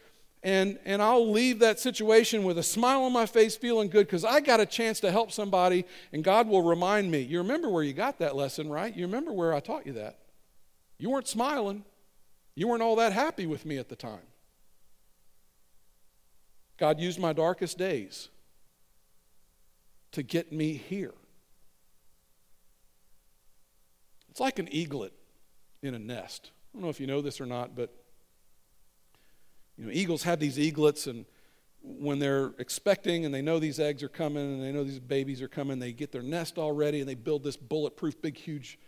and, 0.44 0.80
and 0.86 1.02
I'll 1.02 1.30
leave 1.30 1.60
that 1.60 1.82
situation 1.82 2.46
with 2.46 2.58
a 2.58 2.64
smile 2.64 3.02
on 3.02 3.12
my 3.12 3.26
face, 3.26 3.58
feeling 3.58 3.90
good 3.90 4.08
because 4.08 4.24
I 4.24 4.40
got 4.40 4.62
a 4.62 4.66
chance 4.66 5.02
to 5.02 5.12
help 5.12 5.34
somebody, 5.34 5.84
and 6.14 6.24
God 6.24 6.48
will 6.48 6.62
remind 6.62 7.12
me. 7.12 7.20
You 7.20 7.40
remember 7.40 7.70
where 7.70 7.84
you 7.84 7.92
got 7.92 8.20
that 8.20 8.34
lesson, 8.34 8.70
right? 8.70 8.96
You 8.96 9.08
remember 9.08 9.34
where 9.34 9.54
I 9.54 9.60
taught 9.60 9.86
you 9.86 9.92
that. 9.94 10.20
You 10.98 11.10
weren't 11.10 11.28
smiling. 11.28 11.84
You 12.56 12.68
weren't 12.68 12.82
all 12.82 12.96
that 12.98 13.12
happy 13.12 13.46
with 13.46 13.66
me 13.66 13.78
at 13.78 13.90
the 13.90 13.96
time. 13.96 14.28
God 16.78 17.00
used 17.00 17.20
my 17.20 17.34
darkest 17.34 17.78
days 17.78 18.30
to 20.12 20.24
get 20.24 20.52
me 20.52 20.74
here. 20.74 21.14
It's 24.30 24.40
like 24.40 24.60
an 24.60 24.68
eaglet 24.70 25.14
in 25.82 25.94
a 25.94 26.00
nest. 26.00 26.52
I 26.54 26.78
don't 26.78 26.84
know 26.84 26.90
if 26.90 27.00
you 27.00 27.08
know 27.08 27.22
this 27.22 27.40
or 27.40 27.46
not, 27.46 27.76
but 27.76 27.94
you 29.78 29.86
know, 29.86 29.92
eagles 29.94 30.24
have 30.24 30.40
these 30.40 30.58
eaglets 30.58 31.08
and 31.08 31.26
when 31.82 32.20
they're 32.20 32.54
expecting 32.58 33.26
and 33.26 33.34
they 33.34 33.42
know 33.42 33.60
these 33.60 33.80
eggs 33.80 34.02
are 34.02 34.10
coming 34.10 34.56
and 34.56 34.64
they 34.64 34.72
know 34.72 34.84
these 34.84 35.00
babies 35.00 35.42
are 35.42 35.48
coming, 35.48 35.80
they 35.80 35.94
get 35.94 36.12
their 36.12 36.24
nest 36.24 36.58
all 36.58 36.72
ready 36.72 37.00
and 37.00 37.08
they 37.08 37.16
build 37.16 37.44
this 37.44 37.56
bulletproof, 37.56 38.22
big, 38.22 38.38
huge 38.38 38.80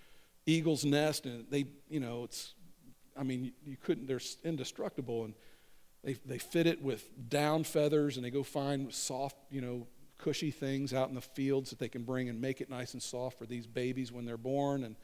eagle's 0.48 0.84
nest, 0.84 1.26
and 1.26 1.46
they, 1.52 1.66
you 1.90 2.00
know, 2.00 2.24
it's, 2.24 2.56
I 3.16 3.24
mean, 3.24 3.52
you 3.64 3.78
couldn't, 3.78 4.08
they're 4.08 4.22
indestructible, 4.44 5.26
and 5.26 5.34
they, 6.04 6.14
they 6.26 6.38
fit 6.40 6.66
it 6.66 6.82
with 6.82 7.04
down 7.30 7.64
feathers, 7.64 8.16
and 8.16 8.26
they 8.26 8.32
go 8.32 8.42
find 8.42 8.92
soft, 8.94 9.36
you 9.52 9.62
know, 9.62 9.88
cushy 10.18 10.50
things 10.50 10.94
out 10.94 11.10
in 11.10 11.16
the 11.16 11.22
fields 11.22 11.70
that 11.70 11.78
they 11.78 11.90
can 11.90 12.04
bring 12.04 12.30
and 12.30 12.42
make 12.42 12.62
it 12.62 12.70
nice 12.70 12.94
and 12.94 13.04
soft 13.04 13.38
for 13.38 13.46
these 13.46 13.68
babies 13.68 14.12
when 14.12 14.26
they're 14.26 14.38
born. 14.38 14.84
And, 14.84 14.96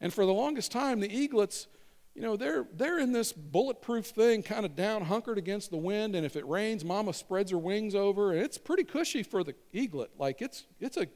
and 0.00 0.14
for 0.14 0.24
the 0.24 0.32
longest 0.32 0.72
time, 0.72 1.00
the 1.00 1.08
eaglets, 1.08 1.66
you 2.14 2.22
know, 2.22 2.36
they're, 2.36 2.66
they're 2.72 2.98
in 2.98 3.12
this 3.12 3.32
bulletproof 3.32 4.06
thing, 4.06 4.42
kind 4.42 4.64
of 4.64 4.74
down, 4.76 5.02
hunkered 5.02 5.36
against 5.36 5.70
the 5.70 5.76
wind, 5.76 6.14
and 6.14 6.24
if 6.24 6.36
it 6.36 6.46
rains, 6.46 6.84
mama 6.84 7.12
spreads 7.12 7.50
her 7.50 7.58
wings 7.58 7.94
over, 7.94 8.32
and 8.32 8.40
it's 8.40 8.56
pretty 8.56 8.84
cushy 8.84 9.22
for 9.22 9.44
the 9.44 9.54
eaglet. 9.72 10.10
Like, 10.18 10.40
it's, 10.40 10.64
it's 10.80 10.96
a, 10.96 11.06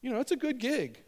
you 0.00 0.12
know, 0.12 0.20
it's 0.20 0.32
a 0.32 0.36
good 0.36 0.58
gig. 0.58 1.02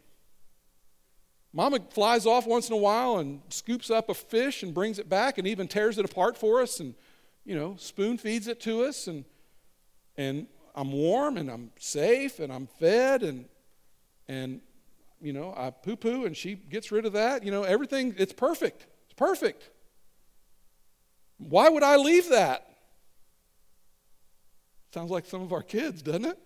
Mama 1.55 1.79
flies 1.91 2.25
off 2.25 2.45
once 2.45 2.67
in 2.67 2.73
a 2.73 2.77
while 2.77 3.19
and 3.19 3.39
scoops 3.47 3.89
up 3.89 4.09
a 4.09 4.13
fish 4.13 4.61
and 4.61 4.73
brings 4.73 4.99
it 4.99 5.07
back 5.07 5.37
and 5.37 5.47
even 5.47 5.69
tears 5.69 5.97
it 5.97 6.03
apart 6.03 6.37
for 6.37 6.61
us 6.61 6.81
and, 6.81 6.93
you 7.45 7.55
know, 7.55 7.77
spoon 7.77 8.17
feeds 8.17 8.49
it 8.49 8.59
to 8.59 8.83
us. 8.83 9.07
And, 9.07 9.23
and 10.17 10.47
I'm 10.75 10.91
warm 10.91 11.37
and 11.37 11.49
I'm 11.49 11.71
safe 11.79 12.39
and 12.39 12.51
I'm 12.51 12.67
fed 12.67 13.23
and, 13.23 13.45
and 14.27 14.59
you 15.21 15.31
know, 15.31 15.53
I 15.55 15.69
poo 15.69 15.95
poo 15.95 16.25
and 16.25 16.35
she 16.35 16.55
gets 16.55 16.91
rid 16.91 17.05
of 17.05 17.13
that. 17.13 17.45
You 17.45 17.51
know, 17.51 17.63
everything, 17.63 18.15
it's 18.17 18.33
perfect. 18.33 18.85
It's 19.05 19.13
perfect. 19.13 19.69
Why 21.37 21.69
would 21.69 21.83
I 21.83 21.95
leave 21.95 22.31
that? 22.31 22.67
Sounds 24.93 25.09
like 25.09 25.25
some 25.25 25.41
of 25.41 25.53
our 25.53 25.63
kids, 25.63 26.01
doesn't 26.01 26.25
it? 26.25 26.37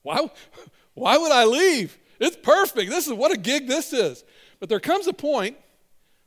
Why, 0.00 0.30
why 0.94 1.18
would 1.18 1.32
I 1.32 1.44
leave? 1.44 1.98
It's 2.18 2.36
perfect. 2.36 2.90
This 2.90 3.06
is 3.06 3.12
what 3.12 3.32
a 3.32 3.36
gig 3.36 3.66
this 3.66 3.92
is. 3.92 4.24
But 4.60 4.68
there 4.68 4.80
comes 4.80 5.06
a 5.06 5.12
point 5.12 5.56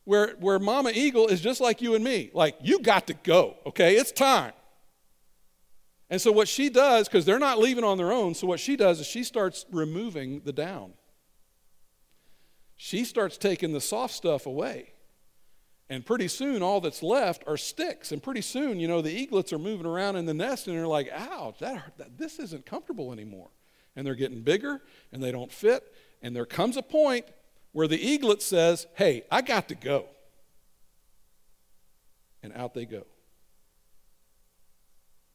where, 0.06 0.36
where 0.40 0.60
Mama 0.60 0.92
Eagle 0.94 1.28
is 1.28 1.42
just 1.42 1.62
like 1.62 1.82
you 1.82 1.96
and 1.96 2.04
me. 2.04 2.32
Like, 2.34 2.56
you 2.62 2.80
got 2.80 3.08
to 3.08 3.14
go, 3.14 3.58
okay? 3.66 3.96
It's 3.96 4.12
time. 4.12 4.54
And 6.10 6.20
so, 6.20 6.32
what 6.32 6.48
she 6.48 6.70
does, 6.70 7.08
because 7.08 7.26
they're 7.26 7.40
not 7.40 7.60
leaving 7.60 7.84
on 7.84 7.98
their 7.98 8.12
own, 8.12 8.34
so 8.34 8.48
what 8.48 8.60
she 8.60 8.76
does 8.76 9.00
is 9.00 9.08
she 9.08 9.24
starts 9.24 9.66
removing 9.72 10.42
the 10.44 10.52
down. 10.52 10.94
She 12.76 13.06
starts 13.06 13.38
taking 13.38 13.74
the 13.74 13.82
soft 13.82 14.14
stuff 14.14 14.46
away. 14.46 14.94
And 15.90 16.06
pretty 16.06 16.30
soon, 16.30 16.64
all 16.64 16.82
that's 16.82 17.04
left 17.04 17.44
are 17.48 17.58
sticks. 17.58 18.12
And 18.12 18.24
pretty 18.24 18.42
soon, 18.42 18.80
you 18.80 18.88
know, 18.88 19.02
the 19.02 19.12
eaglets 19.12 19.54
are 19.54 19.60
moving 19.60 19.86
around 19.86 20.16
in 20.16 20.26
the 20.26 20.34
nest 20.34 20.68
and 20.68 20.78
they're 20.78 20.88
like, 20.88 21.10
ouch, 21.12 21.60
that, 21.60 21.98
that, 21.98 22.18
this 22.18 22.40
isn't 22.40 22.66
comfortable 22.66 23.12
anymore 23.12 23.50
and 23.96 24.06
they're 24.06 24.16
getting 24.16 24.42
bigger 24.42 24.82
and 25.12 25.22
they 25.22 25.32
don't 25.32 25.52
fit. 25.52 25.94
And 26.22 26.36
there 26.36 26.46
comes 26.46 26.78
a 26.78 26.82
point 26.82 27.26
where 27.72 27.88
the 27.88 28.00
eaglet 28.00 28.42
says, 28.42 28.88
Hey, 28.96 29.24
I 29.32 29.42
got 29.42 29.70
to 29.70 29.76
go. 29.76 30.06
And 32.44 32.54
out 32.54 32.74
they 32.74 32.86
go. 32.86 33.06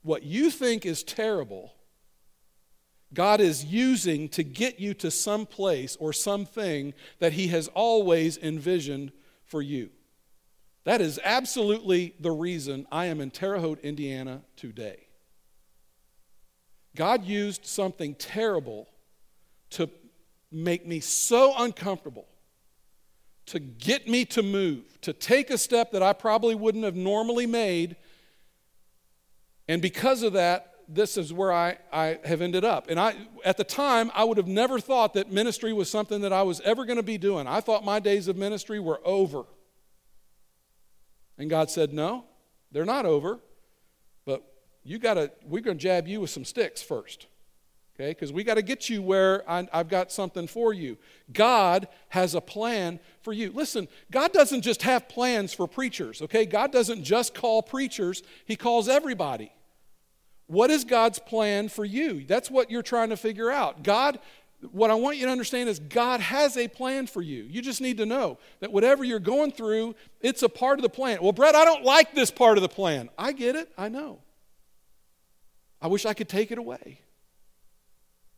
What 0.02 0.22
you 0.22 0.50
think 0.50 0.86
is 0.86 1.02
terrible, 1.02 1.72
God 3.12 3.40
is 3.40 3.64
using 3.64 4.28
to 4.30 4.42
get 4.42 4.78
you 4.78 4.94
to 4.94 5.10
some 5.10 5.46
place 5.46 5.96
or 5.98 6.12
something 6.12 6.94
that 7.18 7.32
He 7.32 7.48
has 7.48 7.68
always 7.68 8.38
envisioned 8.38 9.12
for 9.44 9.62
you. 9.62 9.90
That 10.84 11.00
is 11.00 11.18
absolutely 11.24 12.14
the 12.20 12.30
reason 12.30 12.86
I 12.92 13.06
am 13.06 13.20
in 13.20 13.30
Terre 13.30 13.58
Haute, 13.58 13.80
Indiana 13.80 14.42
today. 14.56 15.05
God 16.96 17.24
used 17.24 17.66
something 17.66 18.14
terrible 18.14 18.88
to 19.70 19.88
make 20.50 20.86
me 20.86 21.00
so 21.00 21.54
uncomfortable, 21.56 22.26
to 23.46 23.60
get 23.60 24.08
me 24.08 24.24
to 24.24 24.42
move, 24.42 25.00
to 25.02 25.12
take 25.12 25.50
a 25.50 25.58
step 25.58 25.92
that 25.92 26.02
I 26.02 26.12
probably 26.12 26.54
wouldn't 26.54 26.84
have 26.84 26.96
normally 26.96 27.46
made. 27.46 27.96
And 29.68 29.82
because 29.82 30.22
of 30.22 30.32
that, 30.32 30.72
this 30.88 31.16
is 31.16 31.32
where 31.32 31.52
I, 31.52 31.78
I 31.92 32.18
have 32.24 32.40
ended 32.40 32.64
up. 32.64 32.88
And 32.88 32.98
I, 32.98 33.14
at 33.44 33.56
the 33.56 33.64
time, 33.64 34.10
I 34.14 34.24
would 34.24 34.36
have 34.36 34.46
never 34.46 34.80
thought 34.80 35.14
that 35.14 35.30
ministry 35.30 35.72
was 35.72 35.90
something 35.90 36.20
that 36.22 36.32
I 36.32 36.42
was 36.42 36.60
ever 36.60 36.84
going 36.84 36.96
to 36.96 37.02
be 37.02 37.18
doing. 37.18 37.46
I 37.46 37.60
thought 37.60 37.84
my 37.84 37.98
days 37.98 38.28
of 38.28 38.36
ministry 38.36 38.80
were 38.80 39.00
over. 39.04 39.44
And 41.36 41.50
God 41.50 41.70
said, 41.70 41.92
No, 41.92 42.24
they're 42.72 42.84
not 42.84 43.04
over 43.04 43.40
you 44.86 44.98
got 44.98 45.14
to, 45.14 45.30
we're 45.44 45.62
going 45.62 45.78
to 45.78 45.82
jab 45.82 46.06
you 46.06 46.20
with 46.20 46.30
some 46.30 46.44
sticks 46.44 46.82
first. 46.82 47.26
Okay? 47.96 48.10
Because 48.10 48.32
we 48.32 48.44
got 48.44 48.54
to 48.54 48.62
get 48.62 48.88
you 48.88 49.02
where 49.02 49.48
I, 49.50 49.66
I've 49.72 49.88
got 49.88 50.12
something 50.12 50.46
for 50.46 50.72
you. 50.72 50.98
God 51.32 51.88
has 52.10 52.34
a 52.34 52.40
plan 52.40 53.00
for 53.22 53.32
you. 53.32 53.50
Listen, 53.52 53.88
God 54.10 54.32
doesn't 54.32 54.62
just 54.62 54.82
have 54.82 55.08
plans 55.08 55.52
for 55.52 55.66
preachers. 55.66 56.22
Okay? 56.22 56.46
God 56.46 56.72
doesn't 56.72 57.02
just 57.02 57.34
call 57.34 57.62
preachers, 57.62 58.22
He 58.44 58.56
calls 58.56 58.88
everybody. 58.88 59.52
What 60.46 60.70
is 60.70 60.84
God's 60.84 61.18
plan 61.18 61.68
for 61.68 61.84
you? 61.84 62.24
That's 62.24 62.50
what 62.50 62.70
you're 62.70 62.82
trying 62.82 63.08
to 63.08 63.16
figure 63.16 63.50
out. 63.50 63.82
God, 63.82 64.20
what 64.70 64.90
I 64.90 64.94
want 64.94 65.16
you 65.16 65.26
to 65.26 65.32
understand 65.32 65.68
is 65.68 65.80
God 65.80 66.20
has 66.20 66.56
a 66.56 66.68
plan 66.68 67.06
for 67.08 67.20
you. 67.20 67.44
You 67.44 67.60
just 67.60 67.80
need 67.80 67.96
to 67.96 68.06
know 68.06 68.38
that 68.60 68.72
whatever 68.72 69.02
you're 69.02 69.18
going 69.18 69.50
through, 69.50 69.96
it's 70.20 70.42
a 70.42 70.48
part 70.48 70.78
of 70.78 70.82
the 70.82 70.88
plan. 70.88 71.18
Well, 71.20 71.32
Brett, 71.32 71.56
I 71.56 71.64
don't 71.64 71.82
like 71.82 72.14
this 72.14 72.30
part 72.30 72.58
of 72.58 72.62
the 72.62 72.68
plan. 72.68 73.08
I 73.18 73.32
get 73.32 73.56
it. 73.56 73.72
I 73.76 73.88
know. 73.88 74.20
I 75.80 75.88
wish 75.88 76.06
I 76.06 76.14
could 76.14 76.28
take 76.28 76.50
it 76.50 76.58
away. 76.58 77.00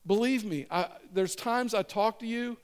Believe 0.06 0.44
me, 0.44 0.66
I, 0.70 0.88
there's 1.12 1.34
times 1.34 1.74
I 1.74 1.82
talk 1.82 2.18
to 2.20 2.26
you, 2.26 2.56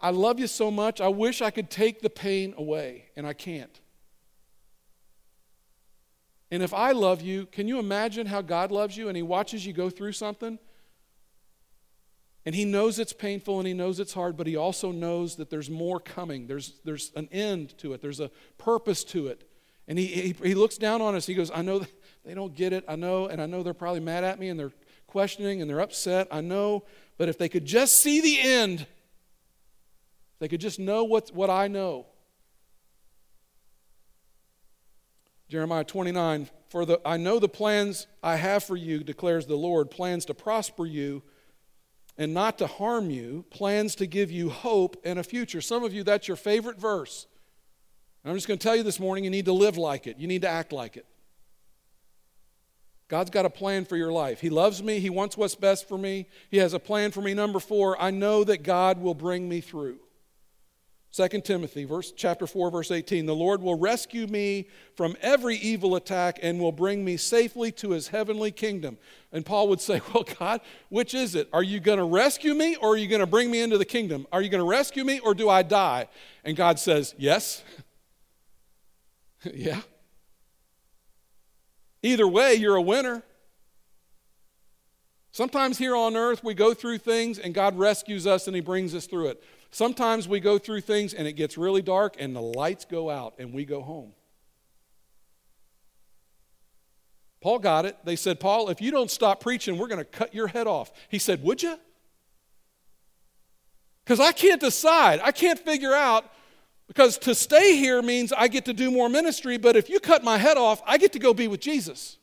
I 0.00 0.10
love 0.10 0.38
you 0.38 0.46
so 0.46 0.70
much. 0.70 1.00
I 1.00 1.08
wish 1.08 1.40
I 1.40 1.50
could 1.50 1.70
take 1.70 2.02
the 2.02 2.10
pain 2.10 2.52
away, 2.58 3.06
and 3.16 3.26
I 3.26 3.32
can't. 3.32 3.80
And 6.50 6.62
if 6.62 6.74
I 6.74 6.92
love 6.92 7.22
you, 7.22 7.46
can 7.46 7.68
you 7.68 7.78
imagine 7.78 8.26
how 8.26 8.42
God 8.42 8.70
loves 8.70 8.96
you 8.96 9.08
and 9.08 9.16
He 9.16 9.22
watches 9.22 9.64
you 9.64 9.72
go 9.72 9.88
through 9.88 10.12
something? 10.12 10.58
And 12.44 12.54
He 12.54 12.66
knows 12.66 12.98
it's 12.98 13.14
painful 13.14 13.58
and 13.58 13.66
He 13.66 13.72
knows 13.72 13.98
it's 13.98 14.12
hard, 14.12 14.36
but 14.36 14.46
He 14.46 14.56
also 14.56 14.92
knows 14.92 15.36
that 15.36 15.48
there's 15.48 15.70
more 15.70 15.98
coming. 15.98 16.46
There's, 16.46 16.74
there's 16.84 17.10
an 17.16 17.28
end 17.32 17.76
to 17.78 17.94
it, 17.94 18.02
there's 18.02 18.20
a 18.20 18.30
purpose 18.58 19.04
to 19.04 19.28
it. 19.28 19.48
And 19.88 19.98
he, 19.98 20.06
he, 20.06 20.34
he 20.42 20.54
looks 20.54 20.78
down 20.78 21.02
on 21.02 21.14
us. 21.14 21.26
He 21.26 21.34
goes, 21.34 21.50
I 21.50 21.62
know 21.62 21.84
they 22.24 22.34
don't 22.34 22.54
get 22.54 22.72
it. 22.72 22.84
I 22.88 22.96
know, 22.96 23.26
and 23.26 23.40
I 23.40 23.46
know 23.46 23.62
they're 23.62 23.74
probably 23.74 24.00
mad 24.00 24.24
at 24.24 24.38
me 24.38 24.48
and 24.48 24.58
they're 24.58 24.72
questioning 25.06 25.60
and 25.60 25.68
they're 25.68 25.80
upset. 25.80 26.26
I 26.30 26.40
know, 26.40 26.84
but 27.18 27.28
if 27.28 27.38
they 27.38 27.48
could 27.48 27.64
just 27.64 28.00
see 28.00 28.20
the 28.20 28.40
end, 28.40 28.86
they 30.38 30.48
could 30.48 30.60
just 30.60 30.78
know 30.78 31.04
what, 31.04 31.30
what 31.34 31.50
I 31.50 31.68
know. 31.68 32.06
Jeremiah 35.48 35.84
29, 35.84 36.48
for 36.68 36.84
the, 36.84 37.00
I 37.04 37.16
know 37.16 37.38
the 37.38 37.48
plans 37.48 38.06
I 38.22 38.36
have 38.36 38.64
for 38.64 38.76
you, 38.76 39.04
declares 39.04 39.46
the 39.46 39.56
Lord, 39.56 39.90
plans 39.90 40.24
to 40.24 40.34
prosper 40.34 40.86
you 40.86 41.22
and 42.16 42.32
not 42.32 42.58
to 42.58 42.66
harm 42.66 43.10
you, 43.10 43.44
plans 43.50 43.94
to 43.96 44.06
give 44.06 44.30
you 44.30 44.48
hope 44.48 44.96
and 45.04 45.18
a 45.18 45.22
future. 45.22 45.60
Some 45.60 45.84
of 45.84 45.92
you, 45.92 46.02
that's 46.02 46.26
your 46.26 46.36
favorite 46.36 46.78
verse. 46.78 47.26
And 48.22 48.30
I'm 48.30 48.36
just 48.36 48.48
going 48.48 48.58
to 48.58 48.64
tell 48.64 48.74
you 48.74 48.82
this 48.82 48.98
morning 48.98 49.24
you 49.24 49.30
need 49.30 49.44
to 49.44 49.52
live 49.52 49.76
like 49.76 50.06
it, 50.06 50.18
you 50.18 50.26
need 50.26 50.42
to 50.42 50.48
act 50.48 50.72
like 50.72 50.96
it. 50.96 51.06
God's 53.08 53.30
got 53.30 53.44
a 53.44 53.50
plan 53.50 53.84
for 53.84 53.96
your 53.96 54.12
life. 54.12 54.40
He 54.40 54.50
loves 54.50 54.82
me. 54.82 54.98
He 54.98 55.10
wants 55.10 55.36
what's 55.36 55.54
best 55.54 55.86
for 55.86 55.98
me. 55.98 56.26
He 56.50 56.56
has 56.58 56.72
a 56.72 56.78
plan 56.78 57.10
for 57.10 57.20
me. 57.20 57.34
Number 57.34 57.60
four, 57.60 58.00
I 58.00 58.10
know 58.10 58.44
that 58.44 58.62
God 58.62 58.98
will 59.00 59.14
bring 59.14 59.48
me 59.48 59.60
through. 59.60 59.98
2 61.14 61.28
Timothy 61.42 61.84
verse, 61.84 62.10
chapter 62.10 62.44
4, 62.44 62.72
verse 62.72 62.90
18 62.90 63.26
The 63.26 63.34
Lord 63.34 63.62
will 63.62 63.78
rescue 63.78 64.26
me 64.26 64.66
from 64.96 65.16
every 65.20 65.56
evil 65.56 65.94
attack 65.94 66.40
and 66.42 66.58
will 66.58 66.72
bring 66.72 67.04
me 67.04 67.16
safely 67.16 67.70
to 67.72 67.90
his 67.90 68.08
heavenly 68.08 68.50
kingdom. 68.50 68.98
And 69.30 69.46
Paul 69.46 69.68
would 69.68 69.80
say, 69.80 70.00
Well, 70.14 70.24
God, 70.40 70.60
which 70.88 71.14
is 71.14 71.36
it? 71.36 71.48
Are 71.52 71.62
you 71.62 71.78
going 71.78 71.98
to 71.98 72.04
rescue 72.04 72.52
me 72.52 72.74
or 72.76 72.94
are 72.94 72.96
you 72.96 73.06
going 73.06 73.20
to 73.20 73.26
bring 73.26 73.48
me 73.48 73.60
into 73.60 73.78
the 73.78 73.84
kingdom? 73.84 74.26
Are 74.32 74.42
you 74.42 74.48
going 74.48 74.62
to 74.62 74.68
rescue 74.68 75.04
me 75.04 75.20
or 75.20 75.34
do 75.34 75.48
I 75.48 75.62
die? 75.62 76.08
And 76.44 76.56
God 76.56 76.80
says, 76.80 77.14
Yes. 77.16 77.62
yeah. 79.54 79.82
Either 82.04 82.28
way, 82.28 82.54
you're 82.54 82.76
a 82.76 82.82
winner. 82.82 83.22
Sometimes 85.32 85.78
here 85.78 85.96
on 85.96 86.16
earth, 86.16 86.44
we 86.44 86.52
go 86.52 86.74
through 86.74 86.98
things 86.98 87.38
and 87.38 87.54
God 87.54 87.78
rescues 87.78 88.26
us 88.26 88.46
and 88.46 88.54
He 88.54 88.60
brings 88.60 88.94
us 88.94 89.06
through 89.06 89.28
it. 89.28 89.42
Sometimes 89.70 90.28
we 90.28 90.38
go 90.38 90.58
through 90.58 90.82
things 90.82 91.14
and 91.14 91.26
it 91.26 91.32
gets 91.32 91.56
really 91.56 91.80
dark 91.80 92.14
and 92.18 92.36
the 92.36 92.42
lights 92.42 92.84
go 92.84 93.08
out 93.08 93.34
and 93.38 93.54
we 93.54 93.64
go 93.64 93.80
home. 93.80 94.12
Paul 97.40 97.58
got 97.58 97.86
it. 97.86 97.96
They 98.04 98.16
said, 98.16 98.38
Paul, 98.38 98.68
if 98.68 98.82
you 98.82 98.90
don't 98.90 99.10
stop 99.10 99.40
preaching, 99.40 99.78
we're 99.78 99.88
going 99.88 99.98
to 99.98 100.04
cut 100.04 100.34
your 100.34 100.48
head 100.48 100.66
off. 100.66 100.92
He 101.08 101.18
said, 101.18 101.42
Would 101.42 101.62
you? 101.62 101.78
Because 104.04 104.20
I 104.20 104.32
can't 104.32 104.60
decide. 104.60 105.20
I 105.24 105.32
can't 105.32 105.58
figure 105.58 105.94
out 105.94 106.30
because 106.86 107.18
to 107.18 107.34
stay 107.34 107.76
here 107.76 108.02
means 108.02 108.32
I 108.32 108.48
get 108.48 108.66
to 108.66 108.74
do 108.74 108.90
more 108.90 109.08
ministry, 109.08 109.56
but 109.56 109.76
if 109.76 109.88
you 109.88 110.00
cut 110.00 110.22
my 110.22 110.38
head 110.38 110.56
off, 110.56 110.82
I 110.86 110.98
get 110.98 111.12
to 111.14 111.18
go 111.18 111.32
be 111.32 111.48
with 111.48 111.60
Jesus. 111.60 112.18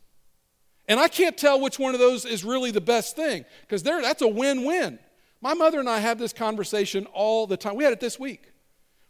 And 0.87 0.99
I 0.99 1.07
can't 1.07 1.37
tell 1.37 1.59
which 1.59 1.79
one 1.79 1.93
of 1.93 1.99
those 1.99 2.25
is 2.25 2.43
really 2.43 2.71
the 2.71 2.81
best 2.81 3.15
thing 3.15 3.45
because 3.61 3.83
that's 3.83 4.21
a 4.21 4.27
win 4.27 4.65
win. 4.65 4.99
My 5.41 5.53
mother 5.53 5.79
and 5.79 5.89
I 5.89 5.99
have 5.99 6.19
this 6.19 6.33
conversation 6.33 7.07
all 7.07 7.47
the 7.47 7.57
time. 7.57 7.75
We 7.75 7.83
had 7.83 7.93
it 7.93 7.99
this 7.99 8.19
week. 8.19 8.51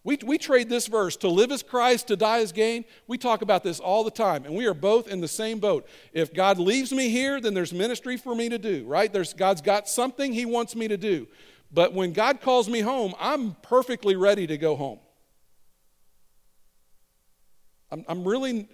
We, 0.04 0.18
we 0.26 0.38
trade 0.40 0.68
this 0.68 0.88
verse 0.88 1.16
to 1.18 1.28
live 1.28 1.52
as 1.52 1.62
Christ, 1.62 2.08
to 2.08 2.16
die 2.16 2.40
as 2.40 2.52
gain. 2.52 2.86
We 3.06 3.20
talk 3.20 3.44
about 3.44 3.64
this 3.64 3.80
all 3.80 4.04
the 4.04 4.10
time, 4.10 4.46
and 4.46 4.56
we 4.56 4.66
are 4.66 4.74
both 4.74 5.08
in 5.08 5.22
the 5.22 5.28
same 5.28 5.60
boat. 5.60 5.88
If 6.12 6.34
God 6.34 6.58
leaves 6.58 6.92
me 6.92 7.10
here, 7.10 7.40
then 7.40 7.54
there's 7.54 7.72
ministry 7.72 8.18
for 8.18 8.34
me 8.34 8.50
to 8.50 8.58
do, 8.58 8.84
right? 8.86 9.14
There's, 9.14 9.34
God's 9.34 9.62
got 9.62 9.88
something 9.88 10.34
He 10.34 10.46
wants 10.46 10.76
me 10.76 10.88
to 10.88 10.98
do. 10.98 11.28
But 11.72 11.94
when 11.94 12.14
God 12.14 12.42
calls 12.42 12.68
me 12.68 12.80
home, 12.80 13.14
I'm 13.20 13.56
perfectly 13.62 14.16
ready 14.16 14.48
to 14.48 14.58
go 14.58 14.76
home. 14.76 15.00
I'm, 17.92 18.06
I'm 18.08 18.24
really, 18.24 18.70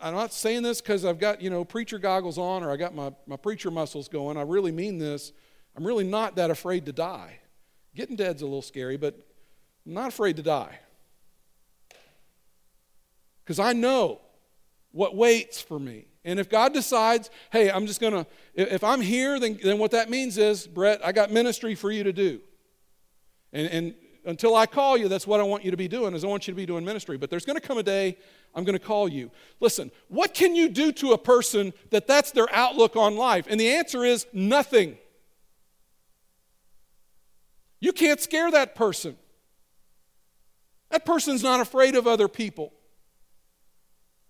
I'm 0.00 0.14
not 0.14 0.32
saying 0.32 0.62
this 0.62 0.80
because 0.80 1.04
I've 1.04 1.18
got, 1.18 1.42
you 1.42 1.50
know, 1.50 1.64
preacher 1.64 1.98
goggles 1.98 2.38
on 2.38 2.62
or 2.62 2.70
I 2.70 2.76
got 2.76 2.94
my, 2.94 3.12
my 3.26 3.36
preacher 3.36 3.70
muscles 3.70 4.08
going. 4.08 4.36
I 4.36 4.42
really 4.42 4.72
mean 4.72 4.98
this. 4.98 5.32
I'm 5.76 5.84
really 5.84 6.04
not 6.04 6.36
that 6.36 6.50
afraid 6.50 6.86
to 6.86 6.92
die. 6.92 7.38
Getting 7.94 8.16
dead's 8.16 8.42
a 8.42 8.46
little 8.46 8.62
scary, 8.62 8.96
but 8.96 9.14
I'm 9.86 9.94
not 9.94 10.08
afraid 10.08 10.36
to 10.36 10.42
die. 10.42 10.78
Because 13.44 13.58
I 13.58 13.72
know 13.72 14.20
what 14.92 15.16
waits 15.16 15.60
for 15.60 15.78
me. 15.78 16.06
And 16.24 16.38
if 16.38 16.48
God 16.48 16.72
decides, 16.72 17.30
hey, 17.50 17.70
I'm 17.70 17.86
just 17.86 18.00
going 18.00 18.12
to, 18.12 18.26
if 18.54 18.84
I'm 18.84 19.00
here, 19.00 19.40
then, 19.40 19.58
then 19.62 19.78
what 19.78 19.90
that 19.90 20.08
means 20.08 20.38
is, 20.38 20.66
Brett, 20.66 21.04
I 21.04 21.10
got 21.12 21.32
ministry 21.32 21.74
for 21.74 21.90
you 21.90 22.04
to 22.04 22.12
do. 22.12 22.40
And, 23.52 23.66
and 23.68 23.94
until 24.24 24.54
I 24.54 24.66
call 24.66 24.96
you, 24.96 25.08
that's 25.08 25.26
what 25.26 25.40
I 25.40 25.42
want 25.42 25.64
you 25.64 25.72
to 25.72 25.76
be 25.76 25.88
doing, 25.88 26.14
is 26.14 26.22
I 26.22 26.28
want 26.28 26.46
you 26.46 26.52
to 26.52 26.56
be 26.56 26.66
doing 26.66 26.84
ministry. 26.84 27.18
But 27.18 27.28
there's 27.28 27.44
going 27.44 27.58
to 27.58 27.66
come 27.66 27.78
a 27.78 27.82
day 27.82 28.16
I'm 28.54 28.64
going 28.64 28.78
to 28.78 28.84
call 28.84 29.08
you. 29.08 29.30
Listen, 29.60 29.90
what 30.08 30.34
can 30.34 30.54
you 30.54 30.68
do 30.68 30.92
to 30.92 31.12
a 31.12 31.18
person 31.18 31.72
that 31.90 32.06
that's 32.06 32.32
their 32.32 32.52
outlook 32.52 32.96
on 32.96 33.16
life? 33.16 33.46
And 33.48 33.58
the 33.58 33.70
answer 33.70 34.04
is 34.04 34.26
nothing. 34.32 34.98
You 37.80 37.92
can't 37.92 38.20
scare 38.20 38.50
that 38.50 38.74
person. 38.74 39.16
That 40.90 41.06
person's 41.06 41.42
not 41.42 41.60
afraid 41.60 41.94
of 41.94 42.06
other 42.06 42.28
people. 42.28 42.72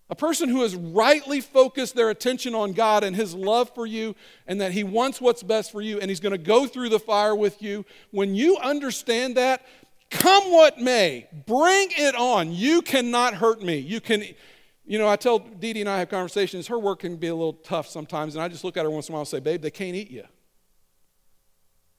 A 0.08 0.14
person 0.14 0.50
who 0.50 0.62
has 0.62 0.76
rightly 0.76 1.40
focused 1.40 1.94
their 1.94 2.10
attention 2.10 2.54
on 2.54 2.72
God 2.72 3.02
and 3.02 3.16
His 3.16 3.34
love 3.34 3.74
for 3.74 3.86
you, 3.86 4.14
and 4.46 4.60
that 4.60 4.72
He 4.72 4.84
wants 4.84 5.20
what's 5.20 5.42
best 5.42 5.72
for 5.72 5.80
you, 5.80 5.98
and 5.98 6.10
He's 6.10 6.20
going 6.20 6.32
to 6.32 6.38
go 6.38 6.66
through 6.66 6.90
the 6.90 7.00
fire 7.00 7.34
with 7.34 7.62
you. 7.62 7.86
When 8.10 8.34
you 8.34 8.58
understand 8.58 9.36
that, 9.38 9.64
Come 10.12 10.52
what 10.52 10.78
may, 10.78 11.26
bring 11.46 11.88
it 11.92 12.14
on. 12.14 12.52
You 12.52 12.82
cannot 12.82 13.32
hurt 13.32 13.62
me. 13.62 13.78
You 13.78 13.98
can, 13.98 14.22
you 14.84 14.98
know, 14.98 15.08
I 15.08 15.16
tell 15.16 15.38
Dee 15.38 15.72
Dee 15.72 15.80
and 15.80 15.88
I 15.88 15.98
have 16.00 16.10
conversations. 16.10 16.66
Her 16.66 16.78
work 16.78 17.00
can 17.00 17.16
be 17.16 17.28
a 17.28 17.34
little 17.34 17.54
tough 17.54 17.88
sometimes, 17.88 18.34
and 18.34 18.42
I 18.42 18.48
just 18.48 18.62
look 18.62 18.76
at 18.76 18.84
her 18.84 18.90
once 18.90 19.08
in 19.08 19.12
a 19.12 19.14
while 19.14 19.22
and 19.22 19.28
say, 19.28 19.40
Babe, 19.40 19.62
they 19.62 19.70
can't 19.70 19.96
eat 19.96 20.10
you. 20.10 20.24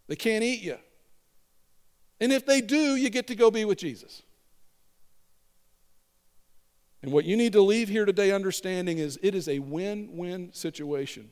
They 0.07 0.15
can't 0.15 0.43
eat 0.43 0.61
you. 0.61 0.77
And 2.19 2.31
if 2.31 2.45
they 2.45 2.61
do, 2.61 2.95
you 2.95 3.09
get 3.09 3.25
to 3.27 3.35
go 3.35 3.49
be 3.49 3.65
with 3.65 3.79
Jesus. 3.79 4.21
And 7.01 7.11
what 7.11 7.25
you 7.25 7.35
need 7.35 7.53
to 7.53 7.61
leave 7.61 7.89
here 7.89 8.05
today 8.05 8.31
understanding 8.31 8.99
is 8.99 9.17
it 9.23 9.33
is 9.33 9.47
a 9.49 9.57
win 9.57 10.09
win 10.15 10.53
situation. 10.53 11.31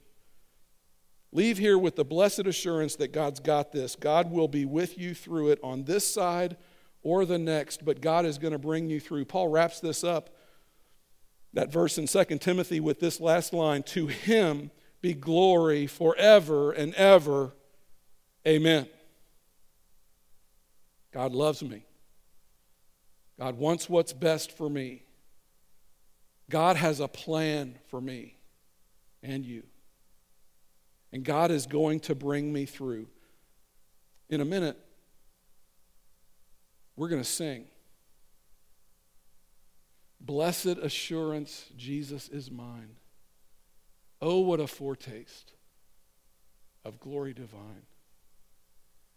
Leave 1.31 1.59
here 1.59 1.77
with 1.77 1.95
the 1.95 2.03
blessed 2.03 2.47
assurance 2.47 2.95
that 2.95 3.13
God's 3.13 3.39
got 3.39 3.71
this. 3.71 3.95
God 3.95 4.31
will 4.31 4.47
be 4.47 4.65
with 4.65 4.97
you 4.97 5.13
through 5.13 5.49
it 5.49 5.59
on 5.63 5.83
this 5.83 6.05
side 6.05 6.57
or 7.03 7.25
the 7.25 7.37
next, 7.37 7.83
but 7.83 8.01
God 8.01 8.25
is 8.25 8.37
going 8.37 8.53
to 8.53 8.59
bring 8.59 8.89
you 8.89 8.99
through. 8.99 9.25
Paul 9.25 9.47
wraps 9.47 9.79
this 9.79 10.03
up, 10.03 10.29
that 11.53 11.71
verse 11.71 11.97
in 11.97 12.07
2 12.07 12.37
Timothy, 12.37 12.79
with 12.79 12.99
this 12.99 13.19
last 13.19 13.53
line 13.53 13.83
To 13.83 14.07
him 14.07 14.71
be 15.01 15.13
glory 15.13 15.87
forever 15.87 16.71
and 16.71 16.93
ever. 16.95 17.53
Amen. 18.47 18.87
God 21.11 21.33
loves 21.33 21.61
me. 21.63 21.83
God 23.39 23.57
wants 23.57 23.89
what's 23.89 24.13
best 24.13 24.55
for 24.55 24.69
me. 24.69 25.03
God 26.49 26.75
has 26.75 26.99
a 26.99 27.07
plan 27.07 27.79
for 27.89 27.99
me 27.99 28.37
and 29.23 29.45
you. 29.45 29.63
And 31.11 31.23
God 31.23 31.51
is 31.51 31.65
going 31.65 32.01
to 32.01 32.15
bring 32.15 32.53
me 32.53 32.65
through. 32.65 33.07
In 34.29 34.41
a 34.41 34.45
minute, 34.45 34.77
we're 37.01 37.07
going 37.07 37.19
to 37.19 37.27
sing. 37.27 37.65
Blessed 40.19 40.77
assurance, 40.83 41.65
Jesus 41.75 42.29
is 42.29 42.51
mine. 42.51 42.91
Oh, 44.21 44.41
what 44.41 44.59
a 44.59 44.67
foretaste 44.67 45.53
of 46.85 46.99
glory 46.99 47.33
divine. 47.33 47.87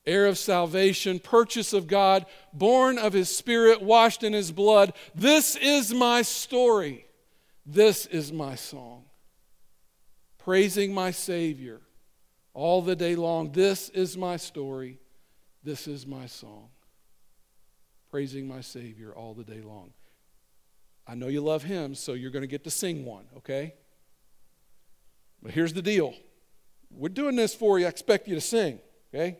Heir 0.06 0.24
of 0.24 0.38
salvation, 0.38 1.18
purchase 1.18 1.74
of 1.74 1.86
God, 1.86 2.24
born 2.54 2.96
of 2.96 3.12
his 3.12 3.28
spirit, 3.28 3.82
washed 3.82 4.22
in 4.22 4.32
his 4.32 4.50
blood. 4.50 4.94
This 5.14 5.54
is 5.54 5.92
my 5.92 6.22
story. 6.22 7.04
This 7.66 8.06
is 8.06 8.32
my 8.32 8.54
song. 8.54 9.04
Praising 10.38 10.94
my 10.94 11.10
Savior 11.10 11.82
all 12.54 12.80
the 12.80 12.96
day 12.96 13.14
long. 13.14 13.52
This 13.52 13.90
is 13.90 14.16
my 14.16 14.38
story. 14.38 15.00
This 15.62 15.86
is 15.86 16.06
my 16.06 16.24
song 16.24 16.70
praising 18.14 18.46
my 18.46 18.60
Savior 18.60 19.12
all 19.12 19.34
the 19.34 19.42
day 19.42 19.60
long. 19.60 19.90
I 21.04 21.16
know 21.16 21.26
you 21.26 21.40
love 21.40 21.64
Him, 21.64 21.96
so 21.96 22.12
you're 22.12 22.30
going 22.30 22.44
to 22.44 22.46
get 22.46 22.62
to 22.62 22.70
sing 22.70 23.04
one, 23.04 23.24
okay? 23.38 23.74
But 25.42 25.50
here's 25.50 25.72
the 25.72 25.82
deal 25.82 26.14
we're 26.92 27.08
doing 27.08 27.34
this 27.34 27.56
for 27.56 27.76
you. 27.76 27.86
I 27.86 27.88
expect 27.88 28.28
you 28.28 28.36
to 28.36 28.40
sing, 28.40 28.78
okay? 29.12 29.38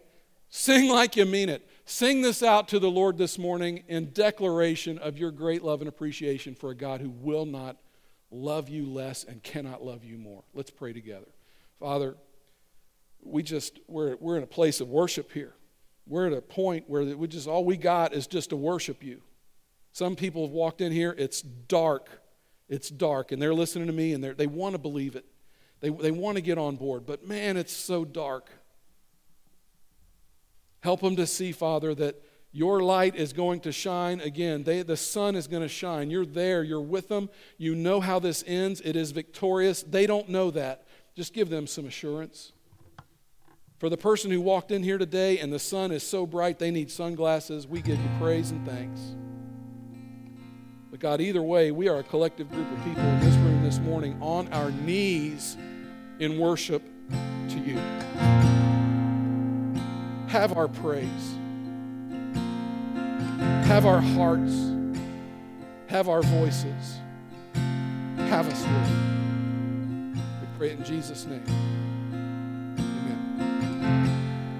Sing 0.49 0.91
like 0.91 1.15
you 1.15 1.25
mean 1.25 1.51
it. 1.51 1.71
Sing 1.85 2.21
this 2.21 2.43
out 2.43 2.67
to 2.67 2.81
the 2.81 2.91
Lord 2.91 3.17
this 3.17 3.39
morning 3.39 3.85
in 3.87 4.11
declaration 4.13 4.99
of 4.99 5.19
your 5.19 5.31
great 5.31 5.63
love 5.63 5.81
and 5.81 5.87
appreciation 5.89 6.57
for 6.57 6.71
a 6.71 6.75
God 6.75 7.01
who 7.01 7.11
will 7.11 7.47
not 7.47 7.77
love 8.33 8.69
you 8.69 8.91
less 8.91 9.23
and 9.23 9.41
cannot 9.41 9.85
love 9.85 10.03
you 10.03 10.19
more. 10.19 10.43
Let's 10.53 10.73
pray 10.73 10.93
together. 10.93 11.29
Father, 11.79 12.17
we 13.23 13.45
just, 13.45 13.79
we're, 13.87 14.17
we're 14.17 14.37
in 14.37 14.43
a 14.43 14.49
place 14.49 14.81
of 14.81 14.89
worship 14.89 15.31
here. 15.31 15.55
We're 16.07 16.27
at 16.27 16.33
a 16.33 16.43
point 16.43 16.85
where 16.89 17.03
we 17.17 17.29
just, 17.29 17.49
all 17.49 17.65
we 17.65 17.77
got 17.77 18.13
is 18.13 18.27
just 18.27 18.51
to 18.51 18.57
worship 18.57 19.03
you. 19.03 19.23
Some 19.93 20.17
people 20.17 20.43
have 20.43 20.53
walked 20.53 20.81
in 20.81 20.93
here, 20.93 21.15
it's 21.17 21.41
dark. 21.41 22.09
It's 22.69 22.89
dark, 22.89 23.31
and 23.31 23.41
they're 23.41 23.55
listening 23.55 23.87
to 23.89 23.93
me 23.93 24.15
and 24.15 24.25
they 24.25 24.47
want 24.47 24.75
to 24.75 24.79
believe 24.79 25.17
it. 25.17 25.27
They, 25.81 25.91
they 25.91 26.11
want 26.11 26.37
to 26.37 26.41
get 26.41 26.57
on 26.57 26.77
board, 26.77 27.05
but 27.05 27.27
man, 27.29 27.57
it's 27.59 27.75
so 27.75 28.05
dark. 28.05 28.49
Help 30.81 31.01
them 31.01 31.17
to 31.17 31.27
see, 31.27 31.53
Father, 31.53 31.95
that 31.95 32.23
your 32.53 32.83
light 32.83 33.17
is 33.17 33.33
going 33.33 33.61
to 33.61 33.73
shine 33.73 34.21
again. 34.21 34.63
They, 34.63 34.83
the 34.83 34.97
sun 34.97 35.35
is 35.35 35.47
going 35.47 35.63
to 35.63 35.69
shine. 35.69 36.09
You're 36.09 36.25
there. 36.25 36.63
You're 36.63 36.81
with 36.81 37.09
them. 37.09 37.29
You 37.59 37.75
know 37.75 38.01
how 38.01 38.19
this 38.19 38.45
ends. 38.47 38.81
It 38.81 38.95
is 38.95 39.11
victorious. 39.11 39.83
They 39.83 40.07
don't 40.07 40.29
know 40.29 40.51
that. 40.53 40.87
Just 41.17 41.35
give 41.35 41.51
them 41.51 41.67
some 41.67 41.87
assurance. 41.87 42.53
For 43.85 43.91
the 43.91 43.99
person 43.99 44.31
who 44.31 44.41
walked 44.41 44.71
in 44.71 44.83
here 44.83 44.97
today 44.97 45.41
and 45.41 45.53
the 45.53 45.59
sun 45.59 45.93
is 45.93 46.03
so 46.03 46.25
bright 46.25 46.59
they 46.59 46.71
need 46.71 46.91
sunglasses, 46.91 47.67
we 47.67 47.83
give 47.83 48.01
you 48.01 48.09
praise 48.19 48.51
and 48.51 48.67
thanks. 48.67 48.99
But 50.91 51.01
God, 51.01 51.21
either 51.21 51.43
way, 51.43 51.71
we 51.71 51.87
are 51.89 51.99
a 51.99 52.03
collective 52.03 52.51
group 52.51 52.67
of 52.73 52.83
people 52.83 53.03
in 53.03 53.21
this 53.21 53.35
room 53.35 53.63
this 53.63 53.79
morning 53.81 54.17
on 54.23 54.51
our 54.55 54.71
knees 54.71 55.59
in 56.19 56.39
worship 56.39 56.83
to 57.11 57.59
you. 57.59 57.77
Have 60.29 60.57
our 60.57 60.69
praise. 60.69 61.35
Have 63.67 63.85
our 63.85 64.01
hearts. 64.01 64.73
Have 65.89 66.09
our 66.09 66.23
voices. 66.23 67.01
Have 68.17 68.49
us, 68.49 68.65
Lord. 68.65 70.17
We 70.41 70.49
pray 70.57 70.71
it 70.71 70.79
in 70.79 70.85
Jesus' 70.87 71.27
name. 71.27 71.45